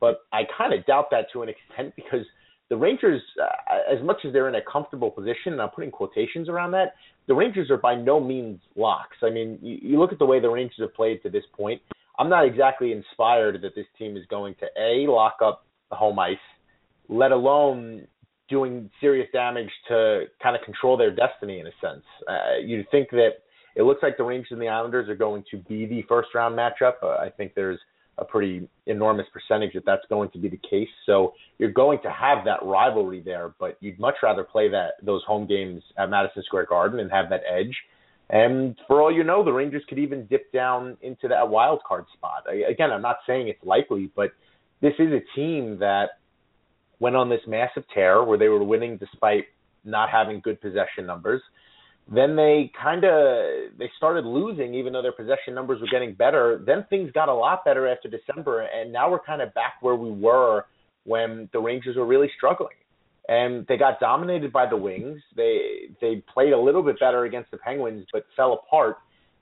But 0.00 0.20
I 0.32 0.42
kind 0.56 0.72
of 0.72 0.84
doubt 0.86 1.06
that 1.10 1.26
to 1.32 1.42
an 1.42 1.48
extent 1.48 1.94
because 1.96 2.26
the 2.68 2.76
Rangers, 2.76 3.20
uh, 3.42 3.94
as 3.94 4.02
much 4.02 4.18
as 4.26 4.32
they're 4.32 4.48
in 4.48 4.54
a 4.54 4.62
comfortable 4.70 5.10
position, 5.10 5.52
and 5.52 5.60
I'm 5.60 5.70
putting 5.70 5.90
quotations 5.90 6.48
around 6.48 6.70
that, 6.72 6.94
the 7.28 7.34
Rangers 7.34 7.70
are 7.70 7.76
by 7.76 7.94
no 7.94 8.18
means 8.18 8.60
locks. 8.76 9.16
I 9.22 9.30
mean, 9.30 9.58
you, 9.60 9.78
you 9.82 10.00
look 10.00 10.12
at 10.12 10.18
the 10.18 10.26
way 10.26 10.40
the 10.40 10.48
Rangers 10.48 10.78
have 10.80 10.94
played 10.94 11.22
to 11.22 11.30
this 11.30 11.44
point. 11.56 11.82
I'm 12.18 12.28
not 12.28 12.46
exactly 12.46 12.92
inspired 12.92 13.60
that 13.62 13.74
this 13.74 13.86
team 13.98 14.16
is 14.16 14.24
going 14.30 14.54
to 14.60 14.66
a 14.80 15.10
lock 15.10 15.36
up 15.42 15.66
the 15.90 15.96
home 15.96 16.18
ice, 16.18 16.36
let 17.08 17.32
alone 17.32 18.06
doing 18.52 18.90
serious 19.00 19.26
damage 19.32 19.70
to 19.88 20.24
kind 20.42 20.54
of 20.54 20.62
control 20.62 20.96
their 20.98 21.10
destiny 21.10 21.58
in 21.58 21.66
a 21.66 21.72
sense. 21.80 22.04
Uh, 22.28 22.58
you'd 22.62 22.88
think 22.90 23.08
that 23.10 23.30
it 23.74 23.82
looks 23.82 24.02
like 24.02 24.18
the 24.18 24.22
Rangers 24.22 24.48
and 24.50 24.60
the 24.60 24.68
Islanders 24.68 25.08
are 25.08 25.16
going 25.16 25.42
to 25.50 25.56
be 25.56 25.86
the 25.86 26.02
first 26.02 26.28
round 26.34 26.56
matchup. 26.56 26.94
Uh, 27.02 27.08
I 27.08 27.30
think 27.34 27.54
there's 27.54 27.80
a 28.18 28.24
pretty 28.24 28.68
enormous 28.86 29.26
percentage 29.32 29.72
that 29.72 29.86
that's 29.86 30.04
going 30.10 30.30
to 30.32 30.38
be 30.38 30.50
the 30.50 30.60
case. 30.70 30.90
So 31.06 31.32
you're 31.56 31.72
going 31.72 31.98
to 32.02 32.10
have 32.10 32.44
that 32.44 32.62
rivalry 32.62 33.22
there, 33.24 33.54
but 33.58 33.78
you'd 33.80 33.98
much 33.98 34.16
rather 34.22 34.44
play 34.44 34.68
that 34.68 34.92
those 35.02 35.22
home 35.26 35.46
games 35.46 35.82
at 35.98 36.10
Madison 36.10 36.42
Square 36.44 36.66
Garden 36.66 37.00
and 37.00 37.10
have 37.10 37.30
that 37.30 37.40
edge. 37.50 37.74
And 38.28 38.76
for 38.86 39.00
all 39.00 39.10
you 39.10 39.24
know, 39.24 39.42
the 39.42 39.52
Rangers 39.52 39.82
could 39.88 39.98
even 39.98 40.26
dip 40.26 40.52
down 40.52 40.98
into 41.00 41.26
that 41.28 41.48
wild 41.48 41.80
card 41.88 42.04
spot. 42.12 42.44
Again, 42.68 42.90
I'm 42.90 43.02
not 43.02 43.16
saying 43.26 43.48
it's 43.48 43.64
likely, 43.64 44.10
but 44.14 44.32
this 44.82 44.94
is 44.98 45.08
a 45.12 45.20
team 45.34 45.78
that 45.78 46.18
went 47.02 47.16
on 47.16 47.28
this 47.28 47.40
massive 47.48 47.82
tear 47.92 48.22
where 48.22 48.38
they 48.38 48.46
were 48.46 48.62
winning 48.62 48.96
despite 48.96 49.46
not 49.84 50.08
having 50.08 50.40
good 50.40 50.60
possession 50.60 51.04
numbers. 51.04 51.42
Then 52.08 52.36
they 52.36 52.70
kind 52.80 53.04
of 53.04 53.76
they 53.76 53.90
started 53.96 54.24
losing 54.24 54.72
even 54.74 54.92
though 54.92 55.02
their 55.02 55.12
possession 55.12 55.52
numbers 55.52 55.80
were 55.80 55.88
getting 55.90 56.14
better. 56.14 56.62
Then 56.64 56.86
things 56.88 57.10
got 57.10 57.28
a 57.28 57.34
lot 57.34 57.64
better 57.64 57.88
after 57.88 58.08
December 58.08 58.62
and 58.62 58.92
now 58.92 59.10
we're 59.10 59.18
kind 59.18 59.42
of 59.42 59.52
back 59.52 59.74
where 59.80 59.96
we 59.96 60.10
were 60.12 60.64
when 61.04 61.48
the 61.52 61.58
Rangers 61.58 61.96
were 61.96 62.06
really 62.06 62.30
struggling. 62.36 62.76
And 63.28 63.66
they 63.66 63.76
got 63.76 63.98
dominated 63.98 64.52
by 64.52 64.68
the 64.68 64.76
Wings. 64.76 65.20
They 65.36 65.88
they 66.00 66.22
played 66.32 66.52
a 66.52 66.58
little 66.58 66.84
bit 66.84 67.00
better 67.00 67.24
against 67.24 67.50
the 67.50 67.58
Penguins 67.58 68.06
but 68.12 68.24
fell 68.36 68.52
apart. 68.52 68.98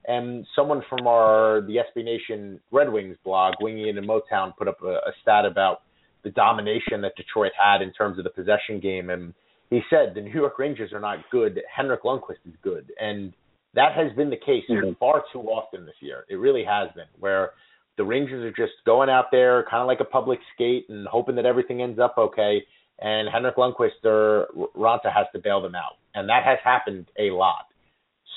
And 0.07 0.47
someone 0.57 0.83
from 0.89 1.07
our 1.07 1.61
the 1.61 1.77
SB 1.77 2.05
Nation 2.05 2.59
Red 2.71 2.91
Wings 2.91 3.19
blog, 3.23 3.55
It 3.61 3.97
in 3.99 4.05
Motown, 4.07 4.57
put 4.57 4.67
up 4.67 4.79
a, 4.83 4.95
a 5.11 5.13
stat 5.21 5.45
about 5.45 5.83
the 6.25 6.31
domination 6.31 7.01
that 7.03 7.17
Detroit 7.17 7.53
had 7.57 7.83
in 7.83 7.93
terms 7.93 8.19
of 8.19 8.25
the 8.25 8.31
possession 8.31 8.81
game. 8.81 9.11
And 9.11 9.35
he 9.71 9.81
said 9.89 10.15
the 10.15 10.21
New 10.21 10.33
York 10.33 10.59
Rangers 10.59 10.93
are 10.93 11.01
not 11.01 11.19
good. 11.31 11.61
Henrik 11.75 12.03
Lundqvist 12.03 12.47
is 12.47 12.55
good, 12.63 12.93
and 13.01 13.33
that 13.75 13.93
has 13.95 14.15
been 14.17 14.31
the 14.31 14.37
case 14.37 14.65
mm-hmm. 14.69 14.93
far 14.99 15.23
too 15.33 15.41
often 15.41 15.87
this 15.87 15.95
year. 16.01 16.25
It 16.29 16.37
really 16.37 16.65
has 16.65 16.89
been, 16.95 17.07
where 17.19 17.51
the 17.97 18.05
Rangers 18.05 18.45
are 18.45 18.51
just 18.51 18.75
going 18.85 19.09
out 19.09 19.27
there 19.31 19.65
kind 19.71 19.81
of 19.81 19.87
like 19.87 20.01
a 20.01 20.05
public 20.05 20.39
skate 20.55 20.87
and 20.89 21.07
hoping 21.07 21.37
that 21.37 21.47
everything 21.47 21.83
ends 21.83 21.99
up 21.99 22.15
okay. 22.19 22.65
And 23.01 23.29
Henrik 23.33 23.57
Lundqvist 23.57 24.05
or 24.05 24.49
Raanta 24.77 25.13
has 25.15 25.27
to 25.35 25.39
bail 25.39 25.63
them 25.63 25.75
out, 25.75 25.99
and 26.15 26.29
that 26.29 26.45
has 26.45 26.59
happened 26.65 27.07
a 27.19 27.31
lot. 27.31 27.67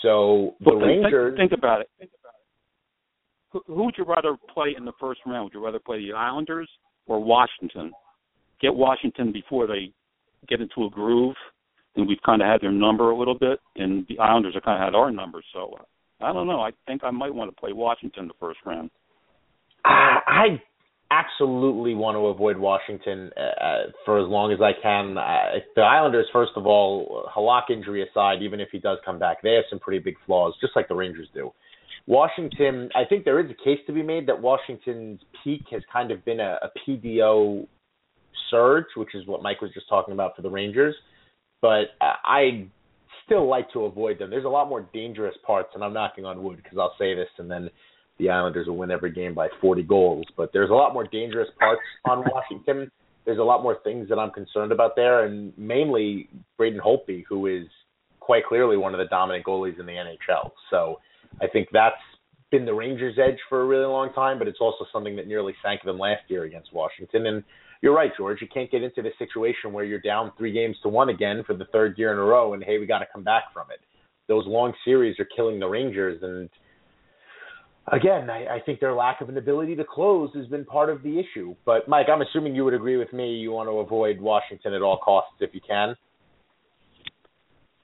So 0.02 0.54
the 0.60 0.76
well, 0.76 0.86
Rangers 0.86 1.36
think, 1.38 1.50
think 1.50 1.60
about 1.60 1.82
it. 1.82 1.90
Think 1.98 2.12
about 2.22 2.34
it. 2.36 2.44
Who, 3.52 3.74
who 3.74 3.86
would 3.86 3.96
you 3.98 4.06
rather 4.06 4.38
play 4.54 4.76
in 4.78 4.86
the 4.86 4.94
first 5.00 5.22
round? 5.26 5.46
Would 5.46 5.54
you 5.54 5.66
rather 5.66 5.80
play 5.80 5.98
the 6.00 6.14
Islanders 6.14 6.70
or 7.08 7.24
Washington? 7.24 7.92
Get 8.62 8.74
Washington 8.76 9.32
before 9.32 9.68
they 9.68 9.92
get 10.48 10.62
into 10.62 10.86
a 10.86 10.90
groove 10.90 11.36
and 11.96 12.08
we've 12.08 12.22
kind 12.26 12.42
of 12.42 12.48
had 12.48 12.62
their 12.62 12.72
number 12.72 13.12
a 13.12 13.18
little 13.18 13.38
bit, 13.38 13.60
and 13.76 14.06
the 14.10 14.20
Islanders 14.20 14.54
have 14.56 14.64
kind 14.64 14.82
of 14.82 14.86
had 14.86 14.96
our 14.96 15.12
number. 15.12 15.42
So 15.54 15.76
uh, 15.80 16.26
I 16.26 16.34
don't 16.34 16.48
know. 16.48 16.62
I 16.62 16.72
think 16.88 17.04
I 17.04 17.12
might 17.12 17.34
want 17.34 17.54
to 17.54 17.60
play 17.60 17.74
Washington 17.74 18.28
the 18.28 18.34
first 18.40 18.60
round. 18.66 18.90
Uh, 19.86 20.20
I 20.26 20.62
absolutely 21.12 21.94
want 21.94 22.16
to 22.16 22.28
avoid 22.28 22.58
Washington 22.58 23.30
uh, 23.38 23.92
for 24.06 24.20
as 24.20 24.28
long 24.28 24.52
as 24.52 24.60
I 24.62 24.72
can. 24.82 25.18
Uh, 25.18 25.60
the 25.76 25.82
Islanders, 25.82 26.26
first 26.34 26.54
of 26.56 26.66
all, 26.66 27.30
Halak 27.36 27.70
injury 27.70 28.08
aside, 28.08 28.42
even 28.42 28.60
if 28.60 28.70
he 28.72 28.80
does 28.80 28.98
come 29.06 29.20
back, 29.20 29.44
they 29.44 29.54
have 29.54 29.66
some 29.70 29.80
pretty 29.80 30.00
big 30.00 30.16
flaws, 30.26 30.56
just 30.60 30.76
like 30.76 30.88
the 30.88 30.96
Rangers 30.96 31.28
do. 31.34 31.52
Washington, 32.06 32.90
I 32.96 33.06
think 33.06 33.24
there 33.24 33.40
is 33.40 33.50
a 33.50 33.64
case 33.64 33.80
to 33.88 33.94
be 33.94 34.04
made 34.04 34.28
that 34.28 34.42
Washington's 34.42 35.22
peak 35.44 35.64
has 35.72 35.82
kind 35.92 36.12
of 36.12 36.24
been 36.26 36.40
a, 36.40 36.60
a 36.62 36.70
PDO 36.88 37.66
surge, 38.50 38.86
which 38.98 39.16
is 39.16 39.26
what 39.26 39.42
Mike 39.42 39.62
was 39.62 39.72
just 39.74 39.88
talking 39.88 40.14
about 40.14 40.36
for 40.36 40.42
the 40.42 40.50
Rangers 40.50 40.96
but 41.64 41.96
I 42.02 42.68
still 43.26 43.50
like 43.50 43.72
to 43.72 43.86
avoid 43.86 44.20
them. 44.20 44.30
There's 44.30 44.44
a 44.44 44.50
lot 44.50 44.68
more 44.68 44.86
dangerous 44.94 45.34
parts, 45.48 45.70
and 45.74 45.84
I'm 45.84 45.94
knocking 45.94 46.26
on 46.26 46.44
wood 46.44 46.58
because 46.62 46.78
I'll 46.78 46.94
say 47.00 47.16
this, 47.16 47.30
and 47.38 47.50
then 47.50 47.70
the 48.20 48.30
Islanders 48.30 48.68
will 48.68 48.76
win 48.76 48.92
every 48.92 49.14
game 49.14 49.34
by 49.34 49.48
40 49.62 49.82
goals. 49.84 50.26
But 50.36 50.52
there's 50.52 50.70
a 50.70 50.74
lot 50.74 50.94
more 50.94 51.08
dangerous 51.08 51.48
parts 51.58 51.82
on 52.04 52.20
Washington. 52.34 52.92
There's 53.26 53.40
a 53.40 53.44
lot 53.44 53.64
more 53.64 53.78
things 53.86 54.10
that 54.10 54.20
I'm 54.20 54.32
concerned 54.32 54.74
about 54.74 54.98
there, 54.98 55.24
and 55.24 55.58
mainly 55.58 56.28
Braden 56.58 56.82
Holtby, 56.82 57.24
who 57.30 57.48
is 57.48 57.68
quite 58.20 58.46
clearly 58.46 58.76
one 58.76 58.94
of 58.94 58.98
the 58.98 59.06
dominant 59.06 59.46
goalies 59.46 59.80
in 59.80 59.86
the 59.86 59.94
NHL. 59.94 60.52
So 60.70 61.00
I 61.42 61.48
think 61.48 61.70
that's 61.72 61.96
been 62.52 62.66
the 62.66 62.74
Rangers' 62.74 63.18
edge 63.18 63.40
for 63.50 63.62
a 63.62 63.66
really 63.66 63.86
long 63.86 64.14
time, 64.14 64.38
but 64.38 64.48
it's 64.48 64.60
also 64.62 64.86
something 64.94 65.16
that 65.16 65.28
nearly 65.28 65.54
sank 65.64 65.82
them 65.84 65.98
last 65.98 66.22
year 66.28 66.44
against 66.44 66.72
Washington. 66.72 67.26
And 67.26 67.44
you're 67.82 67.96
right, 67.96 68.12
George. 68.16 68.42
You 68.42 68.48
can't 68.54 68.72
get 68.72 68.84
into 68.84 69.02
this 69.02 69.14
situation 69.18 69.74
where 69.74 69.84
you're 69.84 70.00
down 70.00 70.32
three 70.38 70.54
games 70.54 70.78
to 70.84 70.90
one 70.90 71.10
again 71.10 71.44
for 71.46 71.56
the 71.56 71.66
third 71.66 71.98
year 71.98 72.14
in 72.14 72.20
a 72.20 72.22
row, 72.22 72.54
and 72.54 72.64
hey, 72.64 72.78
we 72.78 72.86
got 72.86 73.00
to 73.00 73.08
come 73.12 73.24
back 73.24 73.46
from 73.54 73.68
it. 73.72 73.80
Those 74.28 74.46
long 74.48 74.74
series 74.86 75.20
are 75.20 75.28
killing 75.36 75.60
the 75.60 75.68
Rangers, 75.68 76.22
and 76.22 76.50
again, 77.92 78.30
I, 78.30 78.56
I 78.56 78.60
think 78.66 78.80
their 78.80 78.94
lack 78.94 79.20
of 79.20 79.30
an 79.30 79.38
ability 79.38 79.76
to 79.76 79.84
close 79.84 80.30
has 80.36 80.48
been 80.48 80.64
part 80.64 80.90
of 80.90 81.04
the 81.04 81.20
issue. 81.20 81.56
But 81.66 81.88
Mike, 81.88 82.08
I'm 82.10 82.22
assuming 82.22 82.56
you 82.56 82.64
would 82.64 82.74
agree 82.74 82.98
with 82.98 83.12
me. 83.12 83.34
You 83.34 83.52
want 83.52 83.68
to 83.68 83.80
avoid 83.80 84.22
Washington 84.22 84.74
at 84.74 84.82
all 84.82 85.00
costs 85.04 85.34
if 85.42 85.54
you 85.54 85.62
can. 85.68 85.96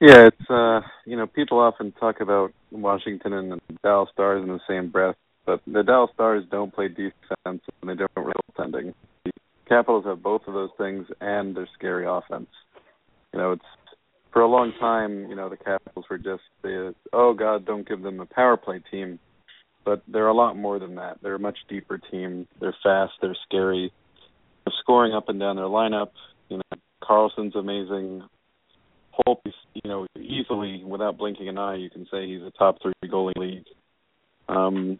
Yeah, 0.02 0.28
it's 0.28 0.50
uh, 0.50 0.80
you 1.06 1.18
know, 1.18 1.28
people 1.28 1.60
often 1.60 1.92
talk 1.94 2.22
about 2.22 2.54
Washington 2.72 3.34
and 3.34 3.52
the 3.52 3.60
Dallas 3.84 4.10
Stars 4.14 4.42
in 4.42 4.48
the 4.48 4.60
same 4.68 4.90
breath, 4.90 5.16
but 5.46 5.62
the 5.68 5.84
Dallas 5.84 6.12
Stars 6.14 6.46
don't 6.50 6.74
play 6.74 6.88
defense 6.88 7.20
and 7.46 7.62
they 7.84 7.96
don't 7.96 8.12
really 8.16 8.32
defending. 8.56 8.94
The 9.26 9.32
Capitals 9.68 10.06
have 10.06 10.24
both 10.24 10.44
of 10.48 10.54
those 10.54 10.70
things 10.78 11.06
and 11.20 11.56
their 11.56 11.68
scary 11.78 12.06
offense. 12.08 12.48
You 13.34 13.40
know, 13.40 13.52
it's 13.52 13.66
for 14.32 14.42
a 14.42 14.48
long 14.48 14.72
time, 14.80 15.28
you 15.30 15.36
know, 15.36 15.50
the 15.50 15.58
Capitals 15.58 16.06
were 16.10 16.18
just 16.18 16.44
the 16.62 16.96
oh 17.12 17.34
god, 17.34 17.66
don't 17.66 17.88
give 17.88 18.02
them 18.02 18.22
a 18.22 18.26
power 18.26 18.56
play 18.56 18.82
team. 18.90 19.20
But 19.84 20.04
they're 20.08 20.28
a 20.28 20.34
lot 20.34 20.56
more 20.56 20.80
than 20.80 20.96
that. 20.96 21.18
They're 21.22 21.36
a 21.36 21.40
much 21.40 21.58
deeper 21.68 21.98
team. 21.98 22.48
They're 22.62 22.76
fast, 22.84 23.14
they're 23.22 23.38
scary. 23.48 23.92
They're 24.66 24.74
scoring 24.82 25.14
up 25.14 25.28
and 25.28 25.40
down 25.40 25.58
their 25.58 25.66
lineup. 25.66 26.12
You 26.48 26.58
know, 26.58 26.80
Carlson's 27.04 27.56
amazing. 27.56 28.24
Hope 29.26 29.42
you 29.74 29.90
know, 29.90 30.08
easily 30.18 30.84
without 30.84 31.18
blinking 31.18 31.50
an 31.50 31.58
eye, 31.58 31.76
you 31.76 31.90
can 31.90 32.06
say 32.12 32.28
he's 32.28 32.42
a 32.42 32.52
top 32.58 32.78
three 32.82 32.94
goalie 33.06 33.38
league. 33.38 33.66
Um, 34.48 35.00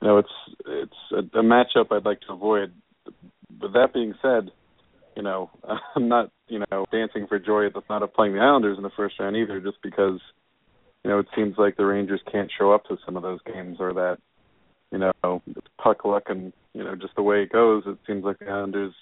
you 0.00 0.08
know, 0.08 0.18
it's 0.18 0.28
it's 0.66 0.92
a, 1.12 1.38
a 1.38 1.42
matchup 1.42 1.90
I'd 1.90 2.04
like 2.04 2.20
to 2.22 2.32
avoid 2.32 2.72
with 3.60 3.72
that 3.72 3.92
being 3.92 4.14
said, 4.22 4.50
you 5.16 5.22
know, 5.22 5.50
I'm 5.96 6.08
not, 6.08 6.30
you 6.48 6.62
know, 6.70 6.86
dancing 6.90 7.26
for 7.26 7.38
joy 7.38 7.66
at 7.66 7.74
the 7.74 7.80
thought 7.82 8.02
of 8.02 8.14
playing 8.14 8.34
the 8.34 8.40
Islanders 8.40 8.76
in 8.76 8.82
the 8.82 8.90
first 8.96 9.18
round 9.18 9.36
either, 9.36 9.60
just 9.60 9.78
because, 9.82 10.20
you 11.04 11.10
know, 11.10 11.18
it 11.18 11.26
seems 11.36 11.56
like 11.58 11.76
the 11.76 11.86
Rangers 11.86 12.20
can't 12.30 12.50
show 12.56 12.72
up 12.72 12.84
to 12.84 12.96
some 13.04 13.16
of 13.16 13.22
those 13.22 13.40
games 13.42 13.78
or 13.80 13.92
that, 13.94 14.18
you 14.90 14.98
know, 14.98 15.42
puck 15.82 16.04
luck 16.04 16.24
and, 16.28 16.52
you 16.74 16.84
know, 16.84 16.94
just 16.94 17.14
the 17.16 17.22
way 17.22 17.42
it 17.42 17.52
goes, 17.52 17.84
it 17.86 17.98
seems 18.06 18.24
like 18.24 18.38
the 18.38 18.48
Islanders 18.48 18.94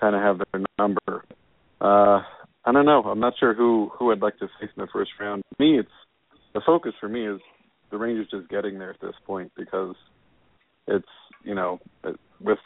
kind 0.00 0.14
of 0.14 0.22
have 0.22 0.38
their 0.38 0.64
number. 0.78 1.24
Uh, 1.80 2.22
I 2.66 2.72
don't 2.72 2.86
know. 2.86 3.02
I'm 3.02 3.20
not 3.20 3.34
sure 3.38 3.54
who 3.54 3.90
who 3.98 4.10
I'd 4.10 4.22
like 4.22 4.38
to 4.38 4.48
face 4.60 4.70
in 4.76 4.80
the 4.80 4.88
first 4.92 5.10
round. 5.20 5.42
Me, 5.58 5.78
it's 5.78 5.88
the 6.54 6.62
focus 6.64 6.92
for 7.00 7.08
me 7.08 7.26
is 7.26 7.40
the 7.90 7.98
Rangers 7.98 8.28
just 8.30 8.48
getting 8.48 8.78
there 8.78 8.90
at 8.90 9.00
this 9.00 9.14
point 9.26 9.52
because 9.56 9.94
it's 10.86 11.06
you 11.42 11.54
know 11.54 11.80
with 12.40 12.58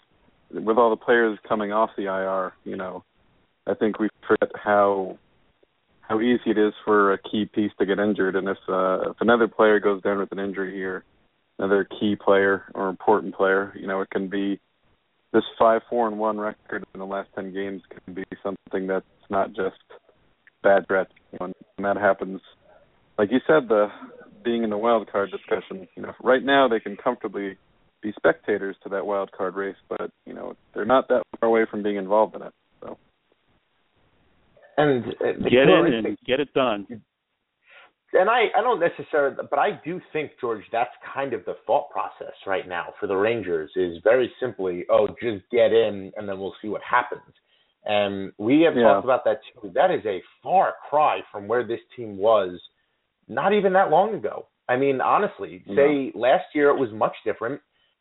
with 0.50 0.78
all 0.78 0.90
the 0.90 0.96
players 0.96 1.38
coming 1.46 1.72
off 1.72 1.90
the 1.96 2.04
IR, 2.04 2.52
you 2.64 2.76
know, 2.76 3.04
I 3.66 3.74
think 3.74 3.98
we 3.98 4.08
forget 4.26 4.50
how 4.54 5.18
how 6.00 6.20
easy 6.20 6.50
it 6.50 6.58
is 6.58 6.72
for 6.84 7.12
a 7.12 7.18
key 7.18 7.44
piece 7.44 7.72
to 7.78 7.86
get 7.86 7.98
injured. 7.98 8.36
And 8.36 8.48
if 8.48 8.58
uh, 8.68 9.10
if 9.10 9.16
another 9.20 9.48
player 9.48 9.80
goes 9.80 10.02
down 10.02 10.18
with 10.18 10.32
an 10.32 10.38
injury 10.38 10.74
here, 10.74 11.04
another 11.58 11.84
key 11.84 12.16
player 12.16 12.64
or 12.74 12.88
important 12.88 13.34
player, 13.34 13.74
you 13.78 13.86
know, 13.86 14.00
it 14.00 14.10
can 14.10 14.28
be 14.28 14.60
this 15.32 15.44
five 15.58 15.82
four 15.90 16.08
and 16.08 16.18
one 16.18 16.38
record 16.38 16.84
in 16.94 17.00
the 17.00 17.06
last 17.06 17.28
ten 17.34 17.52
games 17.52 17.82
can 17.90 18.14
be 18.14 18.24
something 18.42 18.86
that's 18.86 19.04
not 19.30 19.48
just 19.48 19.76
bad 20.62 20.86
breath. 20.86 21.08
You 21.32 21.38
know, 21.40 21.52
and 21.76 21.86
that 21.86 21.96
happens, 21.96 22.40
like 23.18 23.30
you 23.30 23.40
said, 23.46 23.68
the 23.68 23.88
being 24.44 24.62
in 24.62 24.70
the 24.70 24.78
wild 24.78 25.10
card 25.10 25.30
discussion. 25.30 25.88
You 25.96 26.02
know, 26.02 26.12
right 26.22 26.42
now 26.42 26.68
they 26.68 26.80
can 26.80 26.96
comfortably 26.96 27.56
be 28.02 28.12
spectators 28.16 28.76
to 28.82 28.88
that 28.90 29.06
wild 29.06 29.32
card 29.32 29.54
race, 29.54 29.76
but 29.88 30.10
you 30.24 30.34
know 30.34 30.54
they're 30.74 30.84
not 30.84 31.08
that 31.08 31.22
far 31.40 31.48
away 31.48 31.66
from 31.70 31.82
being 31.82 31.96
involved 31.96 32.34
in 32.34 32.42
it. 32.42 32.52
So. 32.80 32.96
And 34.76 35.04
uh, 35.04 35.32
get 35.50 35.68
in 35.68 36.04
and 36.06 36.18
get 36.24 36.40
it 36.40 36.54
done. 36.54 36.86
And 38.12 38.30
I, 38.30 38.46
I 38.56 38.62
don't 38.62 38.80
necessarily, 38.80 39.36
but 39.50 39.58
I 39.58 39.80
do 39.84 40.00
think 40.12 40.32
George, 40.40 40.62
that's 40.72 40.90
kind 41.14 41.34
of 41.34 41.44
the 41.44 41.56
thought 41.66 41.90
process 41.90 42.34
right 42.46 42.66
now 42.66 42.94
for 42.98 43.06
the 43.06 43.14
Rangers 43.14 43.70
is 43.76 43.98
very 44.02 44.32
simply, 44.40 44.84
oh, 44.90 45.08
just 45.20 45.44
get 45.52 45.72
in 45.72 46.10
and 46.16 46.28
then 46.28 46.38
we'll 46.38 46.54
see 46.62 46.68
what 46.68 46.80
happens. 46.82 47.34
And 47.84 48.32
we 48.38 48.62
have 48.62 48.76
yeah. 48.76 48.82
talked 48.82 49.04
about 49.04 49.24
that 49.24 49.40
too. 49.52 49.70
That 49.74 49.90
is 49.90 50.04
a 50.06 50.22
far 50.42 50.74
cry 50.88 51.20
from 51.30 51.48
where 51.48 51.66
this 51.66 51.80
team 51.96 52.16
was 52.16 52.58
not 53.28 53.52
even 53.52 53.74
that 53.74 53.90
long 53.90 54.14
ago. 54.14 54.46
I 54.68 54.76
mean, 54.76 55.00
honestly, 55.00 55.62
say 55.74 56.12
yeah. 56.14 56.20
last 56.20 56.44
year 56.54 56.70
it 56.70 56.78
was 56.78 56.90
much 56.92 57.14
different 57.24 57.60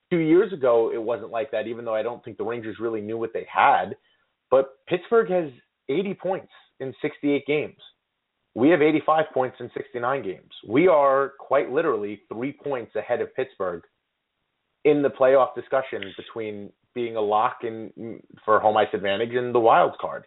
two 0.09 0.19
years 0.19 0.53
ago 0.53 0.91
it 0.93 1.01
wasn't 1.01 1.31
like 1.31 1.51
that, 1.51 1.67
even 1.67 1.85
though 1.85 1.95
I 1.95 2.03
don't 2.03 2.23
think 2.23 2.37
the 2.37 2.43
Rangers 2.43 2.77
really 2.79 3.01
knew 3.01 3.17
what 3.17 3.33
they 3.33 3.45
had. 3.53 3.95
But 4.49 4.85
Pittsburgh 4.87 5.29
has 5.29 5.51
80 5.89 6.13
points 6.15 6.51
in 6.79 6.93
68 7.01 7.45
games. 7.45 7.77
We 8.57 8.69
have 8.69 8.81
85 8.81 9.25
points 9.35 9.57
in 9.59 9.69
69 9.77 10.23
games. 10.23 10.49
We 10.67 10.87
are 10.87 11.33
quite 11.37 11.71
literally 11.71 12.23
three 12.33 12.51
points 12.51 12.95
ahead 12.95 13.21
of 13.21 13.35
Pittsburgh 13.35 13.83
in 14.83 15.03
the 15.03 15.09
playoff 15.09 15.53
discussion 15.53 16.01
between 16.17 16.71
being 16.95 17.17
a 17.17 17.21
lock 17.21 17.59
in 17.61 18.19
for 18.43 18.59
home 18.59 18.75
ice 18.75 18.87
advantage 18.95 19.35
and 19.35 19.53
the 19.53 19.59
wild 19.59 19.91
card. 20.01 20.25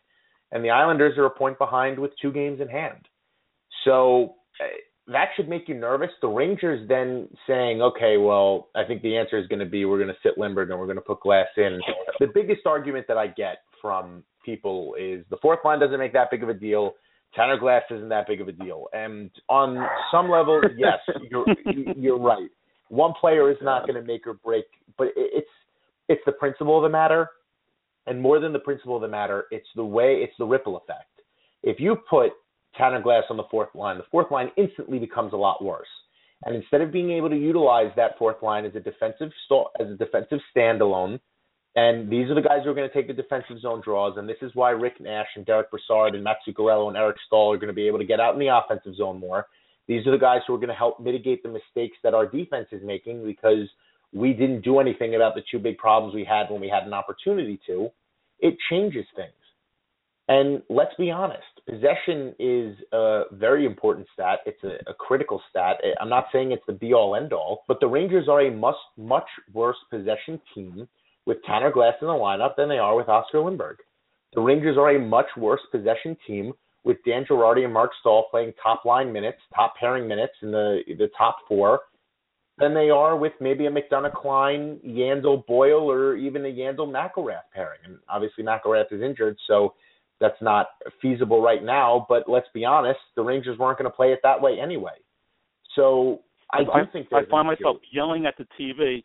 And 0.52 0.64
the 0.64 0.70
Islanders 0.70 1.18
are 1.18 1.24
a 1.24 1.30
point 1.30 1.58
behind 1.58 1.98
with 1.98 2.12
two 2.22 2.30
games 2.30 2.60
in 2.60 2.68
hand. 2.68 3.08
So 3.84 4.36
eh, 4.60 4.78
that 5.08 5.30
should 5.34 5.48
make 5.48 5.68
you 5.68 5.74
nervous. 5.74 6.10
The 6.22 6.28
Rangers 6.28 6.88
then 6.88 7.26
saying, 7.48 7.82
okay, 7.82 8.16
well, 8.16 8.68
I 8.76 8.84
think 8.84 9.02
the 9.02 9.16
answer 9.16 9.40
is 9.40 9.48
going 9.48 9.58
to 9.58 9.66
be 9.66 9.86
we're 9.86 9.98
going 9.98 10.06
to 10.06 10.20
sit 10.22 10.38
Lindberg 10.38 10.70
and 10.70 10.78
we're 10.78 10.86
going 10.86 10.94
to 10.94 11.02
put 11.02 11.18
Glass 11.18 11.48
in. 11.56 11.80
The 12.20 12.28
biggest 12.32 12.64
argument 12.64 13.06
that 13.08 13.16
I 13.16 13.26
get 13.26 13.62
from 13.82 14.22
people 14.44 14.94
is 15.00 15.24
the 15.30 15.38
fourth 15.42 15.58
line 15.64 15.80
doesn't 15.80 15.98
make 15.98 16.12
that 16.12 16.30
big 16.30 16.44
of 16.44 16.48
a 16.48 16.54
deal. 16.54 16.94
Tanner 17.34 17.58
Glass 17.58 17.82
isn't 17.90 18.08
that 18.08 18.26
big 18.26 18.40
of 18.40 18.48
a 18.48 18.52
deal. 18.52 18.86
And 18.92 19.30
on 19.48 19.86
some 20.12 20.30
level, 20.30 20.60
yes, 20.76 20.98
you're 21.30 21.46
you're 21.96 22.18
right. 22.18 22.48
One 22.88 23.12
player 23.20 23.50
is 23.50 23.56
not 23.62 23.86
going 23.86 24.00
to 24.00 24.06
make 24.06 24.26
or 24.26 24.34
break, 24.34 24.64
but 24.98 25.08
it's 25.16 25.48
it's 26.08 26.22
the 26.26 26.32
principle 26.32 26.76
of 26.76 26.82
the 26.82 26.88
matter, 26.88 27.28
and 28.06 28.20
more 28.20 28.40
than 28.40 28.52
the 28.52 28.58
principle 28.58 28.96
of 28.96 29.02
the 29.02 29.08
matter, 29.08 29.44
it's 29.52 29.68
the 29.76 29.84
way 29.84 30.16
it's 30.22 30.32
the 30.38 30.44
ripple 30.44 30.76
effect. 30.76 31.06
If 31.62 31.78
you 31.78 31.96
put 32.08 32.32
Tanner 32.76 33.00
Glass 33.00 33.24
on 33.30 33.36
the 33.36 33.44
fourth 33.50 33.74
line, 33.74 33.98
the 33.98 34.04
fourth 34.10 34.30
line 34.30 34.50
instantly 34.56 34.98
becomes 34.98 35.32
a 35.32 35.36
lot 35.36 35.62
worse. 35.62 35.86
And 36.44 36.56
instead 36.56 36.80
of 36.80 36.90
being 36.90 37.10
able 37.10 37.28
to 37.28 37.36
utilize 37.36 37.92
that 37.96 38.18
fourth 38.18 38.42
line 38.42 38.64
as 38.64 38.74
a 38.74 38.80
defensive 38.80 39.30
as 39.78 39.88
a 39.88 39.96
defensive 39.96 40.40
standalone, 40.56 41.20
And 41.76 42.10
these 42.10 42.28
are 42.28 42.34
the 42.34 42.42
guys 42.42 42.60
who 42.64 42.70
are 42.70 42.74
going 42.74 42.88
to 42.88 42.94
take 42.94 43.06
the 43.06 43.12
defensive 43.12 43.60
zone 43.60 43.80
draws, 43.84 44.16
and 44.16 44.28
this 44.28 44.36
is 44.42 44.50
why 44.54 44.70
Rick 44.70 45.00
Nash 45.00 45.28
and 45.36 45.46
Derek 45.46 45.70
Brassard 45.70 46.16
and 46.16 46.24
Matt 46.24 46.38
Zuccarello 46.46 46.88
and 46.88 46.96
Eric 46.96 47.16
Staal 47.26 47.52
are 47.52 47.58
going 47.58 47.68
to 47.68 47.72
be 47.74 47.86
able 47.86 47.98
to 47.98 48.04
get 48.04 48.18
out 48.18 48.34
in 48.34 48.40
the 48.40 48.48
offensive 48.48 48.96
zone 48.96 49.20
more. 49.20 49.46
These 49.86 50.06
are 50.06 50.10
the 50.10 50.18
guys 50.18 50.40
who 50.46 50.54
are 50.54 50.58
going 50.58 50.68
to 50.68 50.74
help 50.74 51.00
mitigate 51.00 51.42
the 51.42 51.48
mistakes 51.48 51.96
that 52.02 52.14
our 52.14 52.26
defense 52.26 52.68
is 52.72 52.82
making 52.84 53.24
because 53.24 53.68
we 54.12 54.32
didn't 54.32 54.62
do 54.62 54.80
anything 54.80 55.14
about 55.14 55.36
the 55.36 55.42
two 55.50 55.60
big 55.60 55.78
problems 55.78 56.14
we 56.14 56.24
had 56.24 56.50
when 56.50 56.60
we 56.60 56.68
had 56.68 56.84
an 56.84 56.92
opportunity 56.92 57.60
to. 57.66 57.88
It 58.40 58.56
changes 58.68 59.06
things. 59.14 59.32
And 60.28 60.62
let's 60.68 60.94
be 60.96 61.10
honest, 61.10 61.42
possession 61.68 62.34
is 62.38 62.76
a 62.92 63.22
very 63.32 63.66
important 63.66 64.06
stat. 64.12 64.40
It's 64.46 64.62
a, 64.62 64.78
a, 64.88 64.94
critical 64.94 65.42
stat. 65.50 65.78
I'm 66.00 66.08
not 66.08 66.26
saying 66.32 66.52
it's 66.52 66.62
the 66.68 66.72
be 66.72 66.94
all 66.94 67.16
end 67.16 67.32
all, 67.32 67.64
but 67.66 67.80
the 67.80 67.88
Rangers 67.88 68.28
are 68.28 68.42
a 68.42 68.50
much, 68.50 68.76
much 68.96 69.26
worse 69.52 69.76
possession 69.90 70.40
team 70.54 70.88
with 71.30 71.44
Tanner 71.44 71.70
Glass 71.70 71.94
in 72.00 72.08
the 72.08 72.12
lineup 72.12 72.56
than 72.56 72.68
they 72.68 72.78
are 72.78 72.96
with 72.96 73.08
Oscar 73.08 73.38
Lindberg. 73.38 73.76
The 74.34 74.40
Rangers 74.40 74.76
are 74.76 74.90
a 74.90 74.98
much 74.98 75.28
worse 75.36 75.60
possession 75.70 76.16
team 76.26 76.52
with 76.82 76.96
Dan 77.06 77.24
Girardi 77.24 77.62
and 77.62 77.72
Marc 77.72 77.92
Staal 78.00 78.26
playing 78.32 78.52
top 78.60 78.84
line 78.84 79.12
minutes, 79.12 79.38
top 79.54 79.74
pairing 79.78 80.08
minutes 80.08 80.32
in 80.42 80.50
the 80.50 80.80
the 80.98 81.08
top 81.16 81.36
four, 81.46 81.82
than 82.58 82.74
they 82.74 82.90
are 82.90 83.16
with 83.16 83.32
maybe 83.40 83.66
a 83.66 83.70
McDonagh 83.70 84.12
Klein, 84.12 84.80
Yandle 84.84 85.46
Boyle, 85.46 85.88
or 85.88 86.16
even 86.16 86.44
a 86.46 86.48
Yandle 86.48 86.90
McIlrath 86.90 87.46
pairing. 87.54 87.78
And 87.84 87.98
obviously 88.08 88.42
McIlrath 88.42 88.92
is 88.92 89.00
injured, 89.00 89.36
so 89.46 89.74
that's 90.20 90.42
not 90.42 90.66
feasible 91.00 91.40
right 91.40 91.62
now. 91.62 92.06
But 92.08 92.24
let's 92.28 92.48
be 92.52 92.64
honest, 92.64 92.98
the 93.14 93.22
Rangers 93.22 93.56
weren't 93.56 93.78
going 93.78 93.88
to 93.88 93.96
play 93.96 94.12
it 94.12 94.18
that 94.24 94.42
way 94.42 94.58
anyway. 94.60 94.98
So 95.76 96.22
I 96.52 96.64
do 96.64 96.72
I, 96.72 96.86
think 96.92 97.06
I 97.12 97.22
find 97.30 97.46
myself 97.46 97.76
yelling 97.92 98.26
at 98.26 98.34
the 98.36 98.46
TV. 98.58 99.04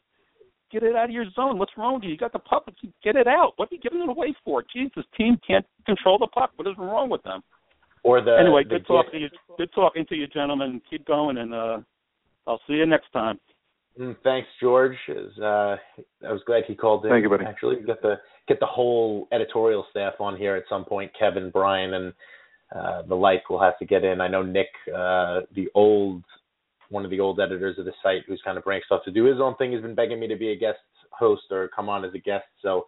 Get 0.76 0.84
it 0.84 0.93
out 0.93 1.05
of 1.05 1.11
your 1.11 1.23
zone. 1.34 1.57
What's 1.57 1.71
wrong 1.78 1.93
with 1.93 2.03
you? 2.03 2.09
You 2.09 2.17
got 2.17 2.34
the 2.34 2.39
puck. 2.39 2.65
Get 3.01 3.15
it 3.15 3.28
out. 3.28 3.53
What 3.55 3.71
are 3.71 3.76
you 3.76 3.80
giving 3.80 4.01
it 4.01 4.09
away 4.09 4.36
for? 4.43 4.61
Jeez, 4.61 4.93
this 4.93 5.05
team 5.17 5.38
can't 5.47 5.65
control 5.86 6.19
the 6.19 6.28
puck. 6.28 6.51
What 6.57 6.67
is 6.67 6.73
wrong 6.78 7.09
with 7.09 7.23
them? 7.23 7.41
Or 8.03 8.19
the 8.21 8.38
anyway, 8.38 8.63
the 8.65 8.71
good 8.71 8.86
talking 8.86 9.11
to 9.13 9.19
you. 9.19 9.30
Good 9.57 9.69
talking 9.73 10.05
to 10.07 10.15
you, 10.15 10.28
gentlemen. 10.28 10.82
Keep 10.89 11.07
going, 11.07 11.38
and 11.38 11.53
uh, 11.53 11.78
I'll 12.45 12.59
see 12.67 12.73
you 12.73 12.86
next 12.86 13.09
time. 13.13 13.39
Mm, 13.97 14.17
thanks, 14.21 14.49
George. 14.61 14.97
Uh, 15.09 15.45
I 15.45 15.78
was 16.34 16.41
glad 16.45 16.63
he 16.67 16.76
called 16.76 17.05
in. 17.05 17.11
Thank 17.11 17.23
you, 17.23 17.30
buddy. 17.30 17.45
Actually, 17.45 17.78
get 17.78 18.01
the 18.01 18.15
get 18.49 18.59
the 18.59 18.65
whole 18.65 19.30
editorial 19.32 19.86
staff 19.91 20.15
on 20.19 20.36
here 20.36 20.57
at 20.57 20.63
some 20.67 20.84
point. 20.84 21.09
Kevin, 21.17 21.51
Brian, 21.51 21.93
and 21.93 22.13
uh, 22.76 23.03
the 23.03 23.15
like 23.15 23.49
will 23.49 23.61
have 23.61 23.80
to 23.80 23.86
get 23.86 24.03
in. 24.03 24.19
I 24.19 24.28
know 24.28 24.43
Nick, 24.43 24.67
uh, 24.89 25.43
the 25.55 25.69
old 25.73 26.21
one 26.89 27.05
of 27.05 27.11
the 27.11 27.19
old 27.19 27.39
editors 27.39 27.77
of 27.79 27.86
the 27.86 27.93
site, 28.03 28.23
who's 28.27 28.41
kind 28.43 28.57
of 28.57 28.63
branched 28.63 28.91
off 28.91 29.03
to 29.05 29.11
do 29.11 29.25
his 29.25 29.39
own 29.39 29.55
thing, 29.55 29.71
has 29.73 29.81
been 29.81 29.95
begging 29.95 30.19
me 30.19 30.27
to 30.27 30.36
be 30.36 30.51
a 30.51 30.55
guest 30.55 30.79
host 31.11 31.43
or 31.51 31.69
come 31.75 31.89
on 31.89 32.05
as 32.05 32.13
a 32.13 32.19
guest. 32.19 32.45
So 32.61 32.88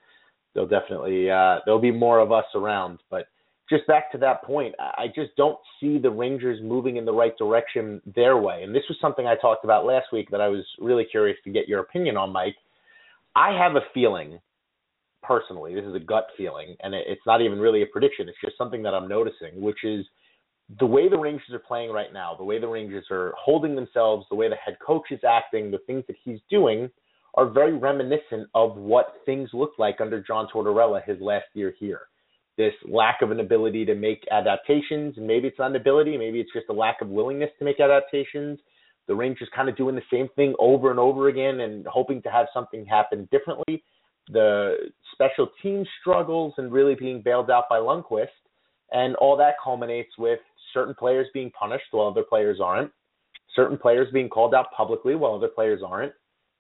there'll 0.54 0.70
definitely 0.70 1.30
uh, 1.30 1.60
there'll 1.66 1.82
be 1.82 1.92
more 1.92 2.20
of 2.20 2.32
us 2.32 2.46
around. 2.56 3.00
But 3.10 3.28
just 3.70 3.86
back 3.88 4.12
to 4.12 4.18
that 4.20 4.44
point, 4.44 4.74
I 4.80 5.08
just 5.14 5.36
don't 5.36 5.58
see 5.80 5.98
the 5.98 6.10
Rangers 6.10 6.60
moving 6.64 6.98
in 6.98 7.06
the 7.06 7.14
right 7.14 7.38
direction 7.38 8.02
their 8.16 8.38
way. 8.38 8.64
And 8.64 8.74
this 8.74 8.84
was 8.88 8.98
something 9.02 9.28
I 9.28 9.36
talked 9.36 9.66
about 9.66 9.86
last 9.86 10.08
week 10.14 10.30
that 10.32 10.42
I 10.42 10.48
was 10.48 10.66
really 10.80 11.06
curious 11.06 11.38
to 11.44 11.52
get 11.52 11.68
your 11.68 11.82
opinion 11.82 12.16
on, 12.16 12.32
Mike. 12.32 12.56
I 13.36 13.52
have 13.58 13.76
a 13.76 13.82
feeling, 13.94 14.40
personally, 15.22 15.76
this 15.76 15.84
is 15.84 15.96
a 15.96 16.00
gut 16.00 16.28
feeling, 16.38 16.76
and 16.82 16.96
it's 16.96 17.22
not 17.28 17.42
even 17.42 17.60
really 17.60 17.84
a 17.84 17.86
prediction, 17.86 18.30
it's 18.30 18.38
just 18.44 18.58
something 18.58 18.82
that 18.84 18.96
I'm 18.96 19.08
noticing, 19.08 19.62
which 19.62 19.84
is 19.84 20.06
the 20.80 20.86
way 20.86 21.08
the 21.08 21.18
Rangers 21.18 21.50
are 21.54 21.60
playing 21.60 21.92
right 21.92 22.12
now, 22.12 22.36
the 22.38 22.44
way 22.44 22.60
the 22.60 22.68
Rangers 22.68 23.06
are 23.10 23.34
holding 23.38 23.76
themselves, 23.76 24.26
the 24.30 24.36
way 24.36 24.50
the 24.50 24.56
head 24.56 24.78
coach 24.86 25.12
is 25.12 25.22
acting, 25.28 25.72
the 25.72 25.80
things 25.88 26.04
that 26.08 26.18
he's 26.24 26.40
doing 26.50 26.90
are 27.36 27.50
very 27.50 27.74
reminiscent 27.74 28.50
of 28.54 28.76
what 28.76 29.14
things 29.26 29.50
looked 29.54 29.80
like 29.80 30.02
under 30.02 30.22
John 30.22 30.48
Tortorella 30.54 31.04
his 31.06 31.22
last 31.22 31.46
year 31.54 31.74
here 31.80 32.02
this 32.58 32.74
lack 32.90 33.22
of 33.22 33.32
an 33.32 33.40
ability 33.40 33.86
to 33.86 33.96
make 33.96 34.26
adaptations. 34.32 35.16
Maybe 35.18 35.48
it's 35.48 35.60
not 35.60 35.70
an 35.70 35.76
ability, 35.76 36.18
maybe 36.18 36.40
it's 36.40 36.52
just 36.52 36.66
a 36.70 36.74
lack 36.74 37.02
of 37.02 37.08
willingness 37.08 37.52
to 37.60 37.66
make 37.66 37.80
adaptations. 37.80 38.60
The 39.08 39.16
Rangers 39.16 39.48
kind 39.56 39.70
of 39.70 39.78
doing 39.78 39.96
the 39.96 40.02
same 40.12 40.28
thing 40.36 40.54
over 40.60 40.90
and 40.92 41.00
over 41.00 41.30
again 41.30 41.62
and 41.62 41.86
hoping 41.88 42.22
to 42.24 42.30
have 42.30 42.48
something 42.54 42.86
happen 42.86 43.30
differently. 43.32 43.84
The 44.30 44.76
special 45.14 45.50
team 45.62 45.86
struggles 46.02 46.56
and 46.58 46.72
really 46.72 46.96
being 46.96 47.22
bailed 47.22 47.50
out 47.50 47.66
by 47.70 47.78
Lundqvist. 47.78 48.28
And 48.92 49.16
all 49.18 49.38
that 49.38 49.54
culminates 49.64 50.12
with 50.18 50.40
certain 50.74 50.96
players 50.98 51.28
being 51.34 51.52
punished 51.52 51.86
while 51.92 52.08
other 52.08 52.24
players 52.24 52.60
aren't, 52.64 52.92
certain 53.56 53.78
players 53.78 54.08
being 54.14 54.30
called 54.30 54.54
out 54.54 54.68
publicly 54.76 55.16
while 55.16 55.36
other 55.36 55.48
players 55.48 55.82
aren't, 55.86 56.14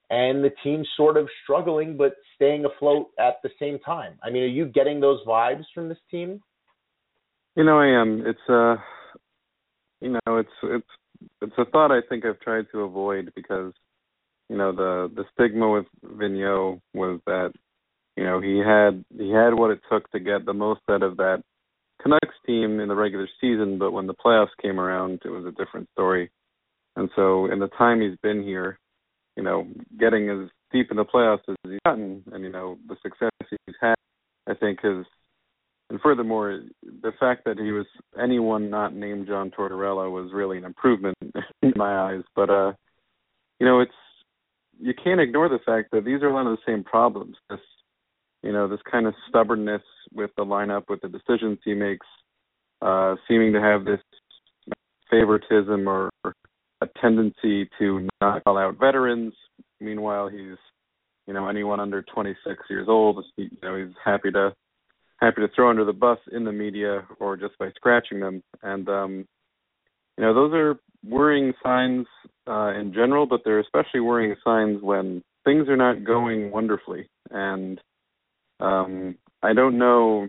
and 0.10 0.43
the 0.43 0.51
team 0.64 0.84
sort 0.95 1.18
of 1.18 1.28
struggling 1.43 1.97
but 1.97 2.14
staying 2.36 2.66
afloat 2.66 3.08
at 3.20 3.36
the 3.43 3.49
same 3.60 3.80
time. 3.80 4.18
I 4.24 4.30
mean, 4.30 4.43
are 4.43 4.47
you 4.47 4.66
getting 4.66 4.99
those 4.99 5.20
vibes 5.28 5.66
from 5.74 5.89
this 5.89 5.97
team? 6.10 6.41
You 7.55 7.64
know, 7.64 7.80
I 7.80 7.88
am. 7.88 8.24
It's 8.26 8.39
uh 8.49 8.76
you 9.99 10.12
know, 10.12 10.38
it's 10.38 10.49
it's 10.64 10.88
it's 11.41 11.53
a 11.58 11.66
thought 11.66 11.91
I 11.91 12.01
think 12.08 12.26
I've 12.26 12.39
tried 12.39 12.66
to 12.72 12.82
avoid 12.82 13.32
because 13.36 13.74
you 14.49 14.58
know 14.58 14.72
the 14.72 15.12
the 15.16 15.26
stigma 15.34 15.70
with 15.70 15.86
Vigneault 16.05 16.80
was 16.93 17.20
that 17.26 17.51
you 18.16 18.24
know 18.24 18.39
he 18.39 18.60
had 18.60 19.03
he 19.18 19.32
had 19.32 19.53
what 19.53 19.72
it 19.72 19.80
took 19.91 20.10
to 20.12 20.20
get 20.20 20.45
the 20.45 20.53
most 20.53 20.82
out 20.89 21.03
of 21.03 21.18
that 21.18 21.43
Canucks 22.01 22.35
team 22.45 22.79
in 22.79 22.87
the 22.87 22.95
regular 22.95 23.27
season, 23.41 23.77
but 23.77 23.91
when 23.91 24.07
the 24.07 24.13
playoffs 24.13 24.55
came 24.61 24.79
around, 24.79 25.21
it 25.25 25.29
was 25.29 25.45
a 25.45 25.51
different 25.51 25.89
story. 25.93 26.29
And 26.95 27.09
so, 27.15 27.45
in 27.51 27.59
the 27.59 27.67
time 27.67 28.01
he's 28.01 28.17
been 28.23 28.43
here, 28.43 28.79
you 29.35 29.43
know, 29.43 29.67
getting 29.99 30.29
as 30.29 30.49
deep 30.71 30.91
in 30.91 30.97
the 30.97 31.05
playoffs 31.05 31.47
as 31.47 31.55
he's 31.63 31.79
gotten, 31.85 32.23
and 32.31 32.43
you 32.43 32.51
know 32.51 32.77
the 32.87 32.95
success 33.03 33.31
he's 33.49 33.75
had, 33.79 33.95
I 34.47 34.53
think 34.53 34.79
has, 34.81 35.05
and 35.89 36.01
furthermore, 36.01 36.61
the 36.83 37.11
fact 37.19 37.43
that 37.45 37.57
he 37.57 37.71
was 37.71 37.85
anyone 38.21 38.69
not 38.69 38.95
named 38.95 39.27
John 39.27 39.51
Tortorella 39.51 40.11
was 40.11 40.31
really 40.33 40.57
an 40.57 40.65
improvement 40.65 41.17
in 41.61 41.73
my 41.75 41.97
eyes. 41.99 42.23
But 42.35 42.49
uh, 42.49 42.73
you 43.59 43.65
know, 43.65 43.79
it's 43.79 43.91
you 44.79 44.93
can't 44.93 45.21
ignore 45.21 45.49
the 45.49 45.59
fact 45.65 45.89
that 45.91 46.03
these 46.03 46.21
are 46.21 46.29
a 46.29 46.33
lot 46.33 46.47
of 46.47 46.57
the 46.57 46.71
same 46.71 46.83
problems. 46.83 47.35
This, 47.49 47.59
you 48.47 48.53
know, 48.53 48.65
this 48.65 48.79
kind 48.89 49.05
of 49.05 49.13
stubbornness 49.27 49.81
with 50.13 50.31
the 50.37 50.45
lineup, 50.45 50.83
with 50.87 51.01
the 51.01 51.09
decisions 51.09 51.59
he 51.65 51.73
makes, 51.73 52.07
uh, 52.81 53.15
seeming 53.27 53.51
to 53.51 53.59
have 53.59 53.83
this 53.83 53.99
favoritism 55.11 55.85
or 55.85 56.09
a 56.23 56.87
tendency 57.01 57.69
to 57.77 58.07
not 58.21 58.41
call 58.45 58.57
out 58.57 58.79
veterans. 58.79 59.33
Meanwhile, 59.81 60.29
he's 60.29 60.55
you 61.27 61.33
know 61.33 61.49
anyone 61.49 61.81
under 61.81 62.01
26 62.01 62.63
years 62.69 62.87
old. 62.87 63.21
You 63.35 63.49
know 63.61 63.75
he's 63.75 63.93
happy 64.05 64.31
to 64.31 64.53
happy 65.17 65.41
to 65.41 65.49
throw 65.53 65.69
under 65.69 65.83
the 65.83 65.91
bus 65.91 66.19
in 66.31 66.45
the 66.45 66.53
media 66.53 67.05
or 67.19 67.35
just 67.35 67.57
by 67.57 67.71
scratching 67.75 68.21
them. 68.21 68.41
And 68.63 68.87
um, 68.87 69.25
you 70.17 70.23
know 70.23 70.33
those 70.33 70.53
are 70.53 70.79
worrying 71.03 71.51
signs 71.61 72.07
uh, 72.47 72.71
in 72.79 72.93
general, 72.93 73.25
but 73.25 73.41
they're 73.43 73.59
especially 73.59 73.99
worrying 73.99 74.35
signs 74.41 74.81
when 74.81 75.21
things 75.43 75.67
are 75.67 75.75
not 75.75 76.05
going 76.05 76.49
wonderfully. 76.49 77.09
And 77.29 77.81
um, 78.60 79.16
I 79.43 79.53
don't 79.53 79.78
know 79.78 80.28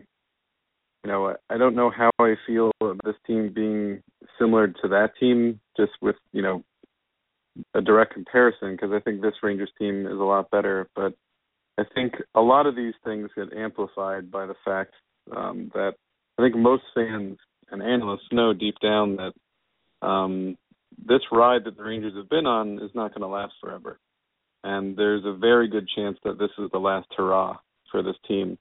you 1.05 1.13
know, 1.13 1.37
I 1.49 1.59
don't 1.59 1.77
know 1.77 1.91
how 1.91 2.11
I 2.21 2.35
feel 2.47 2.73
this 3.05 3.15
team 3.27 3.53
being 3.55 4.03
similar 4.39 4.69
to 4.69 4.89
that 4.89 5.11
team, 5.19 5.61
just 5.77 5.93
with 6.03 6.17
you 6.33 6.43
know 6.43 6.65
a 7.75 7.81
direct 7.81 8.15
comparison, 8.15 8.73
because 8.73 8.91
I 8.93 9.01
think 9.01 9.21
this 9.21 9.35
Rangers 9.43 9.71
team 9.79 10.07
is 10.07 10.13
a 10.19 10.25
lot 10.25 10.51
better. 10.51 10.89
But 10.95 11.15
I 11.79 11.85
think 11.95 12.15
a 12.35 12.41
lot 12.41 12.67
of 12.67 12.75
these 12.75 12.95
things 13.05 13.31
get 13.37 13.57
amplified 13.57 14.31
by 14.31 14.47
the 14.47 14.57
fact 14.65 14.95
um, 15.35 15.71
that 15.75 15.95
I 16.39 16.43
think 16.43 16.57
most 16.57 16.83
fans 16.95 17.39
and 17.71 17.83
analysts 17.83 18.29
know 18.33 18.53
deep 18.53 18.77
down 18.83 19.17
that 19.17 20.07
um, 20.07 20.57
this 21.07 21.23
ride 21.31 21.65
that 21.65 21.77
the 21.77 21.85
Rangers 21.85 22.17
have 22.17 22.29
been 22.29 22.47
on 22.47 22.83
is 22.83 22.91
not 22.95 23.13
going 23.13 23.23
to 23.23 23.29
last 23.29 23.55
forever, 23.61 23.99
and 24.65 24.97
there's 24.97 25.25
a 25.25 25.33
very 25.33 25.69
good 25.69 25.89
chance 25.95 26.19
that 26.25 26.39
this 26.39 26.51
is 26.59 26.71
the 26.73 26.79
last 26.79 27.07
hurrah 27.17 27.57
for 27.91 28.03
this 28.03 28.17
team 28.27 28.59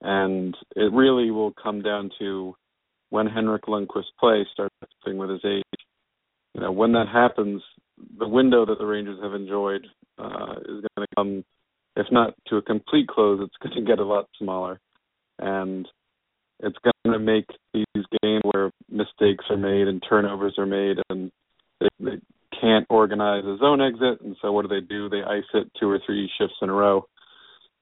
and 0.00 0.56
it 0.76 0.92
really 0.92 1.30
will 1.30 1.52
come 1.60 1.82
down 1.82 2.10
to 2.18 2.54
when 3.10 3.26
Henrik 3.26 3.64
Lundqvist 3.64 4.12
plays 4.18 4.46
starts 4.52 4.74
with 5.06 5.30
his 5.30 5.44
age. 5.44 5.64
You 6.54 6.60
know, 6.60 6.72
when 6.72 6.92
that 6.92 7.08
happens, 7.12 7.62
the 8.18 8.28
window 8.28 8.66
that 8.66 8.78
the 8.78 8.86
Rangers 8.86 9.18
have 9.22 9.34
enjoyed 9.34 9.86
uh, 10.18 10.54
is 10.60 10.84
going 10.96 10.98
to 10.98 11.06
come, 11.16 11.44
if 11.96 12.06
not 12.12 12.34
to 12.48 12.56
a 12.56 12.62
complete 12.62 13.08
close, 13.08 13.40
it's 13.42 13.56
going 13.62 13.84
to 13.84 13.90
get 13.90 13.98
a 13.98 14.04
lot 14.04 14.26
smaller, 14.38 14.78
and 15.38 15.88
it's 16.60 16.76
going 16.84 17.14
to 17.14 17.18
make 17.18 17.46
these 17.72 18.04
games 18.22 18.42
where 18.42 18.70
mistakes 18.90 19.44
are 19.50 19.56
made 19.56 19.88
and 19.88 20.02
turnovers 20.08 20.54
are 20.58 20.66
made, 20.66 20.98
and 21.08 21.30
they, 21.80 21.88
they 22.00 22.20
can't 22.60 22.86
organize 22.90 23.44
a 23.44 23.56
zone 23.58 23.80
exit, 23.80 24.20
and 24.20 24.36
so 24.42 24.52
what 24.52 24.62
do 24.62 24.68
they 24.68 24.86
do? 24.86 25.08
They 25.08 25.22
ice 25.22 25.44
it 25.54 25.70
two 25.80 25.88
or 25.88 26.00
three 26.04 26.30
shifts 26.38 26.56
in 26.60 26.68
a 26.68 26.74
row, 26.74 27.06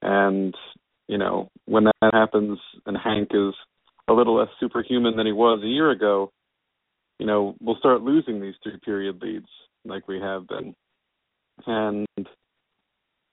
and 0.01 0.55
you 1.07 1.17
know, 1.17 1.49
when 1.65 1.85
that 1.85 2.13
happens 2.13 2.59
and 2.85 2.97
Hank 2.97 3.29
is 3.31 3.53
a 4.07 4.13
little 4.13 4.35
less 4.37 4.49
superhuman 4.59 5.15
than 5.15 5.25
he 5.25 5.31
was 5.31 5.61
a 5.63 5.67
year 5.67 5.91
ago, 5.91 6.31
you 7.19 7.25
know, 7.25 7.55
we'll 7.61 7.77
start 7.77 8.01
losing 8.01 8.39
these 8.39 8.55
three 8.61 8.77
period 8.83 9.21
leads 9.21 9.47
like 9.85 10.07
we 10.07 10.19
have 10.19 10.47
been. 10.47 10.75
And 11.65 12.05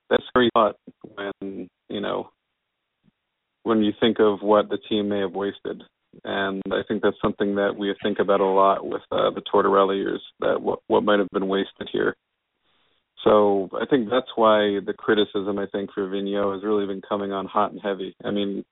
that's 0.09 0.25
very 0.35 0.51
thought 0.55 0.77
when, 1.03 1.69
you 1.89 2.01
know, 2.01 2.31
when 3.65 3.83
you 3.83 3.93
think 4.01 4.19
of 4.21 4.41
what 4.41 4.69
the 4.69 4.79
team 4.89 5.09
may 5.09 5.21
have 5.21 5.33
wasted. 5.33 5.83
And 6.23 6.63
I 6.71 6.83
think 6.87 7.03
that's 7.03 7.17
something 7.21 7.57
that 7.57 7.75
we 7.77 7.93
think 8.03 8.21
about 8.21 8.41
a 8.41 8.45
lot 8.45 8.87
with 8.87 9.03
uh, 9.11 9.31
the 9.31 9.43
Tortorella 9.53 9.97
years, 9.97 10.23
that 10.41 10.61
what 10.61 10.79
what 10.87 11.03
might 11.03 11.19
have 11.19 11.29
been 11.33 11.49
wasted 11.49 11.89
here. 11.93 12.15
So 13.25 13.71
I 13.73 13.87
think 13.87 14.11
that's 14.11 14.31
why 14.37 14.81
the 14.85 14.95
criticism 14.97 15.59
I 15.59 15.67
think 15.67 15.91
for 15.93 16.07
Vigneault 16.07 16.55
has 16.55 16.65
really 16.65 16.87
been 16.87 17.01
coming 17.01 17.33
on 17.33 17.47
hot 17.47 17.73
and 17.73 17.81
heavy. 17.83 18.15
I 18.25 18.31
mean, 18.31 18.65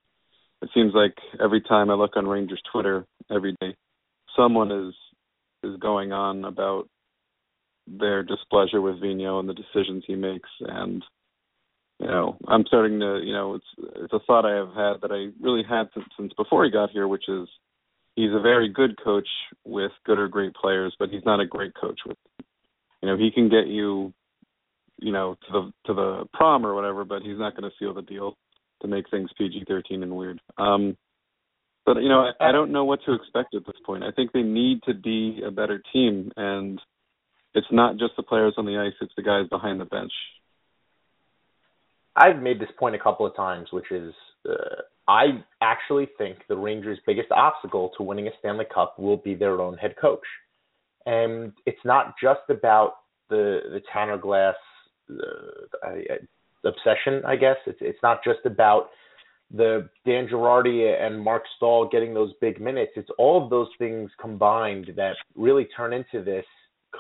it 0.61 0.69
seems 0.75 0.93
like 0.95 1.15
every 1.43 1.63
time 1.63 1.91
I 1.91 1.95
look 1.95 2.17
on 2.17 2.27
Rangers 2.27 2.63
Twitter 2.71 3.07
every 3.35 3.57
day, 3.61 3.77
someone 4.37 4.71
is 4.71 4.95
is 5.65 5.79
going 5.81 6.13
on 6.13 6.45
about 6.45 6.89
their 7.87 8.23
displeasure 8.23 8.81
with 8.81 9.01
Vigneault 9.01 9.41
and 9.41 9.49
the 9.49 9.55
decisions 9.55 10.05
he 10.07 10.15
makes 10.15 10.49
and 10.61 11.03
you 12.03 12.09
know, 12.09 12.37
I'm 12.49 12.65
starting 12.67 12.99
to, 12.99 13.21
you 13.23 13.33
know, 13.33 13.55
it's 13.55 13.89
it's 13.97 14.13
a 14.13 14.19
thought 14.27 14.45
I 14.45 14.57
have 14.57 14.75
had 14.75 15.01
that 15.03 15.13
I 15.13 15.31
really 15.41 15.63
had 15.63 15.85
since, 15.95 16.07
since 16.19 16.33
before 16.37 16.65
he 16.65 16.71
got 16.71 16.91
here, 16.91 17.07
which 17.07 17.29
is 17.29 17.49
he's 18.17 18.33
a 18.33 18.41
very 18.41 18.69
good 18.69 19.01
coach 19.03 19.29
with 19.65 19.93
good 20.05 20.19
or 20.19 20.27
great 20.27 20.53
players, 20.55 20.97
but 20.99 21.11
he's 21.11 21.25
not 21.25 21.39
a 21.39 21.47
great 21.47 21.75
coach 21.81 22.01
with, 22.05 22.17
you 23.03 23.09
know, 23.09 23.17
he 23.17 23.31
can 23.31 23.49
get 23.49 23.69
you, 23.69 24.13
you 25.03 25.13
know, 25.13 25.37
to 25.47 25.53
the 25.53 25.73
to 25.87 25.95
the 25.95 26.25
prom 26.33 26.65
or 26.65 26.75
whatever, 26.75 27.05
but 27.05 27.23
he's 27.23 27.39
not 27.39 27.57
going 27.57 27.69
to 27.69 27.77
seal 27.79 27.93
the 27.93 28.03
deal 28.03 28.37
to 28.81 28.89
make 28.89 29.09
things 29.11 29.31
PG-13 29.39 30.03
and 30.03 30.17
weird. 30.17 30.41
Um, 30.59 30.97
but 31.85 31.97
you 32.03 32.09
know, 32.09 32.31
I, 32.41 32.49
I 32.49 32.53
don't 32.53 32.73
know 32.73 32.85
what 32.85 33.01
to 33.07 33.13
expect 33.13 33.55
at 33.55 33.67
this 33.67 33.77
point. 33.85 34.05
I 34.05 34.13
think 34.13 34.33
they 34.33 34.43
need 34.43 34.83
to 34.85 34.95
be 34.95 35.43
a 35.45 35.51
better 35.51 35.83
team, 35.93 36.31
and 36.37 36.81
it's 37.55 37.67
not 37.71 37.99
just 37.99 38.13
the 38.17 38.23
players 38.23 38.55
on 38.57 38.67
the 38.67 38.79
ice; 38.79 38.95
it's 39.01 39.13
the 39.17 39.23
guys 39.23 39.49
behind 39.49 39.81
the 39.81 39.85
bench. 39.85 40.13
I've 42.15 42.43
made 42.43 42.61
this 42.61 42.69
point 42.79 42.95
a 42.95 42.99
couple 42.99 43.27
of 43.27 43.35
times, 43.35 43.69
which 43.73 43.91
is 43.91 44.15
uh, 44.49 44.83
I 45.09 45.43
actually 45.61 46.09
think 46.19 46.39
the 46.49 46.57
Rangers' 46.57 46.99
biggest 47.07 47.33
obstacle 47.33 47.91
to 47.97 48.03
winning 48.03 48.29
a 48.29 48.31
Stanley 48.39 48.67
Cup 48.73 48.99
will 48.99 49.17
be 49.17 49.35
their 49.35 49.61
own 49.61 49.77
head 49.77 49.97
coach, 50.01 50.25
and 51.07 51.53
it's 51.67 51.85
not 51.85 52.15
just 52.23 52.43
about 52.49 52.95
the 53.29 53.61
the 53.73 53.81
Tanner 53.93 54.19
Glass 54.19 54.55
uh, 55.21 56.69
obsession. 56.69 57.23
I 57.27 57.37
guess 57.37 57.57
it's 57.67 57.79
it's 57.81 57.99
not 58.03 58.23
just 58.25 58.41
about 58.45 58.91
the 59.55 59.89
Dan 60.07 60.27
Girardi 60.27 61.05
and 61.05 61.21
Marc 61.23 61.43
Staal 61.57 61.89
getting 61.89 62.15
those 62.15 62.33
big 62.41 62.61
minutes. 62.61 62.93
It's 62.97 63.11
all 63.19 63.43
of 63.43 63.51
those 63.51 63.69
things 63.79 64.11
combined 64.21 64.93
that 64.97 65.15
really 65.37 65.69
turn 65.77 65.93
into 65.93 66.25
this 66.25 66.45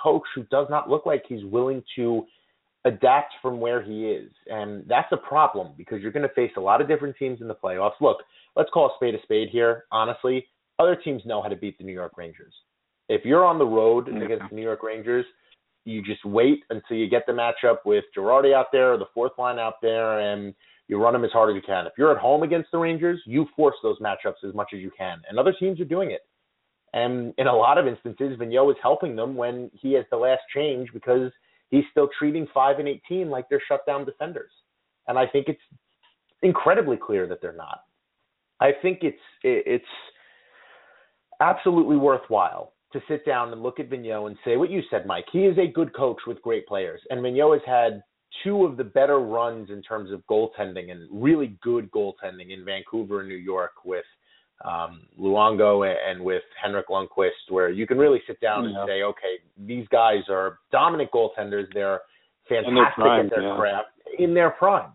coach 0.03 0.23
who 0.35 0.43
does 0.45 0.67
not 0.69 0.89
look 0.89 1.07
like 1.07 1.25
he's 1.27 1.45
willing 1.45 1.83
to 1.97 2.27
adapt 2.85 3.33
from 3.41 3.61
where 3.61 3.83
he 3.83 4.07
is. 4.07 4.31
And 4.49 4.85
that's 4.89 5.11
a 5.13 5.17
problem 5.17 5.69
because 5.79 6.03
you're 6.03 6.13
going 6.13 6.29
to 6.29 6.35
face 6.35 6.51
a 6.57 6.61
lot 6.61 6.81
of 6.81 6.89
different 6.89 7.17
teams 7.17 7.41
in 7.41 7.49
the 7.49 7.55
playoffs. 7.55 8.01
Look, 8.01 8.19
let's 8.57 8.71
call 8.71 8.87
a 8.87 8.91
spade 8.97 9.15
a 9.15 9.23
spade 9.23 9.49
here. 9.51 9.85
Honestly, 9.93 10.47
other 10.79 10.97
teams 10.97 11.23
know 11.25 11.43
how 11.43 11.49
to 11.49 11.57
beat 11.57 11.79
the 11.79 11.85
New 11.85 11.93
York 11.93 12.13
Rangers. 12.17 12.53
If 13.09 13.25
you're 13.25 13.45
on 13.45 13.59
the 13.59 13.67
road 13.67 14.09
yeah. 14.11 14.23
against 14.23 14.51
the 14.51 14.57
New 14.57 14.63
York 14.63 14.83
Rangers, 14.83 15.25
you 15.85 16.03
just 16.03 16.25
wait 16.25 16.63
until 16.71 16.97
you 16.97 17.09
get 17.09 17.25
the 17.27 17.33
matchup 17.33 17.79
with 17.85 18.05
Girardi 18.17 18.55
out 18.55 18.67
there 18.73 18.93
or 18.95 18.99
the 18.99 19.07
fourth 19.15 19.33
line 19.39 19.59
out 19.59 19.75
there 19.83 20.21
and 20.21 20.55
you 20.89 20.99
run 20.99 21.13
them 21.13 21.25
as 21.25 21.31
hard 21.33 21.51
as 21.51 21.57
you 21.57 21.63
can. 21.63 21.87
If 21.87 21.93
you're 21.97 22.13
at 22.13 22.19
home 22.19 22.43
against 22.43 22.71
the 22.71 22.79
Rangers, 22.79 23.21
you 23.27 23.47
force 23.57 23.77
those 23.83 23.99
matchups 23.99 24.47
as 24.47 24.55
much 24.55 24.71
as 24.75 24.81
you 24.81 24.91
can. 24.97 25.21
And 25.29 25.39
other 25.39 25.55
teams 25.59 25.81
are 25.81 25.85
doing 25.85 26.11
it. 26.11 26.21
And 26.93 27.33
in 27.39 27.47
a 27.47 27.55
lot 27.55 27.79
of 27.79 27.87
instances, 27.87 28.37
Vigneault 28.39 28.71
is 28.71 28.77
helping 28.83 29.17
them 29.17 29.35
when 29.35 29.71
he 29.73 29.95
has 29.95 30.05
the 30.11 30.17
last 30.17 30.43
change 30.55 30.91
because 30.93 31.33
he's 31.71 31.85
still 31.91 32.09
treating 32.19 32.47
five 32.53 32.79
and 32.79 32.89
eighteen 32.89 33.31
like 33.31 33.49
they're 33.49 33.63
shutdown 33.67 34.05
defenders. 34.05 34.51
And 35.09 35.19
I 35.19 35.27
think 35.27 35.49
it's 35.49 35.63
incredibly 36.43 36.99
clear 36.99 37.27
that 37.29 37.41
they're 37.41 37.55
not. 37.55 37.81
I 38.61 38.73
think 38.83 38.99
it's 39.03 39.17
it's 39.43 39.85
absolutely 41.41 41.97
worthwhile 41.97 42.75
to 42.93 43.01
sit 43.09 43.25
down 43.25 43.53
and 43.53 43.63
look 43.63 43.81
at 43.81 43.91
Vigneault 43.91 44.27
and 44.27 44.37
say 44.45 44.57
what 44.57 44.71
you 44.71 44.83
said, 44.91 45.07
Mike. 45.07 45.27
He 45.33 45.41
is 45.41 45.57
a 45.59 45.67
good 45.67 45.95
coach 45.95 46.21
with 46.27 46.41
great 46.43 46.67
players, 46.67 47.01
and 47.11 47.21
Vigneault 47.21 47.55
has 47.55 47.63
had 47.67 48.03
two 48.43 48.65
of 48.65 48.77
the 48.77 48.85
better 48.85 49.19
runs 49.19 49.71
in 49.71 49.83
terms 49.83 50.11
of 50.11 50.23
goaltending 50.31 50.91
and 50.91 51.09
really 51.11 51.59
good 51.63 51.91
goaltending 51.91 52.51
in 52.51 52.65
Vancouver 52.65 53.21
and 53.21 53.29
New 53.29 53.37
York 53.37 53.73
with 53.85 54.05
um, 54.65 55.03
Luongo 55.21 55.85
and 55.87 56.23
with 56.23 56.43
Henrik 56.63 56.89
Lundqvist, 56.89 57.51
where 57.51 57.71
you 57.71 57.87
can 57.87 57.99
really 57.99 58.23
sit 58.27 58.41
down 58.41 58.65
yeah. 58.65 58.81
and 58.81 58.89
say, 58.89 59.03
okay, 59.03 59.35
these 59.59 59.87
guys 59.89 60.23
are 60.31 60.59
dominant 60.71 61.11
goaltenders. 61.11 61.67
They're 61.75 62.01
fantastic 62.49 62.95
prime, 62.95 63.27
at 63.27 63.31
their 63.31 63.49
yeah. 63.49 63.57
craft 63.57 63.89
in 64.19 64.35
their 64.35 64.51
prime. 64.51 64.93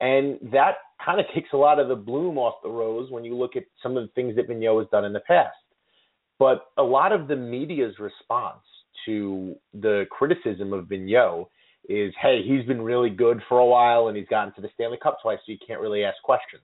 And 0.00 0.38
that 0.52 0.76
kind 1.04 1.20
of 1.20 1.26
takes 1.34 1.48
a 1.52 1.56
lot 1.56 1.78
of 1.78 1.88
the 1.88 1.96
bloom 1.96 2.38
off 2.38 2.62
the 2.62 2.70
rose 2.70 3.10
when 3.10 3.24
you 3.24 3.34
look 3.34 3.56
at 3.56 3.64
some 3.82 3.96
of 3.96 4.04
the 4.04 4.12
things 4.14 4.36
that 4.36 4.48
Vigneault 4.48 4.80
has 4.80 4.88
done 4.90 5.04
in 5.04 5.12
the 5.12 5.20
past. 5.20 5.56
But 6.40 6.68
a 6.78 6.82
lot 6.82 7.12
of 7.12 7.28
the 7.28 7.36
media's 7.36 7.94
response 8.00 8.62
to 9.04 9.54
the 9.74 10.06
criticism 10.10 10.72
of 10.72 10.86
Vigneault 10.86 11.48
is, 11.86 12.14
hey, 12.20 12.40
he's 12.42 12.64
been 12.64 12.80
really 12.80 13.10
good 13.10 13.42
for 13.46 13.58
a 13.58 13.66
while 13.66 14.08
and 14.08 14.16
he's 14.16 14.26
gotten 14.28 14.54
to 14.54 14.62
the 14.62 14.70
Stanley 14.74 14.98
Cup 15.02 15.18
twice, 15.22 15.38
so 15.44 15.52
you 15.52 15.58
can't 15.64 15.80
really 15.80 16.02
ask 16.02 16.16
questions. 16.24 16.62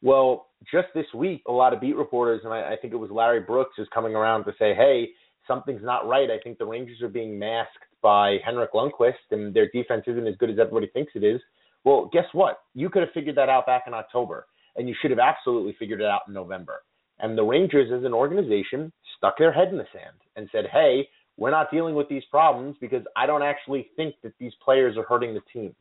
Well, 0.00 0.46
just 0.72 0.88
this 0.94 1.06
week, 1.12 1.42
a 1.48 1.52
lot 1.52 1.74
of 1.74 1.80
beat 1.80 1.96
reporters, 1.96 2.42
and 2.44 2.54
I, 2.54 2.72
I 2.72 2.76
think 2.80 2.94
it 2.94 2.98
was 2.98 3.10
Larry 3.10 3.40
Brooks, 3.40 3.74
is 3.78 3.88
coming 3.92 4.14
around 4.14 4.44
to 4.44 4.52
say, 4.58 4.74
hey, 4.74 5.08
something's 5.46 5.82
not 5.82 6.06
right. 6.06 6.30
I 6.30 6.38
think 6.42 6.58
the 6.58 6.64
Rangers 6.64 7.02
are 7.02 7.08
being 7.08 7.36
masked 7.36 7.84
by 8.00 8.38
Henrik 8.44 8.72
Lundqvist, 8.72 9.32
and 9.32 9.52
their 9.52 9.68
defense 9.74 10.04
isn't 10.06 10.26
as 10.26 10.36
good 10.36 10.50
as 10.50 10.58
everybody 10.58 10.86
thinks 10.92 11.12
it 11.16 11.24
is. 11.24 11.40
Well, 11.84 12.08
guess 12.12 12.26
what? 12.32 12.60
You 12.74 12.88
could 12.88 13.02
have 13.02 13.12
figured 13.12 13.36
that 13.36 13.48
out 13.48 13.66
back 13.66 13.84
in 13.88 13.92
October, 13.92 14.46
and 14.76 14.88
you 14.88 14.94
should 15.02 15.10
have 15.10 15.20
absolutely 15.20 15.74
figured 15.78 16.00
it 16.00 16.06
out 16.06 16.22
in 16.28 16.34
November. 16.34 16.82
And 17.22 17.36
the 17.36 17.42
Rangers, 17.42 17.90
as 17.96 18.04
an 18.04 18.14
organization, 18.14 18.92
stuck 19.16 19.38
their 19.38 19.52
head 19.52 19.68
in 19.68 19.78
the 19.78 19.86
sand 19.92 20.16
and 20.36 20.48
said, 20.52 20.64
hey, 20.72 21.08
we're 21.36 21.50
not 21.50 21.70
dealing 21.70 21.94
with 21.94 22.08
these 22.08 22.22
problems 22.30 22.76
because 22.80 23.02
I 23.16 23.26
don't 23.26 23.42
actually 23.42 23.88
think 23.96 24.14
that 24.22 24.32
these 24.38 24.52
players 24.64 24.96
are 24.96 25.04
hurting 25.04 25.34
the 25.34 25.40
team. 25.52 25.74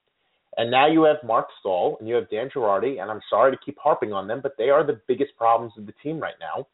And 0.57 0.71
now 0.71 0.87
you 0.87 1.03
have 1.03 1.17
Marc 1.23 1.47
Staal 1.59 1.97
and 1.99 2.07
you 2.07 2.15
have 2.15 2.29
Dan 2.29 2.49
Girardi, 2.53 3.01
and 3.01 3.11
I'm 3.11 3.21
sorry 3.29 3.51
to 3.51 3.57
keep 3.63 3.77
harping 3.77 4.13
on 4.13 4.27
them, 4.27 4.39
but 4.41 4.55
they 4.57 4.69
are 4.69 4.85
the 4.85 4.99
biggest 5.07 5.35
problems 5.37 5.73
of 5.77 5.85
the 5.85 5.93
team 6.03 6.19
right 6.19 6.33
now, 6.39 6.67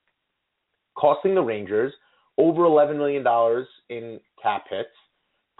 costing 0.95 1.35
the 1.35 1.41
Rangers 1.41 1.93
over 2.37 2.63
$11 2.63 2.97
million 2.97 3.25
in 3.89 4.19
cap 4.41 4.65
hits, 4.69 4.89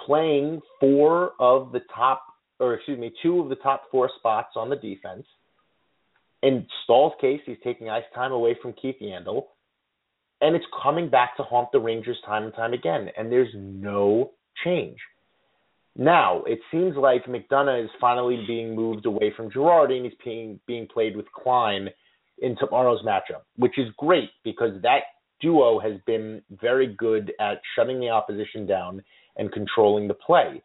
playing 0.06 0.62
four 0.80 1.34
of 1.39 1.72
the 1.72 1.82
top, 1.93 2.24
or 2.60 2.76
excuse 2.76 2.99
me, 2.99 3.12
two 3.22 3.39
of 3.39 3.49
the 3.49 3.56
top 3.56 3.84
four 3.91 4.10
spots 4.18 4.53
on 4.56 4.70
the 4.70 4.76
defense. 4.76 5.26
In 6.44 6.68
Staal's 6.84 7.14
case, 7.20 7.42
he's 7.46 7.58
taking 7.64 7.90
ice 7.90 8.04
time 8.14 8.32
away 8.32 8.58
from 8.62 8.74
Keith 8.74 8.98
Yandle, 9.02 9.46
and 10.42 10.56
it's 10.56 10.66
coming 10.84 11.10
back 11.10 11.36
to 11.38 11.44
haunt 11.44 11.72
the 11.72 11.80
Rangers 11.80 12.18
time 12.26 12.44
and 12.44 12.54
time 12.54 12.74
again, 12.74 13.10
and 13.18 13.32
there's 13.32 13.54
no 13.56 14.32
change. 14.64 14.98
Now, 15.98 16.44
it 16.44 16.60
seems 16.72 16.96
like 16.98 17.26
McDonagh 17.26 17.86
is 17.86 17.90
finally 18.02 18.44
being 18.46 18.76
moved 18.76 19.06
away 19.06 19.34
from 19.36 19.50
Girardi 19.50 19.96
and 19.96 20.06
he's 20.06 20.14
being, 20.24 20.60
being 20.68 20.88
played 20.88 21.16
with 21.16 21.32
Klein 21.32 21.90
in 22.40 22.58
tomorrow's 22.58 23.02
matchup, 23.04 23.44
which 23.56 23.78
is 23.78 23.88
great 23.98 24.30
because 24.44 24.82
that 24.82 25.00
duo 25.40 25.80
has 25.80 25.94
been 26.06 26.42
very 26.52 26.94
good 26.96 27.32
at 27.40 27.62
shutting 27.76 28.00
the 28.00 28.10
opposition 28.10 28.66
down 28.66 29.02
and 29.38 29.52
controlling 29.54 30.08
the 30.08 30.14
play. 30.14 30.62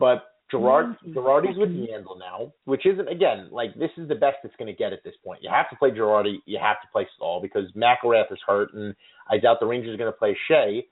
But 0.00 0.24
Gerard. 0.58 0.96
Girardi's 1.08 1.58
with 1.58 1.70
Yandle 1.70 2.18
now, 2.18 2.52
which 2.64 2.86
isn't 2.86 3.08
again 3.08 3.48
like 3.50 3.74
this 3.74 3.90
is 3.96 4.08
the 4.08 4.14
best 4.14 4.36
it's 4.44 4.54
going 4.56 4.66
to 4.66 4.76
get 4.76 4.92
at 4.92 5.02
this 5.04 5.14
point. 5.24 5.42
You 5.42 5.50
have 5.50 5.68
to 5.70 5.76
play 5.76 5.90
Girardi, 5.90 6.36
you 6.46 6.58
have 6.60 6.80
to 6.82 6.88
play 6.92 7.06
Staal 7.16 7.40
because 7.40 7.70
McIlrath 7.72 8.32
is 8.32 8.38
hurt, 8.46 8.72
and 8.74 8.94
I 9.30 9.38
doubt 9.38 9.58
the 9.60 9.66
Rangers 9.66 9.94
are 9.94 9.98
going 9.98 10.12
to 10.12 10.18
play 10.18 10.36
Skjei. 10.50 10.84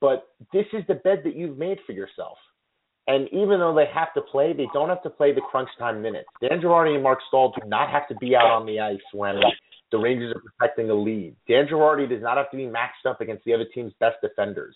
But 0.00 0.28
this 0.52 0.66
is 0.72 0.82
the 0.88 0.94
bed 0.94 1.22
that 1.24 1.36
you've 1.36 1.56
made 1.56 1.78
for 1.86 1.92
yourself. 1.92 2.36
And 3.06 3.28
even 3.28 3.60
though 3.60 3.74
they 3.74 3.86
have 3.94 4.14
to 4.14 4.22
play, 4.22 4.52
they 4.52 4.66
don't 4.72 4.88
have 4.88 5.02
to 5.02 5.10
play 5.10 5.32
the 5.32 5.40
crunch 5.40 5.68
time 5.78 6.00
minutes. 6.00 6.28
Dan 6.40 6.60
Girardi 6.60 6.94
and 6.94 7.02
Marc 7.02 7.20
Staal 7.28 7.52
do 7.58 7.68
not 7.68 7.90
have 7.90 8.08
to 8.08 8.14
be 8.16 8.34
out 8.34 8.50
on 8.50 8.66
the 8.66 8.80
ice 8.80 8.98
when 9.12 9.36
the 9.92 9.98
Rangers 9.98 10.34
are 10.34 10.40
protecting 10.40 10.90
a 10.90 10.94
lead. 10.94 11.36
Dan 11.46 11.66
Girardi 11.66 12.08
does 12.08 12.22
not 12.22 12.36
have 12.36 12.50
to 12.50 12.56
be 12.56 12.66
matched 12.66 13.06
up 13.06 13.20
against 13.20 13.44
the 13.44 13.52
other 13.52 13.66
team's 13.74 13.92
best 14.00 14.16
defenders. 14.22 14.74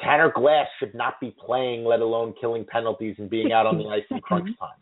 Tanner 0.00 0.32
Glass 0.34 0.66
should 0.78 0.94
not 0.94 1.20
be 1.20 1.34
playing, 1.44 1.84
let 1.84 2.00
alone 2.00 2.34
killing 2.40 2.64
penalties 2.64 3.16
and 3.18 3.30
being 3.30 3.52
out 3.52 3.66
on 3.66 3.78
the 3.78 3.84
ice 3.90 4.04
in 4.10 4.20
crunch 4.20 4.44
mm-hmm. 4.44 4.64
time. 4.64 4.78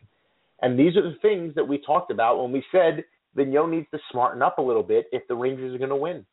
And 0.61 0.79
these 0.79 0.95
are 0.95 1.03
the 1.03 1.17
things 1.21 1.53
that 1.55 1.67
we 1.67 1.77
talked 1.77 2.11
about 2.11 2.41
when 2.41 2.51
we 2.51 2.63
said 2.71 3.03
Vigneault 3.37 3.69
needs 3.69 3.87
to 3.91 3.99
smarten 4.11 4.41
up 4.41 4.57
a 4.57 4.61
little 4.61 4.83
bit 4.83 5.07
if 5.11 5.27
the 5.27 5.35
Rangers 5.35 5.75
are 5.75 5.77
going 5.77 5.89
to 5.89 5.95
win. 5.95 6.25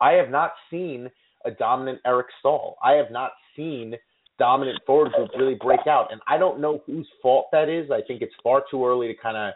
I 0.00 0.12
have 0.12 0.30
not 0.30 0.52
seen 0.70 1.10
a 1.44 1.50
dominant 1.50 2.00
Eric 2.06 2.28
Staal. 2.40 2.76
I 2.82 2.92
have 2.92 3.10
not 3.10 3.32
seen– 3.56 3.94
dominant 4.40 4.80
forward 4.86 5.12
group 5.12 5.30
really 5.38 5.54
break 5.54 5.86
out. 5.86 6.08
And 6.10 6.20
I 6.26 6.38
don't 6.38 6.60
know 6.60 6.82
whose 6.86 7.06
fault 7.22 7.46
that 7.52 7.68
is. 7.68 7.92
I 7.92 8.00
think 8.08 8.22
it's 8.22 8.34
far 8.42 8.64
too 8.68 8.84
early 8.84 9.06
to 9.06 9.14
kind 9.14 9.36
of 9.36 9.52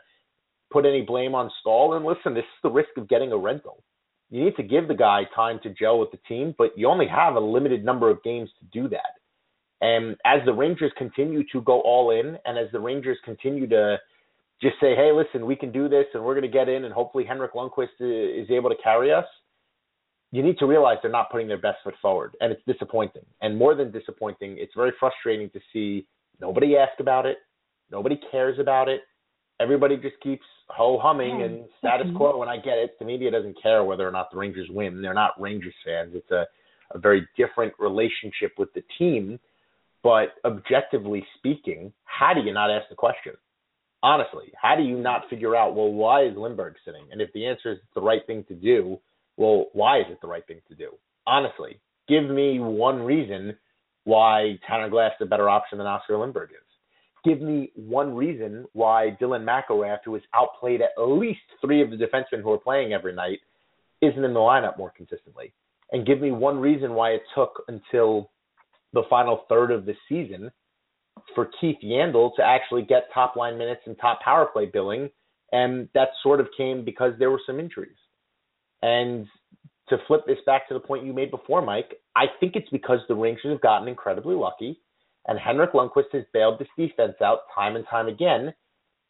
put 0.71 0.85
any 0.85 1.01
blame 1.01 1.35
on 1.35 1.51
Staal. 1.61 1.95
And 1.95 2.05
listen, 2.05 2.35
this 2.35 2.45
is 2.45 2.61
the 2.63 2.71
risk 2.71 2.91
of 2.97 3.09
getting 3.09 3.33
a 3.33 3.37
rental. 3.37 3.83
You 4.31 4.45
need 4.45 4.57
to 4.57 4.63
give 4.63 4.89
the 4.89 4.95
guy 4.95 5.23
time 5.35 5.61
to 5.63 5.71
gel 5.71 5.99
with 5.99 6.11
the 6.11 6.19
team, 6.29 6.55
but 6.57 6.77
you 6.77 6.89
only 6.89 7.07
have 7.07 7.37
a 7.37 7.41
limited 7.41 7.85
number 7.85 8.11
of 8.11 8.23
games 8.23 8.51
to 8.59 8.81
do 8.81 8.89
that. 8.89 9.21
And 9.81 10.17
as 10.25 10.41
the 10.47 10.53
Rangers 10.53 10.93
continue 10.97 11.45
to 11.53 11.61
go 11.61 11.81
all 11.83 12.11
in, 12.11 12.39
and 12.45 12.59
as 12.59 12.73
the 12.73 12.81
Rangers 12.81 13.19
continue 13.25 13.67
to 13.69 13.99
just 14.63 14.77
say, 14.81 14.95
hey, 14.95 15.11
listen, 15.13 15.47
we 15.47 15.57
can 15.57 15.73
do 15.73 15.89
this 15.89 16.07
and 16.15 16.25
we're 16.25 16.35
going 16.35 16.51
to 16.51 16.59
get 16.59 16.69
in 16.69 16.85
and 16.85 16.95
hopefully 16.95 17.25
Henrik 17.25 17.53
Lundqvist 17.53 18.01
uh, 18.01 18.43
is 18.43 18.51
able 18.51 18.71
to 18.71 18.77
carry 18.83 19.13
us, 19.13 19.27
you 20.33 20.43
need 20.43 20.59
to 20.59 20.67
realize 20.67 20.97
they're 21.03 21.11
not 21.11 21.31
putting 21.31 21.49
their 21.49 21.59
best 21.59 21.79
foot 21.85 21.95
forward. 22.01 22.37
And 22.41 22.51
it's 22.51 22.63
disappointing. 22.67 23.25
And 23.43 23.57
more 23.57 23.75
than 23.75 23.93
disappointing, 23.93 24.57
it's 24.59 24.73
very 24.75 24.93
frustrating 24.99 25.51
to 25.51 25.61
see 25.73 26.07
nobody 26.41 26.77
ask 26.77 26.99
about 26.99 27.27
it, 27.27 27.39
nobody 27.91 28.19
cares 28.31 28.59
about 28.59 28.89
it. 28.89 29.03
Everybody 29.61 29.97
just 29.97 30.21
keeps 30.23 30.45
ho 30.69 30.99
humming 31.01 31.43
and 31.43 31.65
status 31.79 32.07
mm-hmm. 32.09 32.17
quo. 32.17 32.43
And 32.43 32.51
I 32.51 32.57
get 32.57 32.79
it. 32.79 32.99
The 32.99 33.05
media 33.05 33.31
doesn't 33.31 33.61
care 33.63 33.85
whether 33.85 34.07
or 34.07 34.13
not 34.13 34.31
the 34.31 34.39
Rangers 34.39 34.69
win. 34.71 35.03
They're 35.03 35.15
not 35.15 35.41
Rangers 35.41 35.75
fans. 35.85 36.13
It's 36.15 36.31
a, 36.31 36.47
a 36.95 36.99
very 36.99 37.27
different 37.37 37.73
relationship 37.79 38.53
with 38.59 38.73
the 38.75 38.83
team. 38.99 39.39
But 40.03 40.35
objectively 40.45 41.25
speaking, 41.39 41.93
how 42.05 42.35
do 42.35 42.41
you 42.41 42.53
not 42.53 42.71
ask 42.71 42.89
the 42.91 42.95
question? 42.95 43.35
honestly, 44.05 44.53
how 44.61 44.77
do 44.77 44.83
you 44.83 44.99
not 44.99 45.23
figure 45.31 45.57
out, 45.57 45.75
well, 45.75 45.91
why 45.91 46.25
is 46.27 46.35
Lindberg 46.37 46.75
sitting? 46.85 47.07
And 47.11 47.23
if 47.23 47.33
the 47.33 47.47
answer 47.47 47.73
is 47.73 47.79
it's 47.79 47.95
the 47.95 48.03
right 48.03 48.25
thing 48.27 48.45
to 48.49 48.55
do, 48.55 48.99
well, 49.39 49.67
why 49.73 49.99
is 50.01 50.07
it 50.11 50.21
the 50.21 50.29
right 50.29 50.47
thing 50.47 50.61
to 50.69 50.75
do? 50.75 50.91
Honestly, 51.27 51.81
give 52.07 52.25
me 52.25 52.61
one 52.61 53.01
reason 53.01 53.57
why 54.05 54.59
Tanner 54.69 54.91
Glass 54.91 55.13
is 55.19 55.25
a 55.25 55.29
better 55.29 55.49
option 55.49 55.79
than 55.79 55.87
Oscar 55.87 56.15
Lindberg 56.15 56.51
is. 56.51 56.69
Give 57.25 57.41
me 57.41 57.71
one 57.75 58.15
reason 58.15 58.67
why 58.75 59.17
Dylan 59.21 59.45
McIlrath, 59.45 60.01
who 60.05 60.15
has 60.15 60.23
outplayed 60.35 60.83
at 60.83 60.91
least 60.99 61.41
three 61.61 61.83
of 61.83 61.91
the 61.91 61.97
defensemen 61.97 62.43
who 62.43 62.53
are 62.53 62.59
playing 62.59 62.93
every 62.93 63.15
night, 63.15 63.39
isn't 64.03 64.23
in 64.23 64.35
the 64.35 64.41
lineup 64.41 64.77
more 64.77 64.93
consistently. 64.95 65.53
And 65.93 66.07
give 66.07 66.21
me 66.21 66.33
one 66.33 66.59
reason 66.59 66.93
why 66.93 67.11
it 67.11 67.23
took 67.35 67.63
until 67.69 68.31
the 68.93 69.05
final 69.09 69.45
third 69.49 69.71
of 69.71 69.87
the 69.87 69.95
season 70.09 70.51
for 71.35 71.49
Keith 71.61 71.79
Yandle 71.83 72.35
to 72.37 72.43
actually 72.43 72.83
get 72.83 73.05
top 73.15 73.37
line 73.37 73.57
minutes 73.57 73.83
and 73.87 73.97
top 73.99 74.21
power 74.21 74.47
play 74.47 74.67
billing. 74.67 75.09
And 75.53 75.89
that 75.95 76.09
sort 76.23 76.41
of 76.41 76.49
came 76.57 76.85
because 76.85 77.13
there 77.19 77.31
were 77.31 77.41
some 77.47 77.61
injuries. 77.61 77.97
And 78.83 79.27
to 79.89 79.99
flip 80.07 80.27
this 80.27 80.39
back 80.47 80.69
to 80.69 80.75
the 80.75 80.81
point 80.81 81.05
you 81.07 81.13
made 81.13 81.31
before, 81.31 81.63
Mike, 81.63 81.95
I 82.17 82.25
think 82.41 82.57
it's 82.57 82.69
because 82.71 82.99
the 83.09 83.15
Rangers 83.15 83.53
have 83.53 83.61
gotten 83.61 83.89
incredibly 83.89 84.35
lucky 84.35 84.81
and 85.27 85.39
Henrik 85.39 85.73
Lundqvist 85.73 86.13
has 86.13 86.25
bailed 86.33 86.59
this 86.59 86.69
defense 86.77 87.15
out 87.23 87.41
time 87.55 87.77
and 87.77 87.85
time 87.91 88.09
again. 88.09 88.53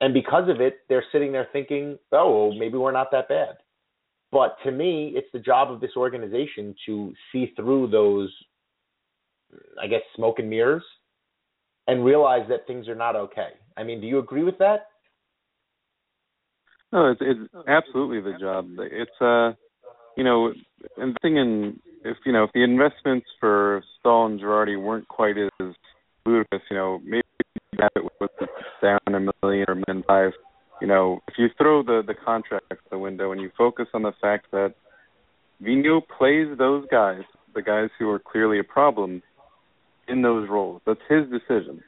And 0.01 0.13
because 0.13 0.49
of 0.49 0.61
it, 0.61 0.79
they're 0.89 1.05
sitting 1.13 1.33
there 1.33 1.49
thinking, 1.53 1.99
oh, 2.13 2.49
well, 2.49 2.59
maybe 2.59 2.77
we're 2.77 2.93
not 2.93 3.11
that 3.13 3.29
bad. 3.29 3.57
But 4.31 4.57
to 4.65 4.73
me, 4.73 5.13
it's 5.15 5.29
the 5.33 5.39
job 5.39 5.71
of 5.71 5.81
this 5.81 5.93
organization 5.97 6.75
to 6.87 7.13
see 7.31 7.53
through 7.57 7.89
those, 7.89 8.33
I 9.81 9.87
guess, 9.87 10.01
smoke 10.17 10.39
and 10.39 10.51
mirrors 10.51 10.83
and 11.87 12.05
realize 12.05 12.47
that 12.49 12.67
things 12.67 12.89
are 12.89 12.95
not 12.95 13.17
okay. 13.17 13.51
I 13.77 13.85
mean, 13.85 14.01
do 14.01 14.07
you 14.07 14.19
agree 14.19 14.43
with 14.43 14.59
that? 14.59 14.87
No, 16.93 17.11
it's, 17.11 17.21
it's 17.23 17.67
absolutely 17.69 18.21
the 18.21 18.39
job. 18.39 18.69
It's 18.79 19.11
uh, 19.21 19.53
you 20.17 20.25
know, 20.25 20.53
investing 20.97 21.37
in 21.37 21.81
if 22.05 22.17
you 22.25 22.33
know 22.33 22.45
if 22.45 22.51
the 22.55 22.63
investments 22.63 23.27
for 23.41 23.83
Staal 23.99 24.27
and 24.27 24.41
Girardi 24.41 24.81
weren't 24.81 25.09
quite 25.09 25.37
as 25.39 25.75
ludicrous, 26.27 26.63
you 26.71 26.77
know, 26.77 27.01
maybe 27.05 27.23
that 27.79 27.93
it 27.97 28.05
was 28.21 28.31
down 28.83 29.01
a 29.07 29.21
million 29.43 29.67
or 29.69 29.75
million 29.75 30.05
five. 30.07 30.33
You 30.81 30.89
know, 30.89 31.21
if 31.29 31.35
you 31.39 31.49
throw 31.57 31.83
the 31.83 32.03
the 32.07 32.15
contract 32.15 32.67
out 32.73 32.79
the 32.91 32.99
window 32.99 33.33
and 33.33 33.41
you 33.41 33.51
focus 33.57 33.87
on 33.95 34.03
the 34.03 34.13
fact 34.21 34.51
that 34.53 34.75
Vigneault 35.63 36.03
plays 36.19 36.59
those 36.59 36.85
guys, 36.91 37.23
the 37.55 37.63
guys 37.63 37.89
who 37.99 38.09
are 38.11 38.19
clearly 38.19 38.59
a 38.59 38.65
problem, 38.65 39.23
in 40.09 40.23
those 40.23 40.49
roles. 40.49 40.81
That's 40.87 41.01
his 41.09 41.25
decision. 41.31 41.83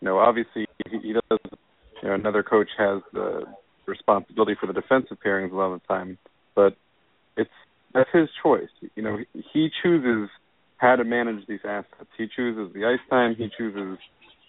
You 0.00 0.06
know, 0.08 0.18
obviously 0.18 0.66
he, 0.90 0.98
he 0.98 1.12
does. 1.12 1.38
You 2.02 2.08
know, 2.08 2.14
another 2.14 2.42
coach 2.42 2.68
has 2.78 3.02
the 3.12 3.44
responsibility 3.86 4.54
for 4.60 4.66
the 4.66 4.72
defensive 4.72 5.18
pairings 5.24 5.52
a 5.52 5.56
lot 5.56 5.72
of 5.72 5.80
the 5.80 5.86
time, 5.86 6.18
but 6.54 6.76
it's 7.36 7.50
that's 7.92 8.10
his 8.12 8.28
choice. 8.42 8.68
You 8.94 9.02
know, 9.02 9.18
he 9.52 9.68
chooses 9.82 10.28
how 10.78 10.96
to 10.96 11.04
manage 11.04 11.46
these 11.46 11.60
assets. 11.64 12.08
He 12.16 12.26
chooses 12.34 12.72
the 12.72 12.86
ice 12.86 13.00
time. 13.10 13.34
He 13.36 13.48
chooses 13.56 13.98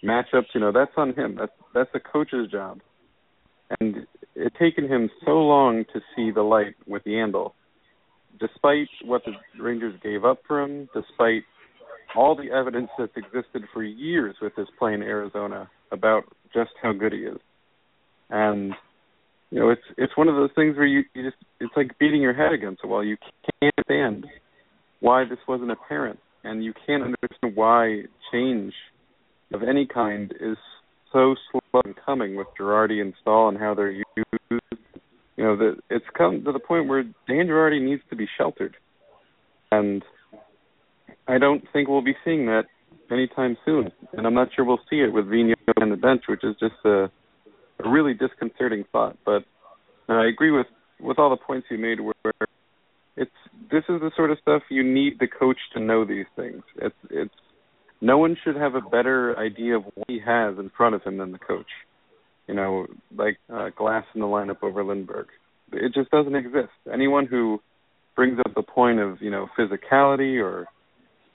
matchups. 0.04 0.54
You 0.54 0.62
know, 0.62 0.72
that's 0.72 0.92
on 0.96 1.14
him. 1.14 1.36
That's 1.38 1.52
that's 1.74 1.90
a 1.94 2.00
coach's 2.00 2.50
job. 2.50 2.80
And 3.80 4.08
it 4.36 4.54
taken 4.60 4.88
him 4.88 5.10
so 5.26 5.32
long 5.32 5.86
to 5.94 6.00
see 6.16 6.32
the 6.32 6.42
light 6.42 6.76
with 6.88 7.04
Yandle, 7.04 7.52
despite 8.40 8.88
what 9.04 9.22
the 9.26 9.34
Rangers 9.62 10.00
gave 10.02 10.26
up 10.26 10.40
for 10.48 10.62
him, 10.64 10.90
despite 10.94 11.44
all 12.16 12.36
the 12.36 12.52
evidence 12.52 12.90
that's 12.98 13.12
existed 13.16 13.64
for 13.72 13.84
years 13.84 14.36
with 14.42 14.56
his 14.56 14.68
play 14.80 14.94
in 14.94 15.04
Arizona 15.04 15.70
about 15.92 16.24
just 16.54 16.72
how 16.82 16.94
good 16.94 17.14
he 17.14 17.20
is. 17.20 17.38
And 18.30 18.74
you 19.52 19.60
know, 19.60 19.70
it's 19.70 19.82
it's 19.98 20.16
one 20.16 20.28
of 20.28 20.36
those 20.36 20.52
things 20.56 20.76
where 20.78 20.86
you, 20.86 21.04
you 21.14 21.24
just 21.24 21.38
it's 21.60 21.74
like 21.76 21.98
beating 22.00 22.22
your 22.22 22.34
head 22.34 22.54
against 22.54 22.84
a 22.84 22.88
wall. 22.88 23.04
You 23.04 23.18
can't 23.62 23.74
understand 23.78 24.26
why 25.00 25.24
this 25.24 25.40
wasn't 25.48 25.72
apparent, 25.72 26.20
and 26.44 26.64
you 26.64 26.74
can't 26.86 27.04
understand 27.04 27.56
why 27.56 28.04
change 28.32 28.74
of 29.54 29.64
any 29.64 29.86
kind 29.86 30.34
is 30.40 30.58
so 31.12 31.36
slow 31.52 31.82
in 31.86 31.96
coming 32.06 32.36
with 32.36 32.48
Girardi 32.60 33.02
and 33.02 33.14
Staal 33.22 33.50
and 33.50 33.58
how 33.58 33.74
they're 33.74 33.92
used. 33.92 34.06
You 34.52 35.46
know, 35.46 35.58
that 35.58 35.78
it's 35.90 36.06
come 36.18 36.44
to 36.44 36.52
the 36.52 36.60
point 36.60 36.88
where 36.88 37.04
Dan 37.04 37.48
Girardi 37.48 37.82
needs 37.82 38.02
to 38.10 38.16
be 38.16 38.28
sheltered, 38.38 38.76
and 39.72 40.04
I 41.28 41.38
don't 41.38 41.64
think 41.72 41.88
we'll 41.88 42.04
be 42.04 42.16
seeing 42.26 42.48
that 42.48 42.64
anytime 43.10 43.58
soon, 43.66 43.92
and 44.14 44.28
I'm 44.28 44.34
not 44.34 44.50
sure 44.56 44.66
we'll 44.66 44.82
see 44.90 44.98
it 44.98 45.14
with 45.14 45.26
Vigneault 45.26 45.82
on 45.82 45.90
the 45.90 45.96
bench, 45.96 46.24
which 46.28 46.44
is 46.44 46.56
just 46.60 46.76
a, 46.84 47.10
a 47.84 47.90
really 47.90 48.14
disconcerting 48.14 48.84
thought. 48.92 49.18
But 49.26 49.44
uh, 50.10 50.14
I 50.14 50.28
agree 50.28 50.52
with 50.52 50.68
with 51.00 51.18
all 51.18 51.30
the 51.30 51.38
points 51.38 51.68
you 51.72 51.78
made, 51.78 52.00
where 52.02 52.34
it's 53.20 53.32
this 53.72 53.84
is 53.90 54.02
the 54.02 54.12
sort 54.16 54.32
of 54.32 54.40
stuff 54.42 54.64
you 54.70 54.84
need 54.84 55.20
the 55.20 55.28
coach 55.28 55.58
to 55.74 55.80
know 55.80 56.06
these 56.06 56.26
things. 56.36 56.64
It's 56.78 56.96
it's 57.10 57.34
no 58.02 58.18
one 58.18 58.36
should 58.44 58.56
have 58.56 58.76
a 58.76 58.82
better 58.82 59.38
idea 59.38 59.78
of 59.78 59.84
what 59.94 60.08
he 60.08 60.20
has 60.26 60.58
in 60.58 60.72
front 60.76 60.96
of 60.96 61.04
him 61.04 61.18
than 61.18 61.32
the 61.32 61.40
coach. 61.40 61.70
You 62.48 62.56
know, 62.56 62.88
like 63.16 63.38
uh, 63.54 63.70
Glass 63.78 64.06
in 64.16 64.22
the 64.22 64.28
lineup 64.28 64.64
over 64.64 64.84
Lindberg. 64.84 65.26
It 65.72 65.94
just 65.94 66.10
doesn't 66.10 66.36
exist. 66.36 66.74
Anyone 66.92 67.28
who 67.28 67.62
brings 68.16 68.40
up 68.40 68.56
the 68.56 68.64
point 68.64 69.00
of 69.00 69.22
you 69.22 69.30
know 69.30 69.48
physicality 69.58 70.44
or 70.44 70.66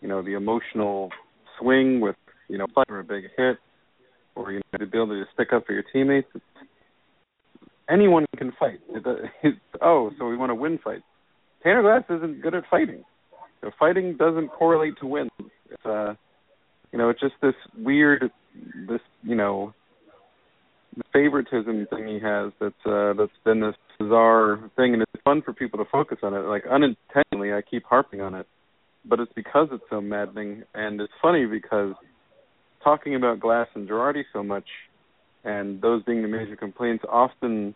you 0.05 0.11
know, 0.11 0.20
the 0.20 0.35
emotional 0.35 1.09
swing 1.59 1.99
with, 1.99 2.16
you 2.49 2.59
know, 2.59 2.66
for 2.74 2.99
a 2.99 3.03
big 3.03 3.24
hit 3.39 3.57
or, 4.35 4.53
you 4.53 4.59
know, 4.59 4.78
the 4.78 4.85
ability 4.85 5.22
to 5.22 5.26
stick 5.32 5.49
up 5.55 5.64
for 5.66 5.72
your 5.72 5.82
teammates. 5.95 6.28
Anyone 7.89 8.26
can 8.37 8.53
fight. 8.61 8.80
It, 8.91 9.03
it, 9.43 9.55
oh, 9.80 10.11
so 10.18 10.26
we 10.28 10.37
want 10.37 10.51
to 10.51 10.55
win 10.55 10.78
fights. 10.85 11.05
Tanner 11.64 11.82
Glass 11.82 12.04
isn't 12.16 12.42
good 12.42 12.54
at 12.54 12.64
fighting. 12.70 13.04
You 13.62 13.68
know, 13.68 13.70
fighting 13.78 14.16
doesn't 14.16 14.48
correlate 14.48 14.94
to 15.00 15.06
wins. 15.06 15.30
It's 15.38 15.84
uh 15.84 16.14
you 16.92 16.98
know, 16.98 17.08
it's 17.08 17.20
just 17.20 17.34
this 17.42 17.54
weird 17.76 18.30
this, 18.88 19.00
you 19.22 19.34
know, 19.34 19.74
favoritism 21.12 21.88
thing 21.90 22.06
he 22.06 22.20
has 22.20 22.52
that's 22.60 22.86
uh 22.86 23.14
that's 23.14 23.32
been 23.44 23.60
this 23.60 23.74
bizarre 23.98 24.70
thing 24.76 24.94
and 24.94 25.02
it's 25.02 25.22
fun 25.24 25.42
for 25.42 25.52
people 25.52 25.78
to 25.78 25.90
focus 25.90 26.18
on 26.22 26.34
it. 26.34 26.40
Like 26.40 26.64
unintentionally 26.70 27.52
I 27.52 27.62
keep 27.68 27.84
harping 27.84 28.20
on 28.20 28.34
it 28.34 28.46
but 29.04 29.20
it's 29.20 29.32
because 29.34 29.68
it's 29.72 29.84
so 29.90 30.00
maddening. 30.00 30.62
And 30.74 31.00
it's 31.00 31.12
funny 31.20 31.46
because 31.46 31.94
talking 32.82 33.14
about 33.14 33.40
Glass 33.40 33.68
and 33.74 33.88
Girardi 33.88 34.22
so 34.32 34.42
much, 34.42 34.64
and 35.44 35.80
those 35.82 36.02
being 36.04 36.22
the 36.22 36.28
major 36.28 36.56
complaints, 36.56 37.04
often 37.08 37.74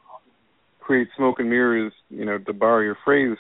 create 0.81 1.09
smoke 1.17 1.39
and 1.39 1.51
mirrors. 1.51 1.93
You 2.09 2.25
know, 2.25 2.39
to 2.39 2.53
borrow 2.53 2.83
your 2.83 2.97
phrase, 3.05 3.37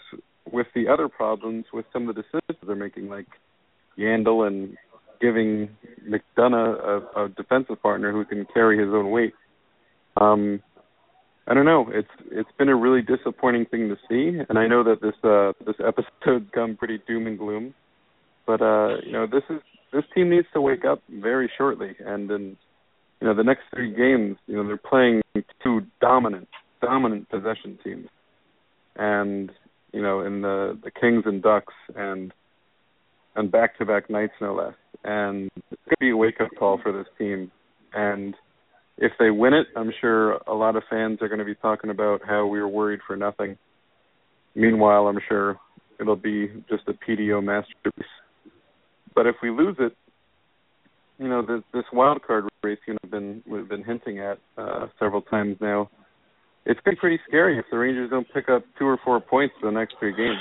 with 0.52 0.66
the 0.74 0.88
other 0.88 1.08
problems 1.08 1.64
with 1.72 1.86
some 1.92 2.08
of 2.08 2.14
the 2.14 2.22
decisions 2.22 2.58
they're 2.66 2.76
making, 2.76 3.08
like 3.08 3.26
Yandle 3.98 4.46
and 4.46 4.76
giving 5.20 5.68
McDonagh 6.08 7.02
a, 7.16 7.24
a 7.24 7.28
defensive 7.30 7.82
partner 7.82 8.12
who 8.12 8.24
can 8.24 8.46
carry 8.52 8.78
his 8.78 8.88
own 8.88 9.10
weight. 9.10 9.34
Um, 10.20 10.62
I 11.46 11.54
don't 11.54 11.64
know. 11.64 11.86
It's 11.90 12.08
it's 12.30 12.50
been 12.58 12.68
a 12.68 12.76
really 12.76 13.00
disappointing 13.00 13.66
thing 13.66 13.88
to 13.88 13.96
see, 14.08 14.38
and 14.48 14.58
I 14.58 14.66
know 14.66 14.84
that 14.84 15.00
this 15.00 15.14
uh 15.24 15.52
this 15.64 15.76
episode's 15.84 16.50
come 16.54 16.76
pretty 16.76 17.00
doom 17.06 17.26
and 17.26 17.38
gloom, 17.38 17.74
but 18.46 18.60
uh 18.60 18.98
you 19.04 19.12
know 19.12 19.26
this 19.26 19.44
is 19.48 19.60
this 19.92 20.04
team 20.14 20.28
needs 20.28 20.46
to 20.52 20.60
wake 20.60 20.84
up 20.84 21.00
very 21.08 21.50
shortly, 21.56 21.96
and 22.04 22.28
then 22.28 22.56
you 23.20 23.26
know 23.26 23.34
the 23.34 23.44
next 23.44 23.62
three 23.74 23.90
games, 23.94 24.36
you 24.46 24.56
know 24.56 24.66
they're 24.66 24.76
playing 24.76 25.22
two 25.62 25.80
dominant 26.00 26.48
dominant 26.82 27.28
possession 27.30 27.78
teams, 27.82 28.08
and 28.96 29.50
you 29.92 30.02
know 30.02 30.20
in 30.20 30.42
the 30.42 30.78
the 30.82 30.90
Kings 30.90 31.24
and 31.26 31.42
Ducks 31.42 31.74
and 31.96 32.32
and 33.36 33.50
back 33.50 33.78
to 33.78 33.86
back 33.86 34.10
nights 34.10 34.34
no 34.40 34.54
less, 34.54 34.74
and 35.04 35.50
it's 35.70 35.82
gonna 35.84 35.96
be 36.00 36.10
a 36.10 36.16
wake 36.16 36.40
up 36.40 36.50
call 36.58 36.80
for 36.82 36.92
this 36.92 37.06
team, 37.18 37.50
and 37.92 38.34
if 38.98 39.12
they 39.18 39.30
win 39.30 39.54
it, 39.54 39.68
I'm 39.76 39.92
sure 40.00 40.32
a 40.46 40.54
lot 40.54 40.76
of 40.76 40.82
fans 40.90 41.22
are 41.22 41.28
to 41.38 41.44
be 41.44 41.54
talking 41.54 41.90
about 41.90 42.20
how 42.26 42.46
we 42.46 42.60
were 42.60 42.68
worried 42.68 43.00
for 43.06 43.16
nothing. 43.16 43.56
Meanwhile, 44.56 45.06
I'm 45.06 45.20
sure 45.28 45.56
it'll 46.00 46.16
be 46.16 46.48
just 46.68 46.82
a 46.88 46.92
PDO 46.92 47.42
masterpiece. 47.42 48.08
But 49.14 49.26
if 49.26 49.36
we 49.42 49.50
lose 49.50 49.76
it, 49.78 49.96
you 51.18 51.28
know, 51.28 51.42
this, 51.42 51.62
this 51.72 51.84
wild 51.92 52.22
card 52.26 52.48
race, 52.62 52.78
you 52.86 52.94
know, 52.94 53.10
been 53.10 53.42
we've 53.46 53.68
been 53.68 53.84
hinting 53.84 54.18
at 54.20 54.38
uh, 54.56 54.86
several 54.98 55.22
times 55.22 55.56
now. 55.60 55.90
It's 56.68 56.80
pretty 56.82 56.98
pretty 56.98 57.18
scary 57.26 57.58
if 57.58 57.64
the 57.70 57.78
Rangers 57.78 58.10
don't 58.10 58.26
pick 58.32 58.48
up 58.48 58.62
two 58.78 58.86
or 58.86 58.98
four 59.04 59.20
points 59.20 59.54
for 59.60 59.70
the 59.70 59.76
next 59.76 59.96
three 59.98 60.14
games, 60.14 60.38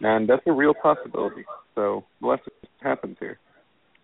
and 0.00 0.28
that's 0.28 0.42
a 0.46 0.52
real 0.52 0.72
possibility. 0.72 1.44
So 1.74 2.04
to 2.22 2.38
happens 2.80 3.16
here. 3.18 3.38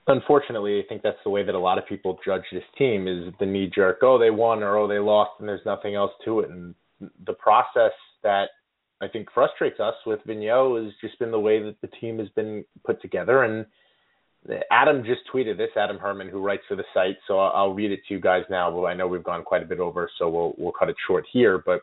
Unfortunately, 0.09 0.81
I 0.81 0.83
think 0.89 1.03
that's 1.03 1.19
the 1.25 1.31
way 1.31 1.45
that 1.45 1.55
a 1.55 1.59
lot 1.59 1.79
of 1.79 1.87
people 1.87 2.19
judge 2.25 2.43
this 2.53 2.65
team 2.77 3.07
is 3.07 3.33
the 3.39 3.47
knee 3.47 3.71
jerk. 3.73 3.99
Oh, 4.03 4.19
they 4.19 4.31
won 4.31 4.63
or 4.63 4.77
oh, 4.77 4.89
they 4.89 4.99
lost, 4.99 5.33
and 5.39 5.49
there's 5.49 5.65
nothing 5.65 5.95
else 5.95 6.11
to 6.25 6.41
it. 6.41 6.51
And 6.51 6.75
the 7.27 7.35
process 7.35 7.93
that 8.25 8.47
I 9.01 9.07
think 9.07 9.29
frustrates 9.33 9.79
us 9.79 9.95
with 10.07 10.21
Vigneault 10.27 10.85
has 10.85 10.93
just 11.01 11.19
been 11.21 11.31
the 11.31 11.39
way 11.39 11.63
that 11.63 11.77
the 11.81 11.89
team 12.01 12.19
has 12.19 12.29
been 12.31 12.65
put 12.85 13.01
together. 13.01 13.45
And 13.45 13.67
Adam 14.71 15.05
just 15.05 15.21
tweeted 15.33 15.57
this, 15.57 15.71
Adam 15.77 15.99
Herman, 15.99 16.29
who 16.29 16.43
writes 16.43 16.63
for 16.69 16.77
the 16.77 16.85
site. 16.95 17.17
So 17.27 17.39
I'll 17.39 17.75
read 17.75 17.93
it 17.93 18.01
to 18.09 18.15
you 18.15 18.21
guys 18.21 18.43
now. 18.49 18.71
But 18.71 18.85
I 18.85 18.95
know 18.95 19.07
we've 19.07 19.25
gone 19.25 19.45
quite 19.45 19.63
a 19.63 19.67
bit 19.67 19.81
over, 19.81 20.11
so 20.19 20.29
we'll 20.29 20.55
we'll 20.57 20.73
cut 20.73 20.89
it 20.89 20.97
short 21.07 21.25
here. 21.31 21.63
But 21.65 21.83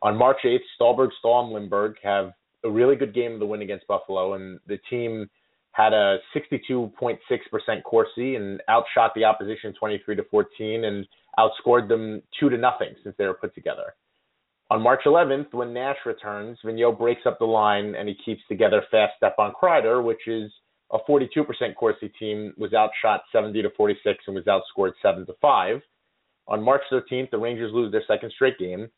on 0.00 0.16
March 0.16 0.38
8th, 0.44 0.60
Stalberg, 0.80 1.10
Staal, 1.18 1.46
and 1.46 1.70
Lindberg 1.70 1.94
have 2.02 2.32
a 2.64 2.70
really 2.70 2.96
good 2.96 3.14
game 3.14 3.34
of 3.34 3.40
the 3.40 3.46
win 3.46 3.62
against 3.62 3.86
Buffalo, 3.86 4.34
and 4.34 4.58
the 4.66 4.78
team 4.90 5.28
had 5.72 5.92
a 5.92 6.18
62.6% 6.34 7.18
Corsi 7.84 8.34
and 8.34 8.60
outshot 8.68 9.12
the 9.14 9.24
opposition 9.24 9.72
23 9.78 10.16
to 10.16 10.24
14 10.24 10.84
and 10.84 11.06
outscored 11.38 11.88
them 11.88 12.20
two 12.38 12.48
to 12.50 12.56
nothing 12.56 12.94
since 13.04 13.14
they 13.16 13.26
were 13.26 13.34
put 13.34 13.54
together. 13.54 13.94
On 14.70 14.82
March 14.82 15.02
11th, 15.06 15.54
when 15.54 15.72
Nash 15.72 15.98
returns, 16.04 16.58
Vigneault 16.64 16.98
breaks 16.98 17.22
up 17.26 17.38
the 17.38 17.44
line 17.44 17.94
and 17.94 18.08
he 18.08 18.16
keeps 18.24 18.42
together 18.48 18.82
fast 18.90 19.12
Stepan 19.16 19.52
Kreider, 19.60 20.02
which 20.02 20.26
is 20.26 20.50
a 20.90 20.98
42% 21.08 21.74
Corsi 21.76 22.08
team, 22.18 22.54
was 22.56 22.72
outshot 22.72 23.22
70 23.32 23.62
to 23.62 23.70
46 23.76 24.18
and 24.26 24.36
was 24.36 24.44
outscored 24.44 24.92
7 25.02 25.26
to 25.26 25.34
5. 25.40 25.80
On 26.48 26.62
March 26.62 26.82
13th, 26.90 27.30
the 27.30 27.38
Rangers 27.38 27.72
lose 27.74 27.92
their 27.92 28.04
second 28.06 28.32
straight 28.34 28.58
game. 28.58 28.88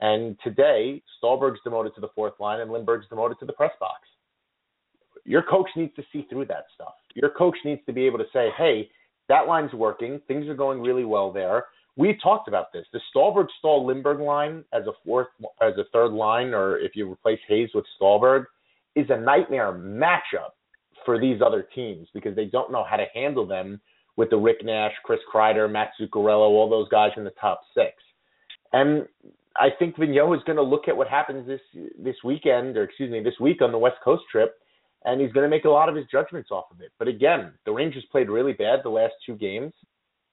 And 0.00 0.36
today, 0.44 1.02
Stalberg's 1.22 1.60
demoted 1.64 1.94
to 1.94 2.00
the 2.00 2.10
fourth 2.14 2.34
line 2.38 2.60
and 2.60 2.70
Lindberg's 2.70 3.08
demoted 3.08 3.38
to 3.40 3.46
the 3.46 3.52
press 3.52 3.72
box. 3.80 4.00
Your 5.24 5.42
coach 5.42 5.68
needs 5.74 5.94
to 5.96 6.02
see 6.12 6.26
through 6.30 6.46
that 6.46 6.66
stuff. 6.74 6.94
Your 7.14 7.30
coach 7.30 7.56
needs 7.64 7.80
to 7.86 7.92
be 7.92 8.06
able 8.06 8.18
to 8.18 8.26
say, 8.32 8.50
hey, 8.56 8.88
that 9.28 9.46
line's 9.46 9.72
working. 9.72 10.20
Things 10.28 10.46
are 10.48 10.54
going 10.54 10.80
really 10.80 11.04
well 11.04 11.32
there. 11.32 11.64
We've 11.96 12.20
talked 12.22 12.46
about 12.46 12.72
this. 12.72 12.86
The 12.92 13.00
Stalberg 13.12 13.48
Staal 13.58 13.86
Lindberg 13.86 14.24
line 14.24 14.64
as 14.72 14.86
a 14.86 14.92
fourth, 15.04 15.26
as 15.60 15.74
a 15.78 15.84
third 15.92 16.12
line, 16.12 16.54
or 16.54 16.78
if 16.78 16.94
you 16.94 17.10
replace 17.10 17.40
Hayes 17.48 17.70
with 17.74 17.84
Stalberg, 18.00 18.44
is 18.94 19.06
a 19.10 19.20
nightmare 19.20 19.72
matchup 19.72 20.54
for 21.08 21.18
these 21.18 21.40
other 21.40 21.66
teams 21.74 22.06
because 22.12 22.36
they 22.36 22.44
don't 22.44 22.70
know 22.70 22.84
how 22.84 22.96
to 22.96 23.06
handle 23.14 23.46
them 23.46 23.80
with 24.18 24.28
the 24.28 24.36
Rick 24.36 24.58
Nash, 24.62 24.92
Chris 25.04 25.20
Kreider, 25.32 25.70
Matt 25.72 25.92
Zuccarello, 25.98 26.50
all 26.50 26.68
those 26.68 26.86
guys 26.90 27.12
in 27.16 27.24
the 27.24 27.32
top 27.40 27.62
six. 27.74 27.94
And 28.74 29.08
I 29.56 29.68
think 29.78 29.96
Vigneault 29.96 30.36
is 30.36 30.42
going 30.44 30.56
to 30.56 30.62
look 30.62 30.86
at 30.86 30.94
what 30.94 31.08
happens 31.08 31.46
this 31.46 31.62
this 31.98 32.16
weekend, 32.22 32.76
or 32.76 32.82
excuse 32.82 33.10
me, 33.10 33.22
this 33.22 33.40
week 33.40 33.62
on 33.62 33.72
the 33.72 33.78
West 33.78 33.96
Coast 34.04 34.24
trip, 34.30 34.56
and 35.06 35.18
he's 35.18 35.32
going 35.32 35.44
to 35.44 35.48
make 35.48 35.64
a 35.64 35.70
lot 35.70 35.88
of 35.88 35.96
his 35.96 36.04
judgments 36.12 36.50
off 36.50 36.66
of 36.70 36.82
it. 36.82 36.92
But 36.98 37.08
again, 37.08 37.54
the 37.64 37.72
Rangers 37.72 38.04
played 38.12 38.28
really 38.28 38.52
bad 38.52 38.80
the 38.84 38.90
last 38.90 39.14
two 39.24 39.34
games, 39.34 39.72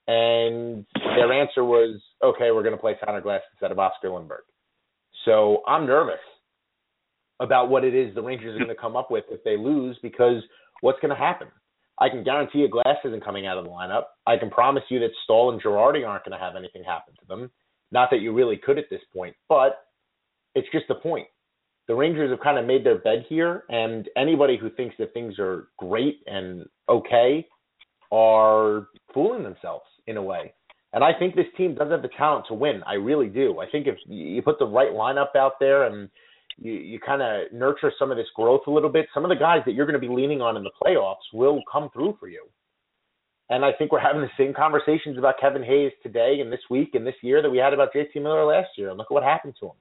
and 0.09 0.85
their 1.15 1.31
answer 1.31 1.63
was, 1.63 2.01
okay, 2.21 2.51
we're 2.51 2.63
going 2.63 2.75
to 2.75 2.81
play 2.81 2.97
Connor 3.01 3.21
Glass 3.21 3.43
instead 3.53 3.71
of 3.71 3.79
Oscar 3.79 4.09
Lindberg. 4.09 4.43
So 5.23 5.63
I'm 5.69 5.85
nervous 5.85 6.19
about 7.39 7.69
what 7.69 7.83
it 7.83 7.93
is 7.93 8.13
the 8.15 8.21
Rangers 8.21 8.55
are 8.55 8.59
going 8.63 8.69
to 8.69 8.81
come 8.81 8.95
up 8.95 9.11
with 9.11 9.25
if 9.29 9.43
they 9.43 9.57
lose 9.57 9.97
because 10.01 10.41
what's 10.81 10.99
going 10.99 11.15
to 11.15 11.21
happen? 11.21 11.47
I 11.99 12.09
can 12.09 12.23
guarantee 12.23 12.59
you 12.59 12.69
Glass 12.69 12.97
isn't 13.05 13.23
coming 13.23 13.47
out 13.47 13.57
of 13.57 13.63
the 13.65 13.71
lineup. 13.71 14.03
I 14.27 14.37
can 14.37 14.49
promise 14.49 14.83
you 14.89 14.99
that 14.99 15.11
Staal 15.23 15.51
and 15.51 15.61
Girardi 15.61 16.07
aren't 16.07 16.25
going 16.25 16.37
to 16.37 16.43
have 16.43 16.55
anything 16.55 16.83
happen 16.83 17.13
to 17.19 17.25
them. 17.27 17.51
Not 17.91 18.09
that 18.11 18.19
you 18.19 18.33
really 18.33 18.57
could 18.57 18.77
at 18.77 18.89
this 18.89 19.01
point, 19.13 19.35
but 19.47 19.85
it's 20.55 20.67
just 20.71 20.87
the 20.87 20.95
point 20.95 21.27
the 21.87 21.95
Rangers 21.95 22.31
have 22.31 22.39
kind 22.39 22.57
of 22.57 22.65
made 22.65 22.83
their 22.83 22.97
bed 22.97 23.25
here, 23.29 23.63
and 23.69 24.09
anybody 24.17 24.57
who 24.57 24.69
thinks 24.71 24.95
that 24.97 25.13
things 25.13 25.35
are 25.37 25.67
great 25.77 26.19
and 26.25 26.65
okay 26.89 27.45
are 28.11 28.87
fooling 29.13 29.43
themselves 29.43 29.85
in 30.07 30.17
a 30.17 30.21
way. 30.21 30.53
And 30.93 31.03
I 31.03 31.11
think 31.17 31.35
this 31.35 31.45
team 31.57 31.75
does 31.75 31.91
have 31.91 32.01
the 32.01 32.09
talent 32.17 32.45
to 32.47 32.53
win. 32.53 32.81
I 32.87 32.93
really 32.93 33.27
do. 33.27 33.59
I 33.59 33.69
think 33.69 33.85
if 33.85 33.97
you 34.07 34.41
put 34.41 34.59
the 34.59 34.65
right 34.65 34.91
lineup 34.91 35.35
out 35.35 35.53
there 35.59 35.83
and 35.83 36.09
you, 36.61 36.73
you 36.73 36.99
kind 36.99 37.21
of 37.21 37.51
nurture 37.51 37.91
some 37.97 38.11
of 38.11 38.17
this 38.17 38.27
growth 38.35 38.61
a 38.67 38.71
little 38.71 38.89
bit, 38.89 39.07
some 39.13 39.23
of 39.23 39.29
the 39.29 39.35
guys 39.35 39.61
that 39.65 39.73
you're 39.73 39.85
going 39.85 39.99
to 39.99 40.07
be 40.07 40.13
leaning 40.13 40.41
on 40.41 40.57
in 40.57 40.63
the 40.63 40.71
playoffs 40.81 41.33
will 41.33 41.61
come 41.71 41.89
through 41.93 42.17
for 42.19 42.27
you. 42.27 42.45
And 43.49 43.63
I 43.63 43.71
think 43.73 43.91
we're 43.91 43.99
having 43.99 44.21
the 44.21 44.29
same 44.37 44.53
conversations 44.53 45.17
about 45.17 45.39
Kevin 45.39 45.63
Hayes 45.63 45.91
today 46.01 46.39
and 46.41 46.51
this 46.51 46.61
week 46.69 46.95
and 46.95 47.05
this 47.05 47.15
year 47.21 47.41
that 47.41 47.49
we 47.49 47.59
had 47.59 47.73
about 47.73 47.93
JT 47.93 48.15
Miller 48.15 48.45
last 48.45 48.69
year. 48.75 48.89
And 48.89 48.97
look 48.97 49.07
at 49.11 49.13
what 49.13 49.23
happened 49.23 49.53
to 49.59 49.67
him. 49.67 49.75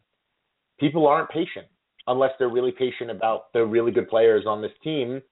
People 0.79 1.07
aren't 1.07 1.31
patient 1.31 1.66
unless 2.07 2.33
they're 2.39 2.49
really 2.51 2.72
patient 2.72 3.11
about 3.11 3.53
the 3.55 3.64
really 3.64 3.91
good 3.91 4.09
players 4.09 4.45
on 4.47 4.61
this 4.61 4.72
team 4.83 5.22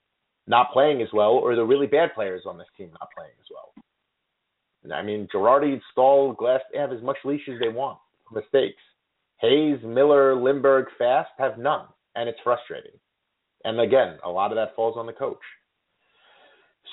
not 0.47 0.72
playing 0.72 1.03
as 1.03 1.09
well, 1.12 1.32
or 1.32 1.55
the 1.55 1.64
really 1.64 1.86
bad 1.86 2.14
players 2.14 2.43
on 2.47 2.59
this 2.59 2.66
team 2.76 2.90
not 2.99 3.09
playing 3.16 3.34
as 3.38 3.47
well. 3.51 4.97
I 4.97 5.03
mean, 5.03 5.28
Girardi, 5.32 5.80
Staal, 5.93 6.32
Glass, 6.32 6.61
have 6.74 6.93
as 6.93 7.03
much 7.03 7.18
leash 7.24 7.49
as 7.49 7.61
they 7.61 7.68
want 7.68 7.99
for 8.28 8.40
mistakes. 8.40 8.82
Hayes, 9.43 9.78
Miller, 9.84 10.34
Lindberg, 10.34 10.86
Fast 10.99 11.30
have 11.38 11.59
none, 11.59 11.86
and 12.14 12.28
it's 12.28 12.38
frustrating. 12.43 12.93
And 13.64 13.78
again, 13.80 14.18
a 14.24 14.30
lot 14.30 14.51
of 14.51 14.57
that 14.57 14.74
falls 14.74 14.97
on 14.97 15.07
the 15.07 15.12
coach. 15.12 15.43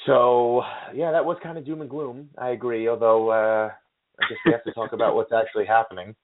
So, 0.06 0.62
yeah, 0.93 1.12
that 1.12 1.26
was 1.26 1.38
kind 1.41 1.58
of 1.58 1.66
doom 1.66 1.82
and 1.82 1.89
gloom. 1.89 2.30
I 2.38 2.50
agree, 2.50 2.88
although 2.89 3.30
uh, 3.30 3.70
I 3.70 4.24
guess 4.28 4.38
we 4.45 4.52
have 4.52 4.64
to 4.64 4.74
talk 4.74 4.93
about 4.93 5.16
what's 5.16 5.32
actually 5.32 5.66
happening 5.66 6.16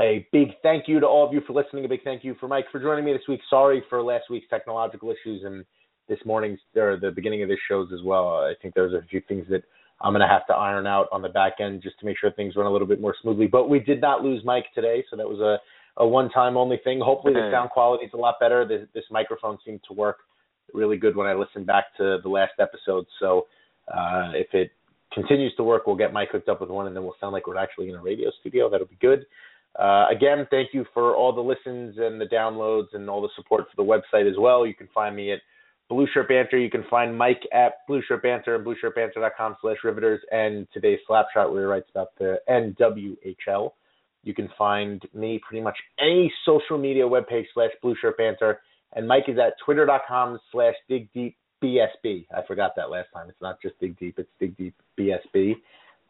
a 0.00 0.26
big 0.32 0.48
thank 0.62 0.86
you 0.86 1.00
to 1.00 1.06
all 1.06 1.26
of 1.26 1.32
you 1.32 1.40
for 1.46 1.52
listening. 1.52 1.84
A 1.84 1.88
big 1.88 2.04
thank 2.04 2.24
you 2.24 2.36
for 2.38 2.48
Mike 2.48 2.66
for 2.70 2.80
joining 2.80 3.04
me 3.04 3.12
this 3.12 3.22
week. 3.28 3.40
Sorry 3.50 3.82
for 3.88 4.02
last 4.02 4.30
week's 4.30 4.48
technological 4.48 5.10
issues 5.10 5.42
and 5.44 5.64
this 6.08 6.18
morning's 6.24 6.60
or 6.76 6.98
the 7.00 7.10
beginning 7.10 7.42
of 7.42 7.48
this 7.48 7.58
shows 7.68 7.88
as 7.92 8.02
well. 8.04 8.28
I 8.28 8.54
think 8.62 8.74
there's 8.74 8.94
a 8.94 9.06
few 9.10 9.20
things 9.28 9.46
that 9.50 9.62
I'm 10.00 10.12
going 10.12 10.20
to 10.20 10.28
have 10.28 10.46
to 10.46 10.54
iron 10.54 10.86
out 10.86 11.08
on 11.10 11.22
the 11.22 11.28
back 11.28 11.54
end 11.60 11.82
just 11.82 11.98
to 12.00 12.06
make 12.06 12.18
sure 12.18 12.30
things 12.30 12.54
run 12.56 12.66
a 12.66 12.70
little 12.70 12.86
bit 12.86 13.00
more 13.00 13.14
smoothly. 13.20 13.46
But 13.46 13.68
we 13.68 13.80
did 13.80 14.00
not 14.00 14.22
lose 14.22 14.44
Mike 14.44 14.66
today, 14.74 15.04
so 15.10 15.16
that 15.16 15.28
was 15.28 15.40
a, 15.40 15.58
a 16.00 16.06
one-time 16.06 16.56
only 16.56 16.80
thing. 16.84 17.00
Hopefully 17.00 17.34
the 17.34 17.50
sound 17.52 17.70
quality 17.70 18.04
is 18.04 18.12
a 18.14 18.16
lot 18.16 18.36
better. 18.38 18.66
This, 18.66 18.86
this 18.94 19.04
microphone 19.10 19.58
seemed 19.64 19.80
to 19.88 19.94
work 19.94 20.18
really 20.72 20.96
good 20.96 21.16
when 21.16 21.26
I 21.26 21.34
listened 21.34 21.66
back 21.66 21.86
to 21.96 22.18
the 22.22 22.28
last 22.28 22.52
episode. 22.60 23.06
So 23.18 23.46
uh, 23.92 24.32
if 24.34 24.52
it 24.52 24.70
continues 25.12 25.52
to 25.56 25.64
work, 25.64 25.86
we'll 25.86 25.96
get 25.96 26.12
Mike 26.12 26.28
hooked 26.30 26.48
up 26.48 26.60
with 26.60 26.70
one, 26.70 26.86
and 26.86 26.94
then 26.94 27.02
we'll 27.02 27.16
sound 27.20 27.32
like 27.32 27.46
we're 27.46 27.56
actually 27.56 27.88
in 27.88 27.96
a 27.96 28.02
radio 28.02 28.30
studio. 28.40 28.70
That'll 28.70 28.86
be 28.86 28.98
good. 29.00 29.26
Uh, 29.78 30.06
again, 30.10 30.46
thank 30.50 30.70
you 30.72 30.84
for 30.92 31.14
all 31.14 31.32
the 31.32 31.40
listens 31.40 31.96
and 31.98 32.20
the 32.20 32.26
downloads 32.26 32.88
and 32.92 33.08
all 33.08 33.22
the 33.22 33.28
support 33.36 33.64
for 33.64 33.82
the 33.82 33.88
website 33.88 34.28
as 34.28 34.36
well. 34.38 34.66
You 34.66 34.74
can 34.74 34.88
find 34.94 35.14
me 35.14 35.32
at 35.32 35.40
Blue 35.88 36.06
Shirt 36.12 36.28
Banter. 36.28 36.58
You 36.58 36.70
can 36.70 36.84
find 36.90 37.16
Mike 37.16 37.42
at 37.52 37.86
Blue 37.86 38.02
Shirt 38.06 38.22
Banter 38.22 38.56
and 38.56 38.64
BlueShirtBanter.com 38.64 39.56
slash 39.60 39.78
Riveters 39.82 40.20
and 40.30 40.66
today's 40.72 40.98
Slapshot 41.08 41.50
where 41.52 41.62
he 41.62 41.66
writes 41.66 41.88
about 41.90 42.08
the 42.18 42.38
NWHL. 42.48 43.70
You 44.22 44.34
can 44.34 44.48
find 44.58 45.02
me 45.14 45.40
pretty 45.46 45.62
much 45.62 45.76
any 45.98 46.32
social 46.44 46.76
media 46.76 47.04
webpage 47.04 47.46
slash 47.54 47.70
Blue 47.80 47.94
Shirt 48.00 48.18
Banter. 48.18 48.60
And 48.94 49.08
Mike 49.08 49.24
is 49.28 49.38
at 49.38 49.54
Twitter.com 49.64 50.38
slash 50.52 50.74
Dig 50.88 51.10
Deep 51.12 51.36
BSB. 51.62 52.26
I 52.36 52.42
forgot 52.46 52.72
that 52.76 52.90
last 52.90 53.08
time. 53.14 53.28
It's 53.28 53.40
not 53.40 53.60
just 53.62 53.78
Dig 53.80 53.98
Deep, 53.98 54.18
it's 54.18 54.28
Dig 54.38 54.56
Deep 54.56 54.74
BSB. 54.98 55.54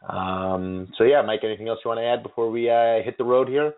Um, 0.09 0.89
so 0.97 1.05
yeah, 1.05 1.23
Mike, 1.23 1.41
anything 1.45 1.69
else 1.69 1.81
you 1.85 1.89
want 1.89 1.99
to 1.99 2.05
add 2.05 2.23
before 2.23 2.51
we 2.51 2.71
uh, 2.71 3.03
hit 3.05 3.19
the 3.19 3.25
road 3.25 3.49
here? 3.49 3.75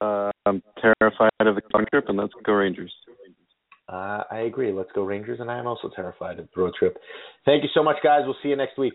Uh, 0.00 0.30
I'm 0.46 0.62
terrified 0.80 1.30
of 1.40 1.54
the 1.54 1.62
trip, 1.90 2.06
and 2.08 2.18
let's 2.18 2.32
go 2.44 2.52
Rangers. 2.52 2.92
Uh, 3.88 4.22
I 4.30 4.40
agree. 4.40 4.72
Let's 4.72 4.90
go 4.94 5.04
Rangers, 5.04 5.38
and 5.40 5.50
I 5.50 5.58
am 5.58 5.66
also 5.66 5.90
terrified 5.94 6.38
of 6.38 6.48
the 6.54 6.60
road 6.60 6.74
trip. 6.78 6.96
Thank 7.44 7.62
you 7.62 7.68
so 7.72 7.82
much, 7.82 7.96
guys. 8.02 8.22
We'll 8.24 8.36
see 8.42 8.48
you 8.48 8.56
next 8.56 8.78
week. 8.78 8.94